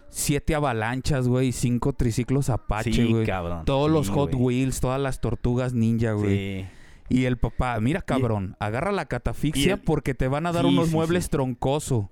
siete 0.09 0.55
avalanchas, 0.55 1.29
güey, 1.29 1.49
y 1.49 1.53
cinco 1.53 1.93
triciclos 1.93 2.51
Apache, 2.51 2.93
Sí, 2.93 3.05
güey. 3.13 3.25
cabrón. 3.27 3.65
Todos 3.65 3.89
Sí, 3.89 3.95
los 3.95 4.09
Hot. 4.11 4.35
Wheels, 4.35 4.81
todas 4.81 5.01
las 5.01 5.21
tortugas 5.21 5.73
ninja, 5.75 6.13
güey. 6.13 6.63
Sí. 6.63 6.67
Y 7.09 7.25
el 7.27 7.37
papá, 7.37 7.79
mira 7.81 8.01
cabrón, 8.03 8.57
agarra 8.59 8.93
la 8.93 9.05
catafixia 9.07 9.75
el- 9.75 9.81
porque 9.81 10.15
te 10.15 10.29
van 10.29 10.47
a 10.47 10.53
dar 10.53 10.63
Sí, 10.65 10.69
unos 10.71 10.89
sí, 10.89 10.95
muebles 10.95 11.25
sí. 11.25 11.31
troncoso. 11.31 12.11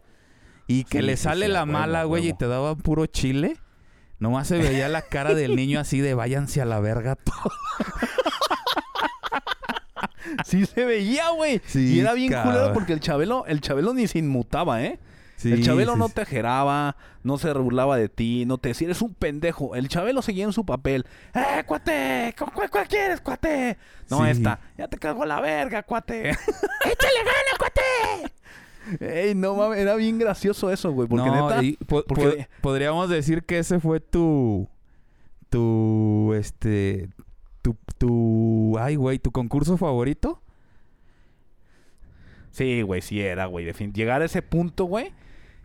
Y 0.67 0.85
que 0.85 1.03
le 1.03 1.17
sale 1.17 1.49
la 1.49 1.63
huevo, 1.65 1.73
mala, 1.73 2.05
güey, 2.05 2.29
y 2.29 2.33
te 2.33 2.47
daban 2.47 2.77
puro 2.77 3.07
chile. 3.07 3.57
Nomás 4.19 4.47
se 4.49 4.59
veía 4.59 4.89
la 4.89 5.03
cara 5.03 5.35
del 5.35 5.57
niño 5.57 5.81
así 5.81 6.01
de 6.01 6.15
váyanse 6.15 6.61
a 6.61 6.65
la 6.67 6.79
verga 6.81 7.17
todo. 7.17 7.35
Sí 10.45 10.65
se 10.67 10.85
veía, 10.85 11.31
güey. 11.31 11.61
Y 11.75 11.99
era 12.01 12.13
bien 12.15 12.31
cabrón. 12.31 12.53
culero 12.55 12.73
porque 12.75 12.93
el 12.93 13.01
Chabelo, 13.01 13.47
el 13.47 13.61
Chabelo 13.61 13.95
ni 13.95 14.07
se 14.07 14.19
inmutaba, 14.19 14.83
¿eh? 14.83 14.99
Sí, 15.41 15.53
el 15.53 15.65
Chabelo 15.65 15.95
sí, 15.95 15.99
no 15.99 16.09
sí. 16.09 16.15
te 16.15 16.27
geraba, 16.27 16.97
no 17.23 17.39
se 17.39 17.51
burlaba 17.55 17.97
de 17.97 18.11
ti, 18.11 18.45
no 18.47 18.59
te 18.59 18.69
decía, 18.69 18.89
eres 18.89 19.01
un 19.01 19.15
pendejo. 19.15 19.75
El 19.75 19.89
Chabelo 19.89 20.21
seguía 20.21 20.45
en 20.45 20.53
su 20.53 20.67
papel. 20.67 21.07
¡Eh, 21.35 21.63
cuate! 21.67 22.35
¿Cu- 22.39 22.51
¿Cuál, 22.55 22.69
cuál 22.71 22.87
quieres, 22.89 23.23
cuate? 23.23 23.79
No, 24.11 24.23
Sí. 24.25 24.31
esta. 24.33 24.61
Ya 24.77 24.87
te 24.89 24.99
cargó 24.99 25.25
la 25.25 25.41
verga, 25.41 25.83
cuate. 25.83 26.29
¡Échale 26.31 27.21
gana, 27.25 27.59
cuate! 27.59 27.81
Ey, 29.01 29.35
no 29.35 29.55
mames, 29.55 29.79
era 29.79 29.95
bien 29.95 30.19
gracioso 30.19 30.71
eso, 30.71 30.93
güey. 30.93 31.09
Porque 31.09 31.27
no, 31.31 31.49
neta. 31.49 31.63
y 31.63 31.73
po- 31.87 32.05
porque- 32.07 32.47
po- 32.61 32.61
podríamos 32.63 33.09
decir 33.09 33.45
que 33.45 33.59
ese 33.61 33.81
fue 33.81 34.01
tu. 34.01 34.69
Tu. 35.49 36.35
Este. 36.35 37.09
Tu. 37.63 37.77
tu 37.99 38.77
ay, 38.79 38.97
güey, 38.97 39.19
tu 39.19 39.31
concurso 39.33 39.77
favorito. 39.79 40.43
Sí, 42.51 42.83
güey, 42.83 43.01
sí 43.01 43.21
era, 43.21 43.47
güey. 43.47 43.67
defin- 43.67 43.93
Llegar 43.95 44.23
a 44.23 44.25
ese 44.25 44.43
punto, 44.43 44.85
güey. 44.85 45.13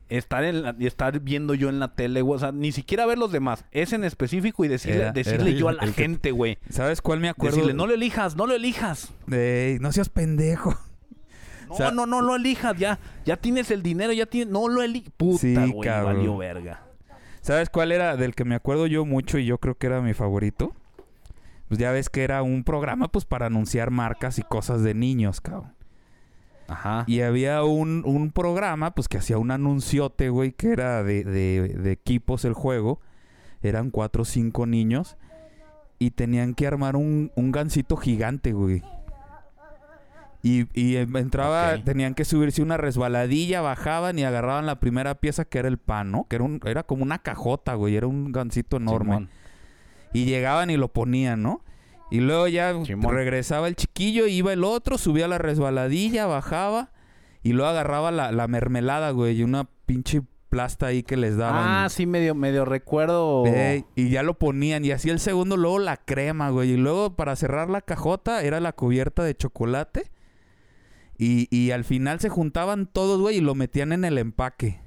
Estar, 0.08 0.44
en 0.44 0.62
la- 0.62 0.76
estar 0.80 1.20
viendo 1.20 1.56
yo 1.56 1.68
en 1.70 1.80
la 1.80 1.96
tele, 1.96 2.22
güey. 2.22 2.36
O 2.36 2.40
sea, 2.40 2.52
ni 2.52 2.72
siquiera 2.72 3.06
ver 3.08 3.18
los 3.18 3.32
demás. 3.32 3.66
Ese 3.72 3.96
en 3.96 4.04
específico 4.04 4.64
y 4.64 4.68
decirle, 4.68 5.02
Era- 5.02 5.12
decirle 5.12 5.50
era 5.50 5.60
yo 5.60 5.70
a 5.70 5.74
la 5.74 5.88
gente, 5.88 6.32
güey. 6.32 6.60
¿Sabes 6.70 7.02
cuál 7.02 7.20
me 7.20 7.30
acuerdo? 7.30 7.56
Decirle, 7.58 7.74
no 7.74 7.88
lo 7.88 7.94
elijas, 7.96 8.36
no 8.36 8.46
lo 8.46 8.54
elijas. 8.54 9.12
Ey, 9.32 9.80
no 9.80 9.92
seas 9.92 10.10
pendejo. 10.10 10.78
No, 11.68 11.74
O 11.74 11.78
sea- 11.78 11.90
no, 11.92 12.06
no 12.06 12.22
lo 12.22 12.36
elijas. 12.36 12.78
Ya, 12.78 13.00
ya 13.26 13.38
tienes 13.38 13.72
el 13.72 13.82
dinero, 13.82 14.14
ya 14.14 14.28
tienes. 14.28 14.54
No 14.54 14.68
lo 14.68 14.84
elijas. 14.84 15.12
Puta, 15.18 15.40
Sí, 15.40 15.56
güey. 15.56 15.90
cabrón. 15.90 16.18
valió 16.18 16.38
verga. 16.38 16.82
¿Sabes 17.42 17.70
cuál 17.72 17.92
era 17.92 18.16
del 18.18 18.36
que 18.36 18.46
me 18.46 18.54
acuerdo 18.56 18.86
yo 18.88 19.06
mucho 19.06 19.38
y 19.40 19.46
yo 19.46 19.58
creo 19.58 19.76
que 19.76 19.88
era 19.88 20.02
mi 20.02 20.14
favorito? 20.14 20.74
Pues 21.68 21.80
ya 21.80 21.92
ves 21.92 22.10
que 22.12 22.24
era 22.24 22.44
un 22.44 22.64
programa 22.64 23.08
pues 23.08 23.26
para 23.26 23.48
anunciar 23.48 23.90
marcas 23.90 24.38
y 24.38 24.44
cosas 24.44 24.84
de 24.84 24.94
niños, 24.94 25.42
cabrón. 25.42 25.74
Ajá. 26.68 27.04
Y 27.08 27.22
había 27.22 27.64
un, 27.64 28.02
un 28.06 28.32
programa 28.32 28.92
pues 28.96 29.08
que 29.08 29.18
hacía 29.18 29.38
un 29.38 29.52
anunciote, 29.52 30.30
güey, 30.30 30.52
que 30.52 30.72
era 30.72 31.04
de, 31.04 31.24
de- 31.24 31.68
de 31.70 31.92
equipos 31.92 32.44
el 32.46 32.54
juego. 32.54 33.00
Eran 33.62 33.90
cuatro 33.92 34.24
o 34.24 34.26
cinco 34.26 34.66
niños 34.66 35.16
y 36.00 36.12
tenían 36.12 36.54
que 36.56 36.68
armar 36.68 36.96
un, 36.96 37.32
un 37.36 37.52
gancito 37.52 37.98
gigante, 37.98 38.52
güey. 38.54 38.84
Y, 40.44 40.68
y 40.80 40.98
em- 40.98 41.16
entraba, 41.18 41.84
tenían 41.84 42.14
que 42.14 42.24
subirse 42.26 42.62
una 42.62 42.78
resbaladilla, 42.78 43.62
bajaban 43.62 44.20
y 44.20 44.24
agarraban 44.24 44.68
la 44.68 44.80
primera 44.80 45.16
pieza 45.16 45.46
que 45.46 45.58
era 45.58 45.68
el 45.68 45.80
pan, 45.80 46.12
¿no? 46.12 46.26
Que 46.30 46.36
era, 46.36 46.46
un, 46.46 46.60
era 46.66 46.84
como 46.84 47.02
una 47.02 47.18
cajota, 47.20 47.74
güey, 47.74 47.96
era 47.96 48.06
un 48.06 48.32
gancito 48.32 48.78
enorme. 48.78 49.16
Simón. 49.16 49.30
Y 50.14 50.26
llegaban 50.26 50.70
y 50.70 50.78
lo 50.78 50.90
ponían, 50.90 51.42
¿no? 51.42 51.62
Y 52.12 52.20
luego 52.20 52.48
ya 52.48 52.74
regresaba 53.02 53.68
el 53.68 53.76
chiquillo, 53.76 54.28
iba 54.28 54.54
el 54.54 54.64
otro, 54.64 54.98
subía 54.98 55.28
la 55.28 55.38
resbaladilla, 55.38 56.26
bajaba 56.28 56.92
y 57.44 57.54
luego 57.54 57.70
agarraba 57.70 58.12
la, 58.12 58.32
la 58.32 58.48
mermelada, 58.48 59.12
güey, 59.12 59.40
y 59.40 59.44
una 59.44 59.68
pinche 59.86 60.22
plasta 60.50 60.88
ahí 60.88 61.04
que 61.04 61.18
les 61.18 61.36
daban. 61.36 61.64
Ah, 61.68 61.90
sí, 61.90 62.06
medio, 62.06 62.34
medio 62.34 62.64
recuerdo. 62.64 63.44
Y 63.96 64.10
ya 64.10 64.24
lo 64.24 64.40
ponían. 64.40 64.86
Y 64.86 64.92
así 64.92 65.10
el 65.10 65.20
segundo, 65.20 65.58
luego 65.58 65.80
la 65.80 65.98
crema, 65.98 66.50
güey. 66.50 66.72
Y 66.72 66.78
luego 66.78 67.16
para 67.16 67.36
cerrar 67.36 67.70
la 67.70 67.82
cajota 67.82 68.42
era 68.42 68.60
la 68.62 68.72
cubierta 68.72 69.24
de 69.24 69.36
chocolate. 69.36 70.12
Y, 71.18 71.48
y 71.56 71.72
al 71.72 71.84
final 71.84 72.20
se 72.20 72.30
juntaban 72.30 72.88
todos, 72.88 73.20
güey, 73.20 73.38
y 73.38 73.42
lo 73.42 73.54
metían 73.56 73.92
en 73.92 74.06
el 74.06 74.18
empaque. 74.18 74.80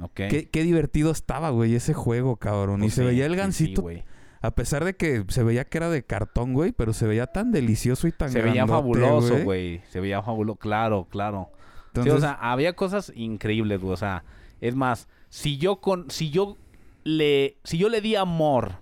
Ok. 0.00 0.14
Qué, 0.28 0.48
qué 0.50 0.62
divertido 0.62 1.10
estaba, 1.10 1.50
güey, 1.50 1.74
ese 1.74 1.94
juego, 1.94 2.36
cabrón. 2.36 2.80
y 2.80 2.86
Pues 2.86 2.94
se 2.94 3.02
sí, 3.02 3.06
veía 3.08 3.26
el 3.26 3.32
sí, 3.32 3.36
sí, 3.36 3.40
gancito 3.42 3.82
güey. 3.82 4.04
A 4.42 4.50
pesar 4.52 4.84
de 4.84 4.94
que 4.96 5.24
se 5.28 5.42
veía 5.42 5.64
que 5.64 5.78
era 5.78 5.90
de 5.90 6.04
cartón, 6.04 6.52
güey, 6.52 6.72
pero 6.72 6.92
se 6.92 7.06
veía 7.06 7.26
tan 7.26 7.52
delicioso 7.52 8.06
y 8.08 8.12
tan 8.12 8.30
Se 8.30 8.40
veía 8.40 8.64
grandote, 8.66 8.72
fabuloso, 9.00 9.38
güey. 9.44 9.80
Se 9.90 10.00
veía 10.00 10.22
fabuloso, 10.22 10.58
claro, 10.58 11.06
claro. 11.10 11.50
Sí, 11.52 12.00
Entonces, 12.00 12.14
o 12.14 12.20
sea, 12.20 12.32
había 12.32 12.74
cosas 12.74 13.12
increíbles, 13.16 13.80
güey. 13.80 13.92
O 13.94 13.96
sea, 13.96 14.24
es 14.60 14.74
más, 14.74 15.08
si 15.28 15.56
yo 15.58 15.80
con, 15.80 16.10
si 16.10 16.30
yo 16.30 16.56
le, 17.04 17.56
si 17.64 17.78
yo 17.78 17.88
le 17.88 18.00
di 18.00 18.16
amor 18.16 18.76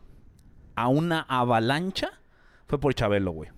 a 0.75 0.89
una 0.89 1.21
avalancha, 1.29 2.11
fue 2.67 2.81
por 2.81 2.95
Chabelo, 2.95 3.31
güey. 3.33 3.51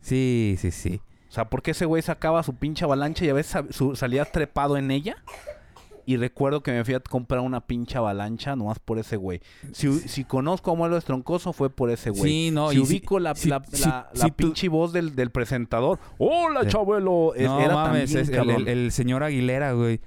sí, 0.00 0.56
sí, 0.58 0.70
sí. 0.70 1.00
O 1.28 1.32
sea, 1.32 1.48
porque 1.48 1.70
ese 1.72 1.84
güey 1.84 2.02
sacaba 2.02 2.42
su 2.42 2.56
pinche 2.56 2.84
avalancha 2.84 3.24
y 3.24 3.28
a 3.28 3.34
veces 3.34 3.64
su- 3.70 3.94
salía 3.94 4.24
trepado 4.24 4.76
en 4.76 4.90
ella. 4.90 5.16
Y 6.10 6.16
recuerdo 6.16 6.60
que 6.60 6.72
me 6.72 6.84
fui 6.84 6.94
a 6.94 6.98
comprar 6.98 7.40
una 7.40 7.60
pinche 7.60 7.96
avalancha 7.96 8.56
nomás 8.56 8.80
por 8.80 8.98
ese 8.98 9.16
güey. 9.16 9.40
Si, 9.70 9.92
si 9.92 10.24
conozco 10.24 10.72
a 10.72 10.74
Muelo 10.74 10.96
Estroncoso 10.96 11.52
fue 11.52 11.70
por 11.70 11.88
ese 11.88 12.10
güey. 12.10 12.22
Sí, 12.22 12.50
no, 12.50 12.70
si 12.70 12.78
y 12.78 12.80
ubico 12.80 13.20
la, 13.20 13.36
si- 13.36 13.48
la, 13.48 13.62
si- 13.70 13.82
la- 13.84 14.10
la 14.12 14.26
tú- 14.26 14.34
pinche 14.34 14.68
voz 14.68 14.92
del, 14.92 15.14
del 15.14 15.30
presentador. 15.30 16.00
¡Hola, 16.18 16.62
Eh, 16.62 16.66
Chabelo! 16.66 17.32
Es- 17.36 17.46
no 17.46 17.60
era 17.60 17.74
mames, 17.74 18.10
también, 18.10 18.22
es 18.24 18.28
el, 18.28 18.34
cabrón. 18.34 18.56
el- 18.62 18.68
el 18.86 18.90
señor 18.90 19.22
Aguilera, 19.22 19.72
güey. 19.72 20.00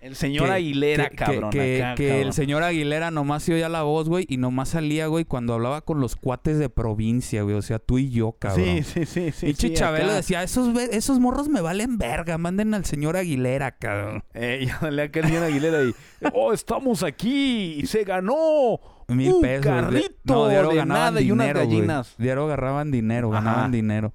El 0.00 0.14
señor 0.14 0.46
que- 0.46 0.52
Aguilera, 0.52 1.08
que- 1.10 1.16
cabrón. 1.16 1.50
Que, 1.50 1.82
acá, 1.82 1.94
que 1.96 2.06
cabrón. 2.08 2.26
el 2.28 2.32
señor 2.32 2.62
Aguilera 2.62 3.10
nomás 3.10 3.42
se 3.42 3.54
oía 3.54 3.68
la 3.68 3.82
voz, 3.82 4.08
güey, 4.08 4.26
y 4.28 4.36
nomás 4.36 4.68
salía, 4.68 5.08
güey, 5.08 5.24
cuando 5.24 5.54
hablaba 5.54 5.80
con 5.80 6.00
los 6.00 6.14
cuates 6.14 6.58
de 6.60 6.68
provincia, 6.68 7.42
güey. 7.42 7.56
O 7.56 7.62
sea, 7.62 7.80
tú 7.80 7.98
y 7.98 8.08
yo, 8.10 8.32
cabrón. 8.38 8.64
Sí, 8.64 8.82
sí, 8.84 9.06
sí, 9.06 9.32
sí. 9.32 9.46
Y 9.48 9.54
sí, 9.54 9.72
Chabelo 9.74 10.04
acá. 10.06 10.14
decía, 10.14 10.42
esos, 10.44 10.76
esos 10.92 11.18
morros 11.18 11.48
me 11.48 11.60
valen 11.60 11.98
verga, 11.98 12.38
manden 12.38 12.74
al 12.74 12.84
señor 12.84 13.16
Aguilera, 13.16 13.72
cabrón. 13.72 14.22
Eh, 14.34 14.60
y 14.68 14.84
dale 14.84 15.02
acá 15.02 15.18
el 15.20 15.26
señor 15.26 15.42
Aguilera 15.44 15.82
y... 15.82 15.94
¡Oh, 16.32 16.52
estamos 16.52 17.02
aquí! 17.02 17.82
¡Se 17.86 18.04
ganó! 18.04 18.78
Mil 19.08 19.32
un 19.32 19.40
pesos. 19.40 19.64
carrito 19.66 20.12
no, 20.26 20.48
diario 20.48 20.70
de 20.70 20.76
ganaban 20.76 21.14
nada 21.14 21.20
y 21.22 21.30
unas 21.32 21.46
dinero, 21.48 21.60
gallinas. 21.66 22.14
Diario 22.18 22.44
agarraban 22.44 22.90
dinero, 22.90 23.32
Ajá. 23.32 23.42
ganaban 23.42 23.72
dinero. 23.72 24.12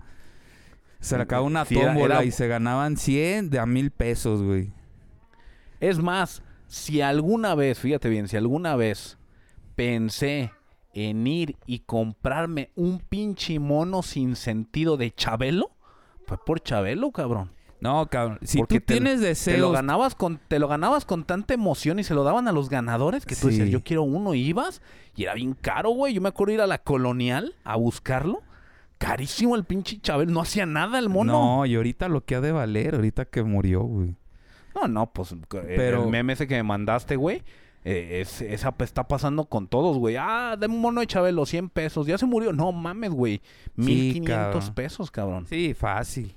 Se 1.00 1.18
le 1.18 1.24
acababa 1.24 1.46
una 1.48 1.66
Sí, 1.66 1.76
era- 1.76 1.88
tómbola 1.88 2.16
era- 2.18 2.24
y 2.26 2.32
se 2.32 2.48
ganaban 2.48 2.96
100 2.96 3.50
de 3.50 3.60
a 3.60 3.66
mil 3.66 3.92
pesos, 3.92 4.42
güey. 4.44 4.72
Es 5.84 6.00
más, 6.00 6.42
si 6.68 7.02
alguna 7.02 7.56
vez, 7.56 7.78
fíjate 7.80 8.08
bien, 8.10 8.28
si 8.30 8.38
alguna 8.38 8.76
vez 8.78 9.18
pensé 9.76 10.52
en 10.94 11.26
ir 11.28 11.58
y 11.66 11.80
comprarme 11.80 12.70
un 12.76 13.00
pinche 13.00 13.60
mono 13.60 14.02
sin 14.04 14.36
sentido 14.36 14.96
de 14.98 15.12
Chabelo, 15.12 15.72
fue 16.26 16.38
por 16.44 16.62
Chabelo, 16.62 17.12
cabrón. 17.12 17.52
No, 17.82 18.08
cabrón. 18.08 18.40
Si 18.44 18.60
Porque 18.60 18.80
tú 18.80 18.86
te- 18.86 18.94
tienes 18.94 19.16
Te 19.16 19.22
lo 19.24 19.28
deseos... 19.28 19.74
ganabas 19.74 20.16
con 20.16 20.40
te 20.48 20.58
lo 20.58 20.70
ganabas 20.70 21.04
con 21.04 21.26
tanta 21.26 21.54
emoción 21.54 22.00
y 22.00 22.06
se 22.06 22.14
lo 22.14 22.24
daban 22.24 22.48
a 22.48 22.54
los 22.54 22.70
ganadores 22.70 23.26
que 23.26 23.36
tú 23.36 23.48
decías, 23.48 23.66
Sí. 23.68 23.74
"Yo 23.74 23.84
quiero 23.84 24.04
uno" 24.04 24.34
y 24.36 24.40
ibas 24.40 24.82
y 25.18 25.24
era 25.24 25.34
bien 25.34 25.54
caro, 25.54 25.90
güey. 25.90 26.14
Yo 26.14 26.22
me 26.22 26.30
acuerdo 26.30 26.54
ir 26.54 26.62
a 26.62 26.68
la 26.68 26.78
Colonial 26.78 27.56
a 27.66 27.76
buscarlo. 27.76 28.42
Carísimo 29.00 29.58
el 29.58 29.66
pinche 29.66 30.00
Chabelo, 30.00 30.32
no 30.32 30.40
hacía 30.40 30.66
nada 30.66 30.98
el 30.98 31.10
mono. 31.10 31.34
No, 31.34 31.66
y 31.66 31.76
ahorita 31.76 32.08
lo 32.08 32.24
que 32.24 32.36
ha 32.36 32.42
de 32.42 32.54
valer, 32.54 32.96
ahorita 32.96 33.26
que 33.26 33.44
murió, 33.44 33.82
güey. 33.82 34.16
No, 34.76 34.88
no, 34.88 35.12
pues 35.14 35.36
Pero- 35.50 36.04
el 36.04 36.10
meme 36.10 36.34
ese 36.34 36.48
que 36.48 36.56
me 36.56 36.64
mandaste, 36.64 37.16
güey. 37.16 37.44
eh, 37.86 38.22
es- 38.22 38.42
esa 38.42 38.74
está 38.80 39.08
pasando 39.10 39.44
con 39.46 39.68
todos, 39.68 39.98
güey. 39.98 40.16
Ah, 40.18 40.56
dame 40.58 40.74
un 40.74 40.80
mono 40.82 41.02
de 41.02 41.08
Chabelo, 41.08 41.46
100 41.46 41.68
pesos. 41.70 42.08
Ya 42.08 42.18
se 42.18 42.26
murió. 42.26 42.54
No 42.54 42.72
mames, 42.72 43.12
güey. 43.12 43.42
1500 43.76 44.26
cabrón. 44.36 44.74
pesos, 44.74 45.12
cabrón. 45.12 45.46
Sí, 45.48 45.74
fácil. 45.74 46.34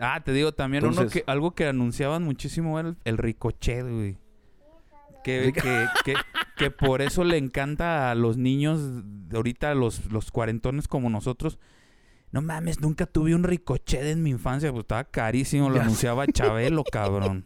Ah, 0.00 0.20
te 0.22 0.32
digo, 0.32 0.52
también 0.52 0.84
uno 0.84 1.08
que, 1.08 1.24
algo 1.26 1.52
que 1.52 1.66
anunciaban 1.66 2.22
muchísimo 2.22 2.78
era 2.78 2.90
el, 2.90 2.96
el 3.04 3.16
ricochet, 3.18 3.82
güey. 3.82 4.18
Que, 5.24 5.52
que, 5.52 5.86
que, 6.04 6.14
que 6.56 6.70
por 6.70 7.02
eso 7.02 7.24
le 7.24 7.36
encanta 7.38 8.10
a 8.10 8.14
los 8.14 8.36
niños, 8.36 8.80
de 9.28 9.36
ahorita 9.36 9.74
los, 9.74 10.10
los 10.12 10.30
cuarentones 10.30 10.86
como 10.86 11.10
nosotros. 11.10 11.58
No 12.30 12.42
mames, 12.42 12.80
nunca 12.80 13.06
tuve 13.06 13.34
un 13.34 13.42
ricochet 13.42 14.04
en 14.04 14.22
mi 14.22 14.30
infancia, 14.30 14.70
pues 14.70 14.82
estaba 14.82 15.04
carísimo, 15.04 15.70
lo 15.70 15.76
Ya 15.76 15.82
anunciaba 15.82 16.26
Chabelo, 16.26 16.84
cabrón. 16.84 17.44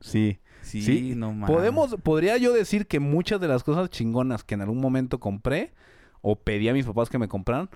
Sí. 0.00 0.40
Sí, 0.62 0.82
Sí, 0.82 1.14
no 1.14 1.32
mames. 1.32 1.54
Podemos, 1.54 1.96
podría 2.02 2.36
yo 2.38 2.52
decir 2.52 2.88
que 2.88 2.98
muchas 2.98 3.40
de 3.40 3.46
las 3.46 3.62
cosas 3.62 3.88
chingonas 3.88 4.42
que 4.42 4.54
en 4.54 4.62
algún 4.62 4.80
momento 4.80 5.20
compré 5.20 5.72
o 6.22 6.34
pedí 6.34 6.68
a 6.68 6.72
mis 6.72 6.86
papás 6.86 7.08
que 7.08 7.18
me 7.18 7.28
compraran, 7.28 7.70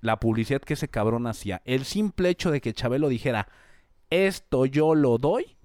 la 0.00 0.18
publicidad 0.18 0.60
que 0.60 0.74
ese 0.74 0.88
cabrón 0.88 1.28
hacía, 1.28 1.62
el 1.64 1.84
simple 1.84 2.28
hecho 2.30 2.50
de 2.50 2.60
que 2.60 2.72
Chabelo 2.72 3.08
dijera, 3.08 3.46
esto 4.10 4.66
yo 4.66 4.96
lo 4.96 5.18
doy, 5.18 5.56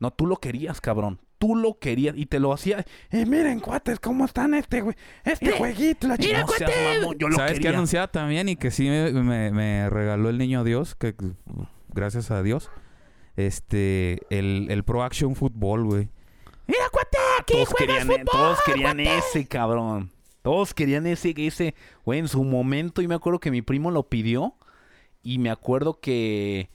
no, 0.00 0.10
tú 0.10 0.26
lo 0.26 0.36
querías, 0.36 0.80
cabrón. 0.80 1.20
Tú 1.38 1.56
lo 1.56 1.78
querías 1.78 2.14
y 2.16 2.26
te 2.26 2.38
lo 2.40 2.52
hacía. 2.52 2.84
Eh, 3.10 3.26
miren, 3.26 3.60
cuates, 3.60 4.00
cómo 4.00 4.24
están 4.24 4.54
este, 4.54 4.80
güey. 4.80 4.96
Este 5.24 5.52
jueguito, 5.52 6.06
la 6.08 6.16
chingada. 6.16 6.46
No 7.02 7.12
yo 7.12 7.28
lo 7.28 7.36
¿Sabes 7.36 7.60
qué 7.60 7.68
anunciaba 7.68 8.08
también 8.08 8.48
y 8.48 8.56
que 8.56 8.70
sí 8.70 8.88
me, 8.88 9.12
me- 9.12 9.50
me 9.50 9.90
regaló 9.90 10.28
el 10.30 10.38
niño 10.38 10.64
Dios? 10.64 10.94
Que 10.94 11.14
gracias 11.88 12.30
a 12.30 12.42
Dios. 12.42 12.70
Este, 13.36 14.20
el, 14.30 14.68
el 14.70 14.84
Pro 14.84 15.02
Action 15.02 15.34
Football, 15.34 15.84
güey. 15.84 16.08
Mira, 16.66 16.84
cuate, 16.90 17.18
aquí 17.40 17.52
todos 17.54 17.68
juegas 17.68 17.98
querían, 17.98 18.10
e- 18.10 18.24
fútbol, 18.24 18.26
todos 18.32 18.58
querían 18.64 18.96
cuate. 18.96 19.18
ese, 19.18 19.46
cabrón. 19.46 20.10
Todos 20.42 20.72
querían 20.74 21.06
ese, 21.06 21.34
ese, 21.36 21.74
güey, 22.04 22.20
en 22.20 22.28
su 22.28 22.44
momento, 22.44 23.02
y 23.02 23.08
me 23.08 23.14
acuerdo 23.14 23.40
que 23.40 23.50
mi 23.50 23.62
primo 23.62 23.90
lo 23.90 24.08
pidió, 24.08 24.54
y 25.22 25.38
me 25.38 25.50
acuerdo 25.50 26.00
que, 26.00 26.70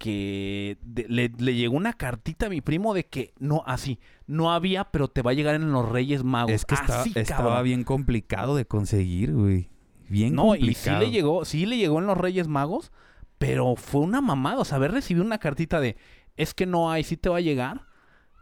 que 0.00 0.78
de- 0.82 1.04
le, 1.10 1.30
le 1.36 1.54
llegó 1.54 1.76
una 1.76 1.92
cartita 1.92 2.46
a 2.46 2.48
mi 2.48 2.62
primo 2.62 2.94
de 2.94 3.04
que, 3.04 3.34
no, 3.38 3.62
así, 3.66 4.00
no 4.26 4.50
había, 4.50 4.84
pero 4.84 5.08
te 5.08 5.20
va 5.20 5.32
a 5.32 5.34
llegar 5.34 5.54
en 5.56 5.70
los 5.72 5.86
Reyes 5.86 6.24
Magos. 6.24 6.52
Es 6.52 6.64
que 6.64 6.74
Así, 6.74 7.12
estaba 7.14 7.60
bien 7.60 7.84
complicado 7.84 8.56
de 8.56 8.64
conseguir, 8.64 9.34
güey. 9.34 9.68
Bien 10.08 10.34
No, 10.34 10.54
y 10.56 10.60
sí 10.60 10.64
complicado. 10.64 11.00
le 11.00 11.10
llegó, 11.10 11.44
sí 11.44 11.66
le 11.66 11.76
llegó 11.76 11.98
en 11.98 12.06
los 12.06 12.16
Reyes 12.16 12.48
Magos, 12.48 12.92
pero 13.38 13.76
fue 13.76 14.00
una 14.00 14.22
mamada, 14.22 14.58
o 14.60 14.64
sea, 14.64 14.76
haber 14.76 14.92
recibido 14.92 15.24
una 15.24 15.36
cartita 15.38 15.80
de, 15.80 15.96
es 16.38 16.54
que 16.54 16.64
no 16.64 16.90
hay, 16.90 17.04
sí 17.04 17.18
te 17.18 17.28
va 17.28 17.36
a 17.36 17.42
llegar. 17.42 17.82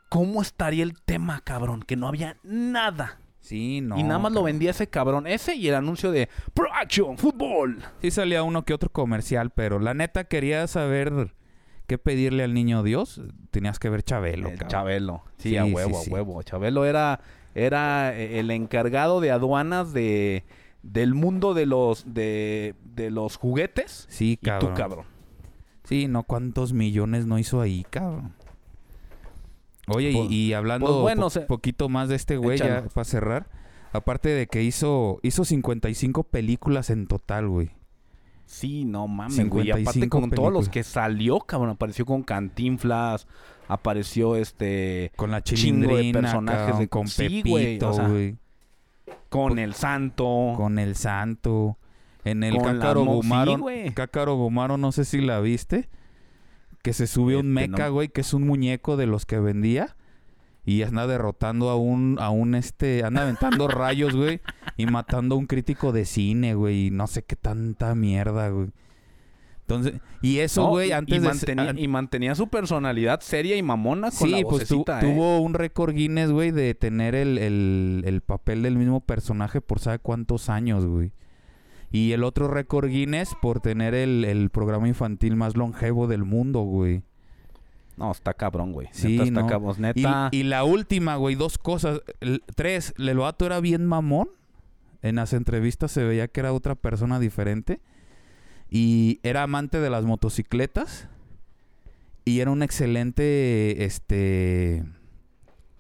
¿Cómo 0.09 0.41
estaría 0.41 0.85
el 0.85 0.95
tema, 1.03 1.41
cabrón? 1.41 1.83
Que 1.83 1.97
no 1.97 2.07
había 2.07 2.37
nada. 2.45 3.19
Sí, 3.41 3.81
no. 3.81 3.99
y 3.99 4.03
nada 4.05 4.19
más 4.19 4.33
lo 4.33 4.43
vendía 4.43 4.71
ese 4.71 4.89
cabrón. 4.89 5.27
Ese 5.27 5.55
y 5.57 5.69
el 5.69 5.75
anuncio 5.75 6.11
de 6.13 6.29
Pro 6.55 6.69
Action 6.73 7.19
Fútbol. 7.19 7.83
Sí 8.01 8.11
salía 8.11 8.43
uno 8.43 8.65
que 8.65 8.75
otro 8.75 8.91
comercial, 8.93 9.51
pero 9.51 9.79
la 9.81 9.95
neta 9.95 10.25
quería 10.25 10.67
saber 10.67 11.35
qué 11.89 11.99
pedirle 11.99 12.45
al 12.45 12.55
niño 12.55 12.85
Dios. 12.85 13.21
Tenías 13.51 13.81
que 13.81 13.89
ver 13.89 14.05
Chabelo, 14.05 14.49
El 14.51 14.55
cabrón. 14.55 14.69
Chabelo. 14.71 15.23
Sí, 15.39 15.49
Sí, 15.51 15.57
a 15.57 15.65
huevo, 15.65 16.01
sí. 16.01 16.11
a 16.11 16.15
huevo. 16.15 16.43
Chabelo 16.45 16.85
era, 16.85 17.19
era 17.57 18.17
eh, 18.17 18.39
el 18.39 18.53
encargado 18.53 19.21
de 19.21 19.33
aduanas 19.33 19.93
de 19.93 20.45
del 20.85 21.13
mundo 21.15 21.55
de 21.55 21.67
los 21.67 22.15
de, 22.15 22.77
de 22.95 23.11
los 23.11 23.37
juguetes. 23.37 24.07
Sí, 24.09 24.33
Y 24.33 24.37
cabrón. 24.47 24.75
tú, 24.75 24.81
cabrón. 24.81 25.05
Sí, 25.83 26.07
no 26.07 26.23
cuántos 26.23 26.73
millones 26.73 27.27
no 27.27 27.39
hizo 27.39 27.61
ahí, 27.61 27.85
cabrón. 27.91 28.35
Oye, 29.89 30.11
y- 30.11 30.15
Pues- 30.17 30.31
y, 30.31 30.53
hablando 30.53 30.87
pues 30.87 30.99
bueno, 31.01 31.23
po- 31.23 31.31
se- 31.31 31.41
poquito 31.41 31.89
más 31.89 32.09
de 32.09 32.17
este 32.17 32.37
güey, 32.37 32.59
ya 32.59 32.85
para 32.93 33.05
cerrar. 33.05 33.47
Aparte 33.93 34.29
de 34.29 34.47
que 34.47 34.63
hizo, 34.63 35.19
hizo 35.23 35.45
55 35.47 36.25
películas 36.25 36.91
en 36.91 37.07
total, 37.07 37.49
güey. 37.49 37.71
Sí, 38.49 38.87
no 38.87 39.07
mames, 39.07 39.47
güey. 39.51 39.67
Y 39.67 39.71
aparte 39.71 39.93
55 39.93 40.21
con 40.21 40.31
todos 40.31 40.53
los 40.53 40.69
que 40.71 40.83
salió, 40.83 41.39
cabrón. 41.41 41.71
Apareció 41.71 42.07
con 42.07 42.23
Cantinflas. 42.23 43.27
Apareció 43.69 44.37
este. 44.37 45.13
Con 45.17 45.31
la 45.31 45.43
Chingo 45.43 45.95
de 45.97 46.13
personajes 46.15 46.61
cabrón, 46.63 46.79
de- 46.81 46.89
con 46.89 47.09
Sí, 47.09 47.43
güey, 47.47 47.65
Pepito, 47.65 47.91
o 47.91 47.93
sea, 47.93 48.09
güey. 48.09 48.37
Con 49.29 49.59
el 49.59 49.75
santo. 49.75 50.55
Con 50.57 50.79
el 50.79 50.97
santo. 50.97 51.77
En 52.25 52.43
el 52.43 52.57
Cácaro 52.57 53.05
güey. 53.05 53.93
Cácaro 53.93 54.37
Gumaro, 54.37 54.79
no 54.79 54.93
sé 54.93 55.05
si 55.05 55.21
la 55.21 55.41
viste. 55.41 55.91
Que 56.83 56.95
se 56.95 57.07
subió 57.07 57.41
un 57.41 57.57
Este, 57.59 57.69
meca, 57.71 57.87
no. 57.89 57.93
güey, 57.93 58.09
que 58.09 58.23
es 58.23 58.33
un 58.33 58.47
muñeco 58.47 58.97
de 58.97 59.07
los 59.07 59.27
que 59.27 59.39
vendía. 59.39 59.95
Y 60.69 60.83
anda 60.83 61.07
derrotando 61.07 61.71
a 61.71 61.77
un, 61.77 62.19
a 62.21 62.29
un 62.29 62.55
este, 62.55 63.03
anda 63.05 63.23
aventando 63.23 63.69
rayos, 63.69 64.15
güey. 64.15 64.41
Y 64.77 64.85
matando 64.87 65.35
a 65.35 65.39
un 65.39 65.47
crítico 65.47 65.93
de 65.93 66.05
cine, 66.05 66.55
güey. 66.55 66.87
Y 66.87 66.91
no 66.91 67.07
sé 67.07 67.23
qué 67.23 67.37
tanta 67.37 67.95
mierda, 67.95 68.51
güey. 68.51 68.69
Entonces, 69.63 70.01
y 70.23 70.39
eso, 70.39 70.67
güey, 70.69 70.93
antes 70.93 71.17
y, 71.17 71.21
de... 71.21 71.27
mantenía, 71.29 71.71
an- 71.71 71.79
y 71.79 71.89
mantenía 71.89 72.35
su 72.35 72.49
personalidad 72.49 73.21
seria 73.21 73.55
y 73.57 73.63
mamona 73.63 74.11
con 74.11 74.29
Sí, 74.29 74.41
la 74.43 74.49
pues 74.49 74.67
tu- 74.69 74.81
¿eh? 74.81 75.01
tuvo 75.01 75.41
un 75.41 75.53
récord 75.55 75.95
Guinness, 75.95 76.31
güey, 76.31 76.51
de 76.53 76.75
tener 76.75 77.15
el, 77.15 77.37
el- 77.39 78.03
el 78.07 78.21
papel 78.23 78.63
del 78.63 78.77
mismo 78.77 79.01
personaje 79.01 79.61
por 79.61 79.79
sabe 79.79 79.99
cuántos 79.99 80.49
años, 80.49 80.87
güey. 80.87 81.13
Y 81.91 82.13
el 82.13 82.25
otro 82.25 82.49
récord 82.49 82.89
Guinness 82.89 83.35
por 83.41 83.61
tener 83.61 83.95
el, 83.95 84.25
el 84.25 84.51
programa 84.51 84.89
infantil 84.89 85.37
más 85.37 85.57
longevo 85.57 86.07
del 86.07 86.25
mundo, 86.25 86.61
güey. 86.61 87.03
No, 87.99 88.13
está 88.13 88.33
cabrón, 88.35 88.73
güey. 88.73 88.89
Sí, 88.93 89.09
neta, 89.13 89.25
está 89.25 89.41
no. 89.43 89.47
cabrón. 89.49 89.75
Neta. 89.79 90.29
y 90.33 90.45
la 90.45 90.65
última, 90.65 91.17
güey, 91.17 91.35
dos 91.35 91.59
cosas. 91.59 92.01
El- 92.21 92.43
tres, 92.55 92.95
el 92.97 93.19
vato 93.19 93.45
era 93.47 93.61
bien 93.61 93.85
mamón. 93.87 94.29
En 95.03 95.17
las 95.17 95.33
entrevistas 95.33 95.91
se 95.93 96.05
veía 96.05 96.29
que 96.29 96.41
era 96.41 96.53
otra 96.53 96.75
persona 96.75 97.19
diferente. 97.21 97.81
Y 98.71 99.21
era 99.23 99.43
amante 99.43 99.81
de 99.81 99.91
las 99.91 100.05
motocicletas. 100.05 101.09
Y 102.25 102.41
era 102.41 102.51
un 102.51 102.63
excelente, 102.63 103.85
este, 103.85 104.85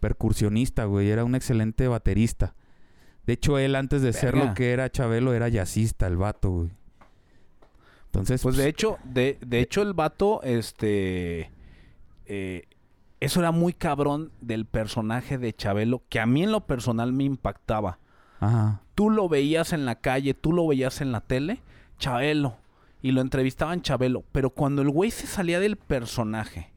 percusionista, 0.00 0.84
güey. 0.86 1.10
Era 1.10 1.24
un 1.24 1.34
excelente 1.34 1.86
baterista. 1.88 2.54
De 3.26 3.34
hecho, 3.34 3.58
él 3.58 3.74
antes 3.76 4.00
de 4.02 4.12
ser 4.12 4.34
lo 4.34 4.40
Verga. 4.40 4.54
que 4.54 4.70
era 4.72 4.90
Chabelo, 4.90 5.34
era 5.34 5.48
jazzista, 5.48 6.06
el 6.06 6.16
vato, 6.16 6.50
güey. 6.50 6.70
Entonces, 8.06 8.40
Pues 8.42 8.56
de 8.56 8.68
hecho, 8.68 8.96
de, 9.04 9.36
de 9.46 9.60
hecho 9.60 9.82
el 9.82 9.92
vato, 9.92 10.40
este... 10.42 11.50
eh, 12.28 12.64
eso 13.20 13.40
era 13.40 13.50
muy 13.50 13.72
cabrón 13.72 14.30
del 14.40 14.64
personaje 14.64 15.38
de 15.38 15.52
Chabelo, 15.52 16.02
que 16.08 16.20
a 16.20 16.26
mí 16.26 16.44
en 16.44 16.52
lo 16.52 16.66
personal 16.66 17.12
me 17.12 17.24
impactaba. 17.24 17.98
Ajá. 18.38 18.82
Tú 18.94 19.10
lo 19.10 19.28
veías 19.28 19.72
en 19.72 19.84
la 19.84 19.96
calle, 19.96 20.34
tú 20.34 20.52
lo 20.52 20.66
veías 20.66 21.00
en 21.00 21.10
la 21.10 21.20
tele, 21.20 21.62
Chabelo. 21.98 22.56
Y 23.02 23.12
lo 23.12 23.20
entrevistaban 23.20 23.82
Chabelo. 23.82 24.24
Pero 24.32 24.50
cuando 24.50 24.82
el 24.82 24.90
güey 24.90 25.10
se 25.10 25.26
salía 25.26 25.60
del 25.60 25.76
personaje 25.76 26.72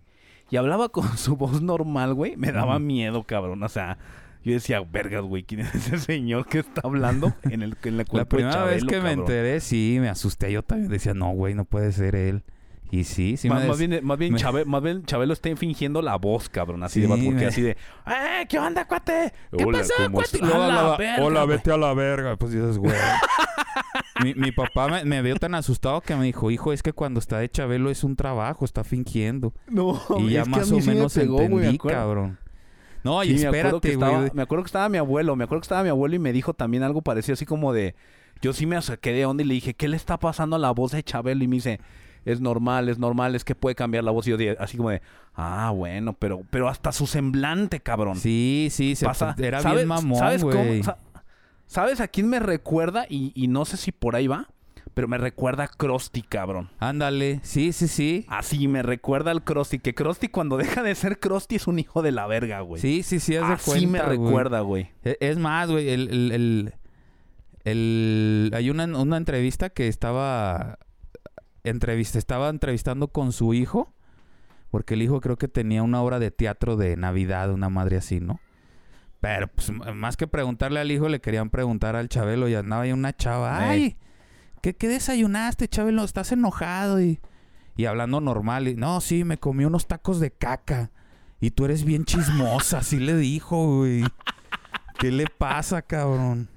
y 0.49 0.57
hablaba 0.57 0.89
con 0.89 1.05
su 1.17 1.35
voz 1.35 1.61
normal, 1.61 2.13
güey, 2.13 2.35
me 2.37 2.51
daba 2.51 2.79
miedo, 2.79 3.23
cabrón. 3.23 3.61
O 3.63 3.69
sea, 3.69 3.97
yo 4.43 4.53
decía, 4.53 4.81
vergas, 4.81 5.23
güey, 5.23 5.43
¿quién 5.43 5.61
es 5.61 5.75
ese 5.75 5.99
señor 5.99 6.47
que 6.47 6.59
está 6.59 6.81
hablando 6.83 7.33
en 7.43 7.61
el, 7.61 7.77
en 7.83 7.97
La 7.97 8.03
de 8.11 8.25
primera 8.25 8.63
vez 8.63 8.83
que 8.83 8.99
me 8.99 9.11
enteré, 9.11 9.59
sí, 9.59 9.97
me 9.99 10.09
asusté. 10.09 10.51
Yo 10.51 10.63
también 10.63 10.89
decía, 10.89 11.13
no, 11.13 11.31
güey, 11.31 11.53
no 11.53 11.65
puede 11.65 11.91
ser 11.91 12.15
él. 12.15 12.43
Y 12.91 13.05
sí, 13.05 13.37
sí 13.37 13.47
más, 13.49 13.61
me 13.61 13.67
más 13.69 13.79
bien, 13.79 13.99
más, 14.03 14.17
bien 14.17 14.33
me- 14.33 14.39
Chabe- 14.39 14.65
más 14.65 14.83
bien 14.83 15.05
Chabelo 15.05 15.31
está 15.33 15.55
fingiendo 15.55 16.01
la 16.01 16.17
voz, 16.17 16.49
cabrón. 16.49 16.83
Así 16.83 16.99
de 16.99 17.07
porque 17.07 17.21
me- 17.31 17.45
así 17.45 17.61
de, 17.61 17.71
¡eh, 17.71 18.45
qué 18.49 18.59
onda, 18.59 18.85
cuate! 18.85 19.31
¿Qué 19.57 19.63
Hola, 19.63 19.77
pasó, 19.79 19.93
¿cómo 19.97 20.11
cuate? 20.17 20.39
la 20.41 20.97
verga, 20.97 21.23
Hola, 21.25 21.43
güey". 21.43 21.57
vete 21.57 21.71
a 21.71 21.77
la 21.77 21.93
verga. 21.93 22.35
Pues 22.35 22.51
dices, 22.51 22.77
güey. 22.77 22.93
mi, 24.23 24.33
mi 24.35 24.51
papá 24.51 24.87
me, 24.89 25.05
me 25.05 25.21
vio 25.21 25.35
tan 25.37 25.55
asustado 25.55 26.01
que 26.01 26.15
me 26.15 26.25
dijo, 26.25 26.51
hijo, 26.51 26.73
es 26.73 26.83
que 26.83 26.93
cuando 26.93 27.19
está 27.19 27.39
de 27.39 27.49
Chabelo 27.49 27.89
es 27.89 28.03
un 28.03 28.15
trabajo, 28.15 28.65
está 28.65 28.83
fingiendo. 28.83 29.53
No, 29.67 29.99
y 30.19 30.31
ya 30.31 30.41
es 30.41 30.47
que 30.49 30.53
a 30.55 30.57
más 30.59 30.71
mí 30.71 30.77
o 30.77 30.81
sí 30.81 30.87
me 30.89 30.95
menos 30.95 31.13
pegó, 31.13 31.37
me 31.39 31.43
entendí, 31.55 31.77
cabrón. 31.77 32.37
No, 33.03 33.23
y 33.23 33.37
Sí, 33.37 33.43
me 33.45 33.57
acuerdo, 33.57 33.81
que 33.81 33.87
espérate, 33.87 33.93
estaba, 33.93 34.17
güey. 34.19 34.31
me 34.35 34.41
acuerdo 34.43 34.63
que 34.63 34.67
estaba 34.67 34.89
mi 34.89 34.97
abuelo, 34.99 35.35
me 35.35 35.43
acuerdo 35.45 35.61
que 35.61 35.65
estaba 35.65 35.81
mi 35.83 35.89
abuelo 35.89 36.15
y 36.15 36.19
me 36.19 36.33
dijo 36.33 36.53
también 36.53 36.83
algo 36.83 37.01
parecido 37.01 37.33
así 37.33 37.45
como 37.47 37.73
de, 37.73 37.95
yo 38.41 38.53
sí 38.53 38.67
me 38.67 38.79
saqué 38.81 39.11
de 39.11 39.25
onda 39.25 39.41
y 39.43 39.47
le 39.47 39.55
dije, 39.55 39.73
¿qué 39.73 39.87
le 39.87 39.95
está 39.97 40.19
pasando 40.19 40.55
a 40.55 40.59
la 40.59 40.69
voz 40.71 40.91
de 40.91 41.01
Chabelo? 41.01 41.43
Y 41.43 41.47
me 41.47 41.55
dice, 41.55 41.79
es 42.25 42.39
normal, 42.41 42.89
es 42.89 42.97
normal, 42.99 43.35
es 43.35 43.43
que 43.43 43.55
puede 43.55 43.75
cambiar 43.75 44.03
la 44.03 44.11
voz. 44.11 44.27
Y 44.27 44.31
yo 44.31 44.37
dije, 44.37 44.55
así 44.59 44.77
como 44.77 44.89
de, 44.89 45.01
ah, 45.35 45.71
bueno, 45.75 46.13
pero, 46.13 46.43
pero 46.49 46.67
hasta 46.69 46.91
su 46.91 47.07
semblante, 47.07 47.79
cabrón. 47.79 48.15
Sí, 48.17 48.67
sí, 48.71 48.95
se 48.95 49.05
Pasa- 49.05 49.35
era 49.39 49.61
¿sabes- 49.61 49.77
bien 49.77 49.87
mamón, 49.87 50.19
¿sabes 50.19 50.41
cómo? 50.43 50.83
Sa- 50.83 50.97
¿Sabes 51.67 52.01
a 52.01 52.07
quién 52.09 52.27
me 52.27 52.39
recuerda? 52.39 53.05
Y, 53.09 53.31
y 53.33 53.47
no 53.47 53.63
sé 53.65 53.77
si 53.77 53.91
por 53.93 54.15
ahí 54.17 54.27
va, 54.27 54.49
pero 54.93 55.07
me 55.07 55.17
recuerda 55.17 55.63
a 55.63 55.67
Krusty, 55.69 56.21
cabrón. 56.21 56.69
Ándale, 56.79 57.39
sí, 57.43 57.71
sí, 57.71 57.87
sí. 57.87 58.25
Así 58.27 58.67
me 58.67 58.83
recuerda 58.83 59.31
al 59.31 59.41
Krusty, 59.45 59.79
que 59.79 59.95
Krusty 59.95 60.27
cuando 60.27 60.57
deja 60.57 60.83
de 60.83 60.93
ser 60.95 61.17
Krusty 61.19 61.55
es 61.55 61.67
un 61.67 61.79
hijo 61.79 62.01
de 62.01 62.11
la 62.11 62.27
verga, 62.27 62.59
güey. 62.59 62.81
Sí, 62.81 63.03
sí, 63.03 63.21
sí, 63.21 63.37
Así 63.37 63.87
me 63.87 63.99
güey. 63.99 64.09
recuerda, 64.17 64.59
güey. 64.59 64.89
E- 65.05 65.15
Es 65.21 65.37
más, 65.37 65.71
güey, 65.71 65.89
el, 65.89 66.09
el, 66.09 66.31
el, 66.33 66.73
el- 67.63 68.51
hay 68.53 68.69
una, 68.69 68.83
una 68.85 69.17
entrevista 69.17 69.69
que 69.69 69.87
estaba 69.87 70.77
entrevista, 71.63 72.17
estaba 72.17 72.49
entrevistando 72.49 73.07
con 73.09 73.31
su 73.31 73.53
hijo, 73.53 73.93
porque 74.69 74.93
el 74.93 75.01
hijo 75.01 75.21
creo 75.21 75.37
que 75.37 75.47
tenía 75.47 75.83
una 75.83 76.01
obra 76.01 76.19
de 76.19 76.31
teatro 76.31 76.77
de 76.77 76.95
Navidad, 76.97 77.51
una 77.51 77.69
madre 77.69 77.97
así, 77.97 78.19
¿no? 78.19 78.39
Pero 79.19 79.47
pues, 79.49 79.71
más 79.93 80.17
que 80.17 80.27
preguntarle 80.27 80.79
al 80.79 80.91
hijo, 80.91 81.07
le 81.07 81.21
querían 81.21 81.49
preguntar 81.49 81.95
al 81.95 82.09
Chabelo 82.09 82.47
y 82.49 82.55
andaba 82.55 82.83
ahí 82.83 82.91
una 82.91 83.15
chava, 83.15 83.73
Ey. 83.75 83.81
ay, 83.83 83.97
¿qué, 84.61 84.75
qué 84.75 84.87
desayunaste, 84.87 85.67
Chabelo? 85.67 86.03
¿Estás 86.03 86.31
enojado? 86.31 86.99
Y, 87.01 87.19
y 87.75 87.85
hablando 87.85 88.19
normal, 88.19 88.67
y, 88.67 88.75
no, 88.75 88.99
sí, 89.01 89.23
me 89.23 89.37
comí 89.37 89.65
unos 89.65 89.87
tacos 89.87 90.19
de 90.19 90.31
caca. 90.31 90.89
Y 91.39 91.51
tú 91.51 91.65
eres 91.65 91.83
bien 91.83 92.05
chismosa, 92.05 92.79
así 92.79 92.99
le 92.99 93.15
dijo, 93.15 93.77
güey. 93.77 94.03
¿Qué 94.99 95.11
le 95.11 95.25
pasa, 95.25 95.81
cabrón? 95.81 96.49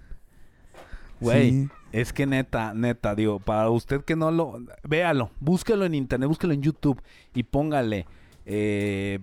Güey, 1.20 1.50
Sí. 1.50 1.68
Es 2.00 2.12
que 2.12 2.26
neta, 2.26 2.74
neta, 2.74 3.14
digo, 3.14 3.38
para 3.38 3.70
usted 3.70 4.04
que 4.04 4.16
no 4.16 4.30
lo... 4.30 4.58
Véalo, 4.82 5.30
búsquelo 5.40 5.84
en 5.84 5.94
internet, 5.94 6.28
búsquelo 6.28 6.52
en 6.52 6.62
YouTube 6.62 7.00
y 7.34 7.44
póngale 7.44 8.06
eh, 8.46 9.20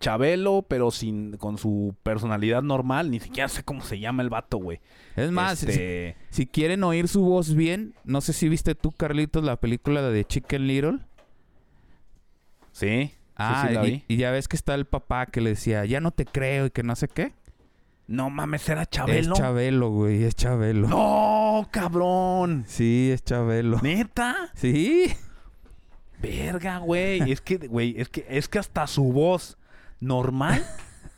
Chabelo, 0.00 0.64
pero 0.68 0.90
sin 0.90 1.36
con 1.38 1.56
su 1.58 1.94
personalidad 2.02 2.62
normal. 2.62 3.10
Ni 3.10 3.20
siquiera 3.20 3.48
sé 3.48 3.62
cómo 3.62 3.82
se 3.82 3.98
llama 3.98 4.22
el 4.22 4.28
vato, 4.30 4.58
güey. 4.58 4.80
Es 5.16 5.30
más, 5.30 5.58
si- 5.60 5.66
Este, 5.70 6.16
si, 6.30 6.46
quieren 6.46 6.84
oír 6.84 7.08
su 7.08 7.22
voz 7.22 7.54
bien, 7.54 7.94
no 8.04 8.20
sé 8.20 8.32
si 8.32 8.48
viste 8.48 8.74
tú, 8.74 8.92
Carlitos, 8.92 9.42
la 9.44 9.56
película 9.56 10.02
de 10.02 10.24
Chicken 10.24 10.66
Little. 10.66 10.98
Sí, 12.72 12.86
sí, 13.08 13.14
Ah, 13.36 13.64
sí 13.68 13.74
la 13.74 13.86
y, 13.86 13.90
vi. 13.90 14.04
y 14.08 14.16
ya 14.16 14.30
ves 14.30 14.46
que 14.48 14.56
está 14.56 14.74
el 14.74 14.84
papá 14.84 15.26
que 15.26 15.40
le 15.40 15.50
decía, 15.50 15.84
ya 15.86 16.00
no 16.00 16.10
te 16.10 16.24
creo 16.26 16.66
y 16.66 16.70
que 16.70 16.82
no 16.82 16.94
sé 16.96 17.08
qué. 17.08 17.32
No 18.10 18.28
mames, 18.28 18.68
era 18.68 18.86
Chabelo. 18.86 19.34
Es 19.34 19.38
Chabelo, 19.38 19.90
güey, 19.90 20.24
es 20.24 20.34
Chabelo. 20.34 20.88
No, 20.88 21.68
cabrón. 21.70 22.64
Sí, 22.66 23.08
es 23.12 23.22
Chabelo. 23.22 23.78
¿Neta? 23.82 24.50
Sí. 24.56 25.06
Verga, 26.20 26.78
güey. 26.78 27.30
Es 27.30 27.40
que, 27.40 27.56
güey, 27.58 27.94
es 27.96 28.08
que, 28.08 28.26
es 28.28 28.48
que 28.48 28.58
hasta 28.58 28.88
su 28.88 29.04
voz 29.12 29.56
normal 30.00 30.66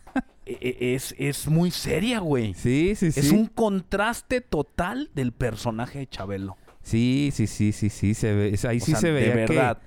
e- 0.44 0.58
e- 0.60 0.94
es, 0.94 1.14
es 1.18 1.48
muy 1.48 1.70
seria, 1.70 2.18
güey. 2.20 2.52
Sí, 2.52 2.92
sí, 2.94 3.10
sí. 3.10 3.20
Es 3.20 3.30
un 3.32 3.46
contraste 3.46 4.42
total 4.42 5.08
del 5.14 5.32
personaje 5.32 6.00
de 6.00 6.06
Chabelo. 6.08 6.58
Sí, 6.82 7.30
sí, 7.32 7.46
sí, 7.46 7.72
sí, 7.72 7.88
sí. 7.88 8.12
Se 8.12 8.34
ve, 8.34 8.58
ahí 8.68 8.76
O 8.76 8.84
sí 8.84 8.90
sea, 8.90 9.00
se 9.00 9.06
de 9.12 9.12
veía 9.12 9.46
que- 9.46 9.80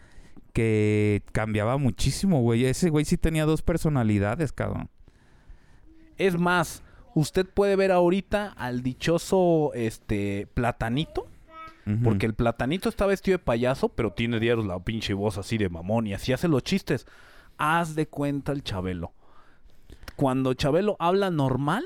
que 0.53 1.21
cambiaba 1.33 1.77
muchísimo, 1.77 2.41
güey. 2.41 2.65
Ese 2.65 2.89
güey 2.89 3.05
sí 3.05 3.15
tenía 3.15 3.45
dos 3.45 3.61
personalidades, 3.61 4.51
cabrón. 4.51 4.89
Es 6.17 6.35
más, 6.39 6.81
usted 7.15 7.47
puede 7.47 7.75
ver 7.75 7.91
ahorita 7.91 8.53
al 8.55 8.83
dichoso 8.83 9.71
este 9.73 10.47
platanito. 10.53 11.27
Porque 12.03 12.25
el 12.25 12.33
platanito 12.33 12.89
está 12.89 13.05
vestido 13.05 13.37
de 13.37 13.43
payaso, 13.43 13.89
pero 13.89 14.11
tiene 14.11 14.39
diarios 14.39 14.65
la 14.65 14.79
pinche 14.79 15.13
voz 15.13 15.37
así 15.37 15.59
de 15.59 15.69
mamón 15.69 16.07
y 16.07 16.15
así 16.15 16.33
hace 16.33 16.47
los 16.47 16.63
chistes. 16.63 17.05
Haz 17.59 17.93
de 17.93 18.07
cuenta 18.07 18.51
el 18.53 18.63
Chabelo. 18.63 19.13
Cuando 20.15 20.55
Chabelo 20.55 20.95
habla 20.99 21.29
normal, 21.29 21.85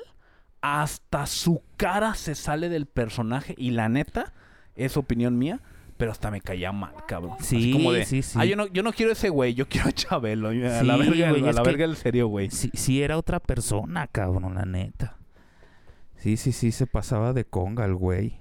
hasta 0.62 1.26
su 1.26 1.62
cara 1.76 2.14
se 2.16 2.36
sale 2.36 2.70
del 2.70 2.86
personaje 2.86 3.56
y 3.58 3.72
la 3.72 3.90
neta, 3.90 4.32
es 4.78 4.96
opinión 4.96 5.38
mía, 5.38 5.60
pero 5.98 6.12
hasta 6.14 6.32
me 6.32 6.40
caía 6.40 6.72
mal, 6.72 6.94
cabrón. 7.06 7.36
Así 7.38 7.62
Sí, 7.62 7.72
como 7.74 7.92
de, 7.92 8.06
sí, 8.06 8.22
sí. 8.22 8.38
Ah, 8.40 8.46
yo 8.46 8.56
no, 8.56 8.68
yo 8.68 8.84
no 8.84 8.94
quiero 8.94 9.12
ese 9.12 9.28
güey, 9.28 9.54
yo 9.54 9.68
quiero 9.68 9.90
a 9.90 9.92
Chabelo. 9.92 10.48
A 10.48 10.54
la 10.54 10.80
Sí, 10.80 10.88
verga, 10.88 11.30
güey, 11.32 11.44
a 11.46 11.50
es 11.50 11.56
la 11.58 11.62
que- 11.64 11.70
verga 11.70 11.84
el 11.84 11.98
serio, 11.98 12.28
güey. 12.28 12.50
Sí, 12.52 12.70
sí 12.74 13.04
era 13.04 13.18
otra 13.18 13.42
persona, 13.42 14.08
cabrón, 14.08 14.56
la 14.56 14.64
neta. 14.64 15.18
Sí, 16.20 16.36
sí, 16.36 16.52
sí, 16.52 16.72
se 16.72 16.86
pasaba 16.86 17.34
de 17.34 17.46
conga 17.46 17.86
el 17.86 17.96
güey. 17.96 18.38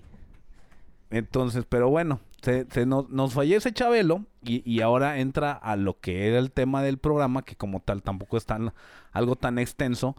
Entonces, 1.10 1.64
pero 1.68 1.88
bueno, 1.88 2.20
se, 2.42 2.66
se 2.70 2.86
nos, 2.86 3.08
nos 3.08 3.32
fallece 3.32 3.72
Chabelo 3.72 4.26
y, 4.42 4.68
y 4.70 4.80
ahora 4.80 5.18
entra 5.20 5.52
a 5.52 5.76
lo 5.76 5.98
que 6.00 6.26
era 6.26 6.38
el 6.38 6.50
tema 6.50 6.82
del 6.82 6.98
programa, 6.98 7.42
que 7.42 7.56
como 7.56 7.80
tal 7.80 8.02
tampoco 8.02 8.36
es 8.36 8.46
tan, 8.46 8.74
algo 9.12 9.36
tan 9.36 9.58
extenso, 9.58 10.16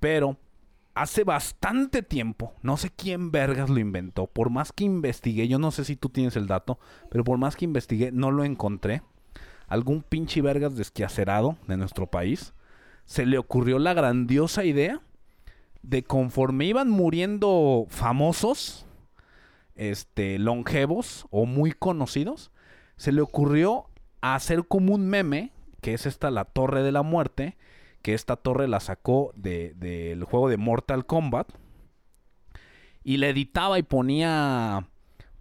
pero 0.00 0.38
hace 0.94 1.24
bastante 1.24 2.02
tiempo, 2.02 2.54
no 2.62 2.76
sé 2.76 2.90
quién 2.90 3.30
vergas 3.30 3.70
lo 3.70 3.78
inventó, 3.78 4.26
por 4.26 4.50
más 4.50 4.72
que 4.72 4.84
investigué, 4.84 5.48
yo 5.48 5.58
no 5.58 5.70
sé 5.70 5.84
si 5.84 5.96
tú 5.96 6.08
tienes 6.08 6.36
el 6.36 6.46
dato, 6.46 6.78
pero 7.10 7.24
por 7.24 7.38
más 7.38 7.56
que 7.56 7.64
investigué, 7.66 8.10
no 8.10 8.30
lo 8.30 8.44
encontré. 8.44 9.02
Algún 9.68 10.02
pinche 10.02 10.42
vergas 10.42 10.76
desquiacerado 10.76 11.56
de 11.66 11.76
nuestro 11.76 12.06
país 12.06 12.52
se 13.04 13.26
le 13.26 13.38
ocurrió 13.38 13.78
la 13.78 13.94
grandiosa 13.94 14.64
idea 14.64 15.00
de 15.82 16.02
conforme 16.04 16.66
iban 16.66 16.88
muriendo 16.90 17.86
famosos, 17.88 18.86
este, 19.74 20.38
longevos 20.38 21.26
o 21.30 21.46
muy 21.46 21.72
conocidos, 21.72 22.52
se 22.96 23.12
le 23.12 23.20
ocurrió 23.20 23.86
hacer 24.20 24.66
como 24.66 24.94
un 24.94 25.08
meme, 25.08 25.50
que 25.80 25.94
es 25.94 26.06
esta 26.06 26.30
la 26.30 26.44
Torre 26.44 26.82
de 26.82 26.92
la 26.92 27.02
Muerte, 27.02 27.56
que 28.02 28.14
esta 28.14 28.36
torre 28.36 28.68
la 28.68 28.80
sacó 28.80 29.32
de- 29.36 29.74
del 29.76 30.24
juego 30.24 30.48
de 30.48 30.56
Mortal 30.56 31.06
Kombat, 31.06 31.48
y 33.04 33.16
le 33.16 33.30
editaba 33.30 33.78
y 33.78 33.82
ponía, 33.82 34.88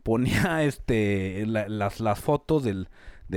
ponía 0.03 0.63
este, 0.63 1.45
la- 1.45 1.67
las, 1.69 1.99
las 1.99 2.19
fotos 2.19 2.63
de 2.63 2.85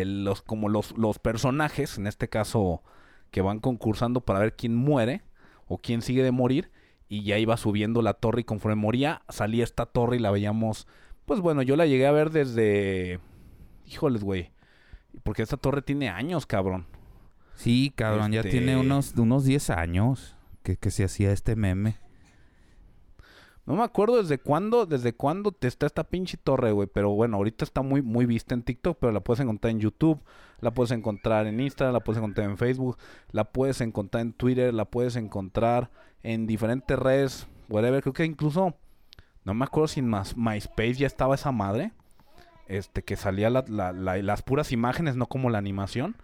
los, 0.05 0.42
como 0.42 0.68
los, 0.68 0.96
los 0.96 1.18
personajes, 1.18 1.98
en 1.98 2.07
este 2.07 2.28
caso, 2.28 2.82
que 3.30 3.42
van 3.42 3.61
concursando 3.61 4.20
para 4.20 4.38
ver 4.40 4.57
quién 4.57 4.74
muere 4.74 5.22
o 5.66 5.78
quién 5.78 6.02
sigue 6.02 6.22
de 6.22 6.30
morir, 6.32 6.70
y 7.09 7.22
ya 7.22 7.38
iba 7.38 7.57
subiendo 7.57 8.02
la 8.02 8.14
torre 8.14 8.40
y 8.42 8.44
conforme 8.44 8.76
moría 8.76 9.22
salía 9.28 9.64
esta 9.64 9.86
torre 9.86 10.16
y 10.16 10.20
la 10.20 10.30
veíamos 10.30 10.86
pues 11.26 11.40
bueno 11.40 11.62
yo 11.62 11.76
la 11.76 11.86
llegué 11.86 12.07
a 12.07 12.12
ver 12.12 12.30
desde 12.30 13.20
híjoles 13.86 14.24
güey 14.24 14.50
porque 15.22 15.42
esta 15.42 15.57
torre 15.57 15.82
tiene 15.82 16.09
años 16.09 16.46
cabrón 16.46 16.86
Sí, 17.57 17.92
cabrón, 17.94 18.32
ya 18.32 18.40
Este- 18.40 18.50
tiene 18.50 18.76
unos, 18.76 19.14
unos 19.16 19.44
10 19.44 19.70
años 19.70 20.34
que, 20.64 20.76
que 20.76 20.90
se 20.90 21.05
hacía 21.05 21.30
este 21.30 21.55
meme. 21.55 21.98
No 23.66 23.74
me 23.76 23.82
acuerdo 23.82 24.20
desde 24.20 24.38
cuándo 24.38 24.86
desde 24.86 25.14
cuándo 25.14 25.52
te 25.52 25.68
está 25.68 25.86
esta 25.86 26.04
pinche 26.04 26.36
torre 26.36 26.72
güey 26.72 26.86
pero 26.92 27.10
bueno 27.10 27.36
ahorita 27.38 27.64
está 27.64 27.82
muy 27.82 28.02
muy 28.02 28.26
vista 28.26 28.54
en 28.54 28.62
TikTok 28.62 28.98
pero 29.00 29.12
la 29.12 29.20
puedes 29.20 29.40
encontrar 29.40 29.70
en 29.70 29.80
YouTube 29.80 30.20
la 30.60 30.72
puedes 30.72 30.90
encontrar 30.92 31.46
en 31.46 31.60
Instagram 31.60 31.92
la 31.94 32.00
puedes 32.00 32.18
encontrar 32.18 32.48
en 32.50 32.58
Facebook 32.58 32.98
la 33.32 33.44
puedes 33.44 33.80
encontrar 33.80 34.22
en 34.22 34.32
Twitter 34.32 34.72
la 34.74 34.84
puedes 34.84 35.16
encontrar 35.16 35.90
en 36.22 36.46
diferentes 36.46 36.98
redes 36.98 37.46
whatever. 37.68 38.02
Creo 38.02 38.12
que 38.12 38.24
incluso 38.24 38.74
no 39.44 39.54
me 39.54 39.64
acuerdo 39.64 39.88
si 39.88 40.00
en 40.00 40.08
más 40.08 40.36
MySpace 40.36 40.94
ya 40.94 41.06
estaba 41.06 41.34
esa 41.34 41.52
madre 41.52 41.92
este 42.66 43.02
que 43.02 43.16
salía 43.16 43.50
la- 43.50 43.64
la- 43.68 43.92
la- 43.92 44.16
las 44.22 44.42
puras 44.42 44.72
imágenes 44.72 45.16
no 45.16 45.26
como 45.26 45.50
la 45.50 45.58
animación 45.58 46.16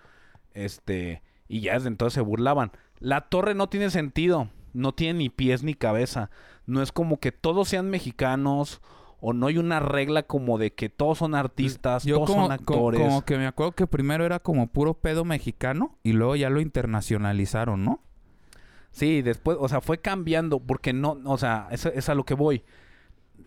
este 0.55 1.23
y 1.49 1.61
ya 1.61 1.75
desde 1.75 1.89
entonces 1.89 2.15
se 2.15 2.21
burlaban. 2.21 2.73
La 2.99 3.23
torre 3.29 3.55
no 3.55 3.69
tiene 3.69 3.91
sentido 3.91 4.49
no 4.73 4.93
tiene 4.93 5.21
ni 5.21 5.29
pies 5.29 5.63
ni 5.63 5.75
cabeza 5.75 6.31
no 6.67 6.83
es 6.83 6.93
como 6.93 7.19
que 7.19 7.33
todos 7.33 7.69
sean 7.69 7.91
mexicanos 7.91 8.81
o 9.21 9.33
no 9.33 9.49
hay 9.49 9.59
una 9.59 9.81
regla 9.81 10.23
como 10.23 10.57
de 10.57 10.73
que 10.73 10.89
todos 10.89 11.19
son 11.19 11.35
artistas 11.35 12.05
Yo 12.05 12.17
todos 12.17 12.31
como, 12.31 12.43
son 12.45 12.53
actores 12.53 13.01
como 13.01 13.25
que 13.25 13.37
me 13.37 13.47
acuerdo 13.47 13.73
que 13.73 13.87
primero 13.87 14.25
era 14.25 14.39
como 14.39 14.69
puro 14.69 14.95
pedo 14.95 15.25
mexicano 15.25 15.99
y 16.03 16.13
luego 16.13 16.37
ya 16.37 16.49
lo 16.49 16.61
internacionalizaron, 16.61 17.85
¿no? 17.85 18.01
Sí, 18.93 19.23
después, 19.23 19.57
o 19.61 19.69
sea, 19.69 19.81
fue 19.81 19.99
cambiando 19.99 20.59
porque 20.59 20.93
no, 20.93 21.19
o 21.25 21.39
sea, 21.39 21.69
es, 21.71 21.87
es 21.87 22.09
a 22.09 22.15
lo 22.15 22.25
que 22.25 22.35
voy. 22.35 22.65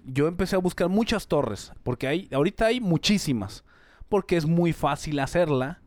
Yo 0.06 0.28
empecé 0.28 0.56
a 0.56 0.60
buscar 0.60 0.90
muchas 0.90 1.28
torres, 1.28 1.74
porque 1.84 2.08
hay, 2.08 2.30
ahorita 2.32 2.68
hay 2.68 2.80
muchísimas, 2.80 3.66
porque 4.10 4.38
es 4.38 4.46
muy 4.46 4.74
fácil 4.74 5.20
hacerla 5.20 5.82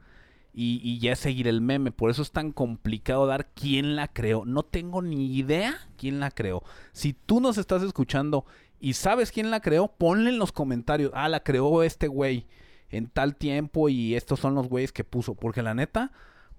y, 0.59 0.99
ya 1.01 1.15
seguir 1.17 1.49
el 1.49 1.61
meme, 1.61 1.93
por 1.93 2.11
eso 2.11 2.23
es 2.23 2.33
tan 2.33 2.51
complicado 2.51 3.27
dar 3.27 3.51
quién 3.53 3.95
la 3.95 4.09
creó. 4.09 4.47
No 4.47 4.63
tengo 4.63 5.03
ni 5.03 5.37
idea 5.37 5.77
quién 5.99 6.19
la 6.19 6.31
creó. 6.31 6.63
Si 6.93 7.13
tú 7.13 7.41
nos 7.41 7.59
estás 7.59 7.83
escuchando 7.83 8.47
y 8.81 8.95
sabes 8.95 9.33
quién 9.33 9.51
la 9.51 9.61
creó, 9.61 9.89
ponle 9.89 10.31
en 10.31 10.39
los 10.39 10.53
comentarios, 10.53 11.11
ah, 11.15 11.29
la 11.29 11.41
creó 11.41 11.83
este 11.83 12.09
güey 12.09 12.47
en 12.89 13.09
tal 13.09 13.37
tiempo 13.37 13.91
y 13.91 14.15
estos 14.15 14.41
son 14.41 14.55
los 14.55 14.67
güeyes 14.67 14.93
que 14.93 15.05
puso, 15.05 15.35
porque 15.35 15.61
la 15.61 15.75
neta, 15.75 16.11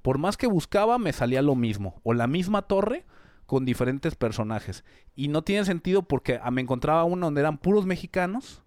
por 0.03 0.19
más 0.19 0.37
que 0.37 0.45
buscaba, 0.45 0.99
me 0.99 1.11
salía 1.11 1.41
lo 1.41 1.55
mismo. 1.55 1.99
O 2.03 2.13
la 2.13 2.27
misma 2.27 2.61
torre 2.61 3.03
con 3.47 3.65
diferentes 3.65 4.13
personajes. 4.13 4.83
Y 5.15 5.29
no 5.29 5.41
tiene 5.41 5.65
sentido 5.65 6.03
porque 6.03 6.39
ah, 6.43 6.51
me 6.51 6.61
encontraba 6.61 7.03
uno 7.03 7.25
donde 7.25 7.41
eran 7.41 7.57
puros 7.57 7.87
mexicanos 7.87 8.61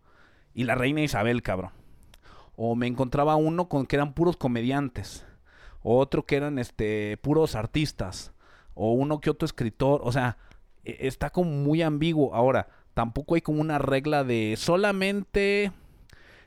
y 0.54 0.64
la 0.64 0.74
reina 0.74 1.02
Isabel, 1.02 1.42
cabrón. 1.42 1.70
O 2.62 2.74
me 2.76 2.86
encontraba 2.86 3.36
uno 3.36 3.70
con 3.70 3.86
que 3.86 3.96
eran 3.96 4.12
puros 4.12 4.36
comediantes. 4.36 5.24
O 5.82 5.98
otro 5.98 6.26
que 6.26 6.36
eran 6.36 6.58
este 6.58 7.16
puros 7.22 7.54
artistas. 7.54 8.32
O 8.74 8.92
uno 8.92 9.20
que 9.22 9.30
otro 9.30 9.46
escritor. 9.46 10.02
O 10.04 10.12
sea, 10.12 10.36
e- 10.84 11.06
está 11.08 11.30
como 11.30 11.50
muy 11.50 11.80
ambiguo. 11.80 12.34
Ahora, 12.34 12.68
tampoco 12.92 13.34
hay 13.34 13.40
como 13.40 13.62
una 13.62 13.78
regla 13.78 14.24
de 14.24 14.56
solamente 14.58 15.72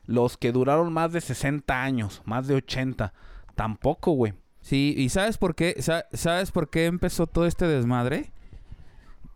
los 0.06 0.38
que 0.38 0.52
duraron 0.52 0.94
más 0.94 1.14
de 1.14 1.22
60 1.22 1.82
años, 1.82 2.22
más 2.26 2.46
de 2.46 2.56
80. 2.56 3.12
Tampoco, 3.56 4.12
güey. 4.12 4.34
Sí, 4.62 4.94
¿y 4.96 5.10
sabes 5.10 5.40
por 5.40 5.56
qué? 5.56 5.82
Sa- 5.82 6.06
¿Sabes 6.14 6.52
por 6.52 6.70
qué 6.70 6.86
empezó 6.86 7.26
todo 7.26 7.48
este 7.48 7.66
desmadre? 7.66 8.32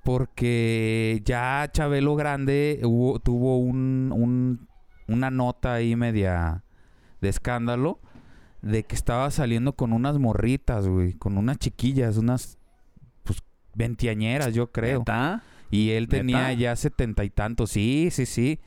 Porque 0.04 1.22
ya 1.26 1.68
Chabelo 1.74 2.16
Grande 2.16 2.80
tuvo 3.24 3.58
un, 3.58 4.12
un- 4.16 4.68
una 5.08 5.32
nota 5.32 5.74
ahí 5.74 5.96
media 5.96 6.64
de 7.22 7.30
escándalo 7.30 8.00
de 8.62 8.84
que 8.84 8.96
estaba 8.96 9.30
saliendo 9.32 9.74
con 9.74 9.94
unas 9.94 10.18
morritas, 10.18 10.88
güey, 10.88 11.14
con 11.14 11.38
unas 11.38 11.58
chiquillas, 11.58 12.18
unas 12.18 12.58
pues 13.24 13.40
veinteañeras, 13.76 14.54
yo 14.54 14.72
creo. 14.72 15.00
¿Neta? 15.00 15.44
Y 15.70 15.92
él 15.92 16.08
tenía 16.08 16.48
¿Neta? 16.48 16.54
ya 16.54 16.76
setenta 16.76 17.24
y 17.24 17.30
tantos, 17.30 17.72
sí, 17.72 18.10
sí, 18.12 18.26
sí. 18.26 18.60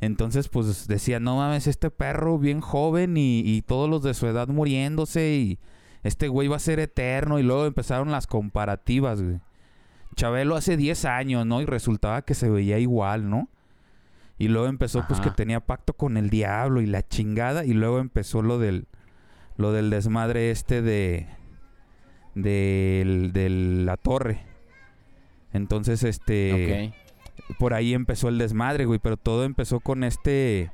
Entonces, 0.00 0.48
pues 0.48 0.86
decía, 0.88 1.20
no 1.20 1.36
mames, 1.36 1.66
este 1.66 1.90
perro 1.90 2.38
bien 2.38 2.60
joven 2.60 3.16
y, 3.16 3.40
y 3.40 3.62
todos 3.62 3.88
los 3.88 4.02
de 4.02 4.14
su 4.14 4.26
edad 4.26 4.48
muriéndose 4.48 5.36
y 5.36 5.58
este 6.02 6.28
güey 6.28 6.48
va 6.48 6.56
a 6.56 6.60
ser 6.60 6.78
eterno. 6.80 7.38
Y 7.38 7.42
luego 7.42 7.66
empezaron 7.66 8.10
las 8.10 8.26
comparativas, 8.26 9.22
güey. 9.22 9.40
Chabelo 10.14 10.56
hace 10.56 10.76
10 10.76 11.04
años, 11.04 11.46
¿no? 11.46 11.60
Y 11.60 11.66
resultaba 11.66 12.22
que 12.22 12.34
se 12.34 12.48
veía 12.48 12.78
igual, 12.78 13.28
¿no? 13.28 13.48
Y 14.38 14.48
luego 14.48 14.66
empezó, 14.68 15.06
pues, 15.08 15.20
que 15.20 15.30
tenía 15.30 15.60
pacto 15.60 15.94
con 15.94 16.16
el 16.16 16.28
diablo 16.30 16.80
y 16.82 16.86
la 16.86 17.02
chingada. 17.06 17.64
Y 17.64 17.72
luego 17.72 17.98
empezó 18.00 18.42
lo 18.42 18.58
del, 18.58 18.86
lo 19.56 19.72
del 19.72 19.88
desmadre 19.90 20.50
este 20.50 20.82
de, 20.82 21.26
del- 22.34 23.32
de 23.32 23.48
la 23.48 23.96
torre. 23.96 24.42
Entonces, 25.52 26.02
este 26.04 26.52
por 27.58 27.74
ahí 27.74 27.94
empezó 27.94 28.28
el 28.28 28.38
desmadre, 28.38 28.84
güey, 28.86 28.98
pero 28.98 29.16
todo 29.16 29.44
empezó 29.44 29.80
con 29.80 30.04
este, 30.04 30.70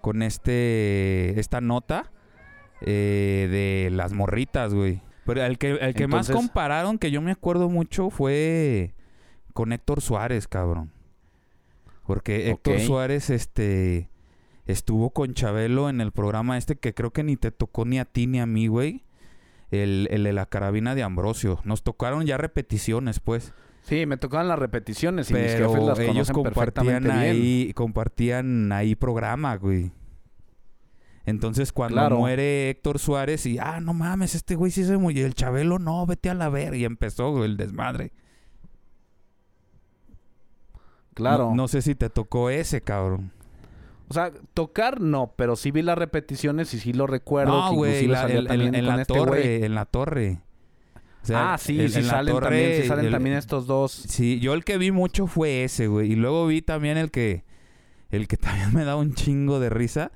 con 0.00 0.22
este, 0.22 1.38
esta 1.40 1.60
nota 1.60 2.12
eh, 2.80 3.48
de 3.50 3.90
las 3.96 4.12
morritas, 4.12 4.74
güey. 4.74 5.00
Pero 5.24 5.42
el 5.44 5.56
que, 5.58 5.70
el 5.70 5.94
que 5.94 6.06
más 6.06 6.26
compararon, 6.36 6.98
que 6.98 7.10
yo 7.10 7.22
me 7.22 7.30
acuerdo 7.32 7.68
mucho, 7.70 8.10
fue 8.10 8.94
con 9.54 9.72
Héctor 9.72 10.00
Suárez, 10.02 10.46
cabrón. 10.46 10.90
Porque 12.06 12.50
Héctor. 12.50 12.80
Suárez, 12.80 13.30
este, 13.30 14.10
estuvo 14.66 15.10
con 15.10 15.34
Chabelo 15.34 15.88
en 15.88 16.00
el 16.00 16.12
programa 16.12 16.58
este 16.58 16.76
que 16.76 16.94
creo 16.94 17.12
que 17.12 17.22
ni 17.22 17.36
te 17.36 17.50
tocó 17.50 17.84
ni 17.84 17.98
a 17.98 18.04
ti 18.04 18.26
ni 18.26 18.40
a 18.40 18.46
mí, 18.46 18.66
güey. 18.66 19.04
El, 19.70 20.06
el 20.10 20.24
de 20.24 20.32
la 20.32 20.46
carabina 20.46 20.94
de 20.94 21.02
Ambrosio. 21.02 21.60
Nos 21.64 21.82
tocaron 21.82 22.26
ya 22.26 22.36
repeticiones, 22.36 23.18
pues. 23.20 23.52
Sí, 23.82 24.06
me 24.06 24.16
tocaban 24.16 24.48
las 24.48 24.58
repeticiones 24.58 25.30
y 25.30 25.34
mis 25.34 25.42
jefes 25.42 25.82
las 25.82 25.98
ellos 25.98 26.30
compartían 26.30 27.02
bien. 27.04 27.10
ahí, 27.10 27.72
compartían 27.74 28.70
ahí 28.72 28.94
programa, 28.94 29.56
güey. 29.56 29.90
Entonces 31.26 31.72
cuando 31.72 31.96
Claro. 31.96 32.18
muere 32.18 32.70
Héctor 32.70 32.98
Suárez 32.98 33.46
y, 33.46 33.58
ah, 33.58 33.80
no 33.80 33.94
mames, 33.94 34.34
este 34.34 34.54
güey 34.56 34.70
sí 34.70 34.84
se 34.84 34.96
murió, 34.96 35.26
el 35.26 35.34
Chabelo 35.34 35.78
no, 35.78 36.04
vete 36.06 36.30
a 36.30 36.34
la 36.34 36.48
ver. 36.50 36.74
Y 36.74 36.84
empezó 36.84 37.32
güey, 37.32 37.44
el 37.44 37.56
desmadre. 37.56 38.12
Claro. 41.14 41.50
No, 41.50 41.54
no 41.56 41.68
sé 41.68 41.80
si 41.82 41.94
te 41.94 42.10
tocó 42.10 42.50
ese, 42.50 42.80
cabrón. 42.80 43.30
O 44.08 44.14
sea, 44.14 44.30
tocar 44.52 45.00
no, 45.00 45.32
pero 45.36 45.56
sí 45.56 45.70
vi 45.70 45.80
las 45.82 45.96
repeticiones 45.96 46.74
y 46.74 46.78
sí 46.80 46.92
lo 46.92 47.06
recuerdo. 47.06 47.52
no, 47.58 47.70
que 47.70 47.76
güey, 47.76 48.04
el- 48.04 48.50
el- 48.50 48.74
en 48.74 48.86
la 48.86 49.00
este 49.02 49.14
torre, 49.14 49.64
en 49.64 49.74
la 49.74 49.84
torre. 49.86 50.40
O 51.22 51.26
sea, 51.26 51.54
ah, 51.54 51.58
sí, 51.58 51.80
en- 51.80 51.88
sí 51.90 52.02
salen 52.02 52.34
torre, 52.34 52.46
también, 52.48 52.82
sí 52.82 52.88
salen 52.88 53.06
el- 53.06 53.12
también 53.12 53.36
estos 53.36 53.66
dos. 53.66 53.92
Sí, 53.92 54.40
yo 54.40 54.52
el 54.52 54.62
que 54.64 54.76
vi 54.76 54.90
mucho 54.90 55.26
fue 55.26 55.64
ese, 55.64 55.86
güey. 55.86 56.12
Y 56.12 56.16
luego 56.16 56.46
vi 56.46 56.60
también 56.60 56.98
el 56.98 57.10
que, 57.10 57.44
el 58.10 58.28
que 58.28 58.36
también 58.70 58.74
me 58.74 58.84
da 58.84 58.96
un 58.96 59.14
chingo 59.14 59.58
de 59.58 59.70
risa, 59.70 60.12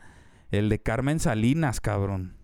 el 0.51 0.69
de 0.69 0.81
Carmen 0.81 1.19
Salinas, 1.19 1.81
cabrón. 1.81 2.35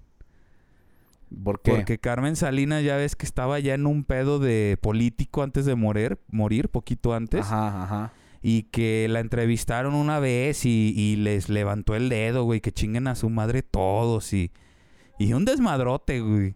¿Por 1.42 1.60
qué? 1.60 1.72
Porque 1.72 1.98
Carmen 1.98 2.36
Salinas 2.36 2.84
ya 2.84 2.96
ves 2.96 3.16
que 3.16 3.26
estaba 3.26 3.58
ya 3.58 3.74
en 3.74 3.86
un 3.86 4.04
pedo 4.04 4.38
de 4.38 4.78
político 4.80 5.42
antes 5.42 5.66
de 5.66 5.74
morir, 5.74 6.18
morir 6.30 6.68
poquito 6.68 7.12
antes. 7.12 7.44
Ajá, 7.44 7.82
ajá. 7.84 8.12
Y 8.46 8.64
que 8.64 9.06
la 9.08 9.20
entrevistaron 9.20 9.94
una 9.94 10.18
vez 10.18 10.66
y, 10.66 11.16
les 11.16 11.48
levantó 11.48 11.94
el 11.94 12.10
dedo, 12.10 12.44
güey, 12.44 12.60
que 12.60 12.72
chinguen 12.72 13.06
a 13.06 13.14
su 13.14 13.30
madre 13.30 13.62
todos 13.62 14.34
y, 14.34 14.52
y 15.18 15.32
un 15.32 15.46
desmadrote, 15.46 16.20
güey. 16.20 16.54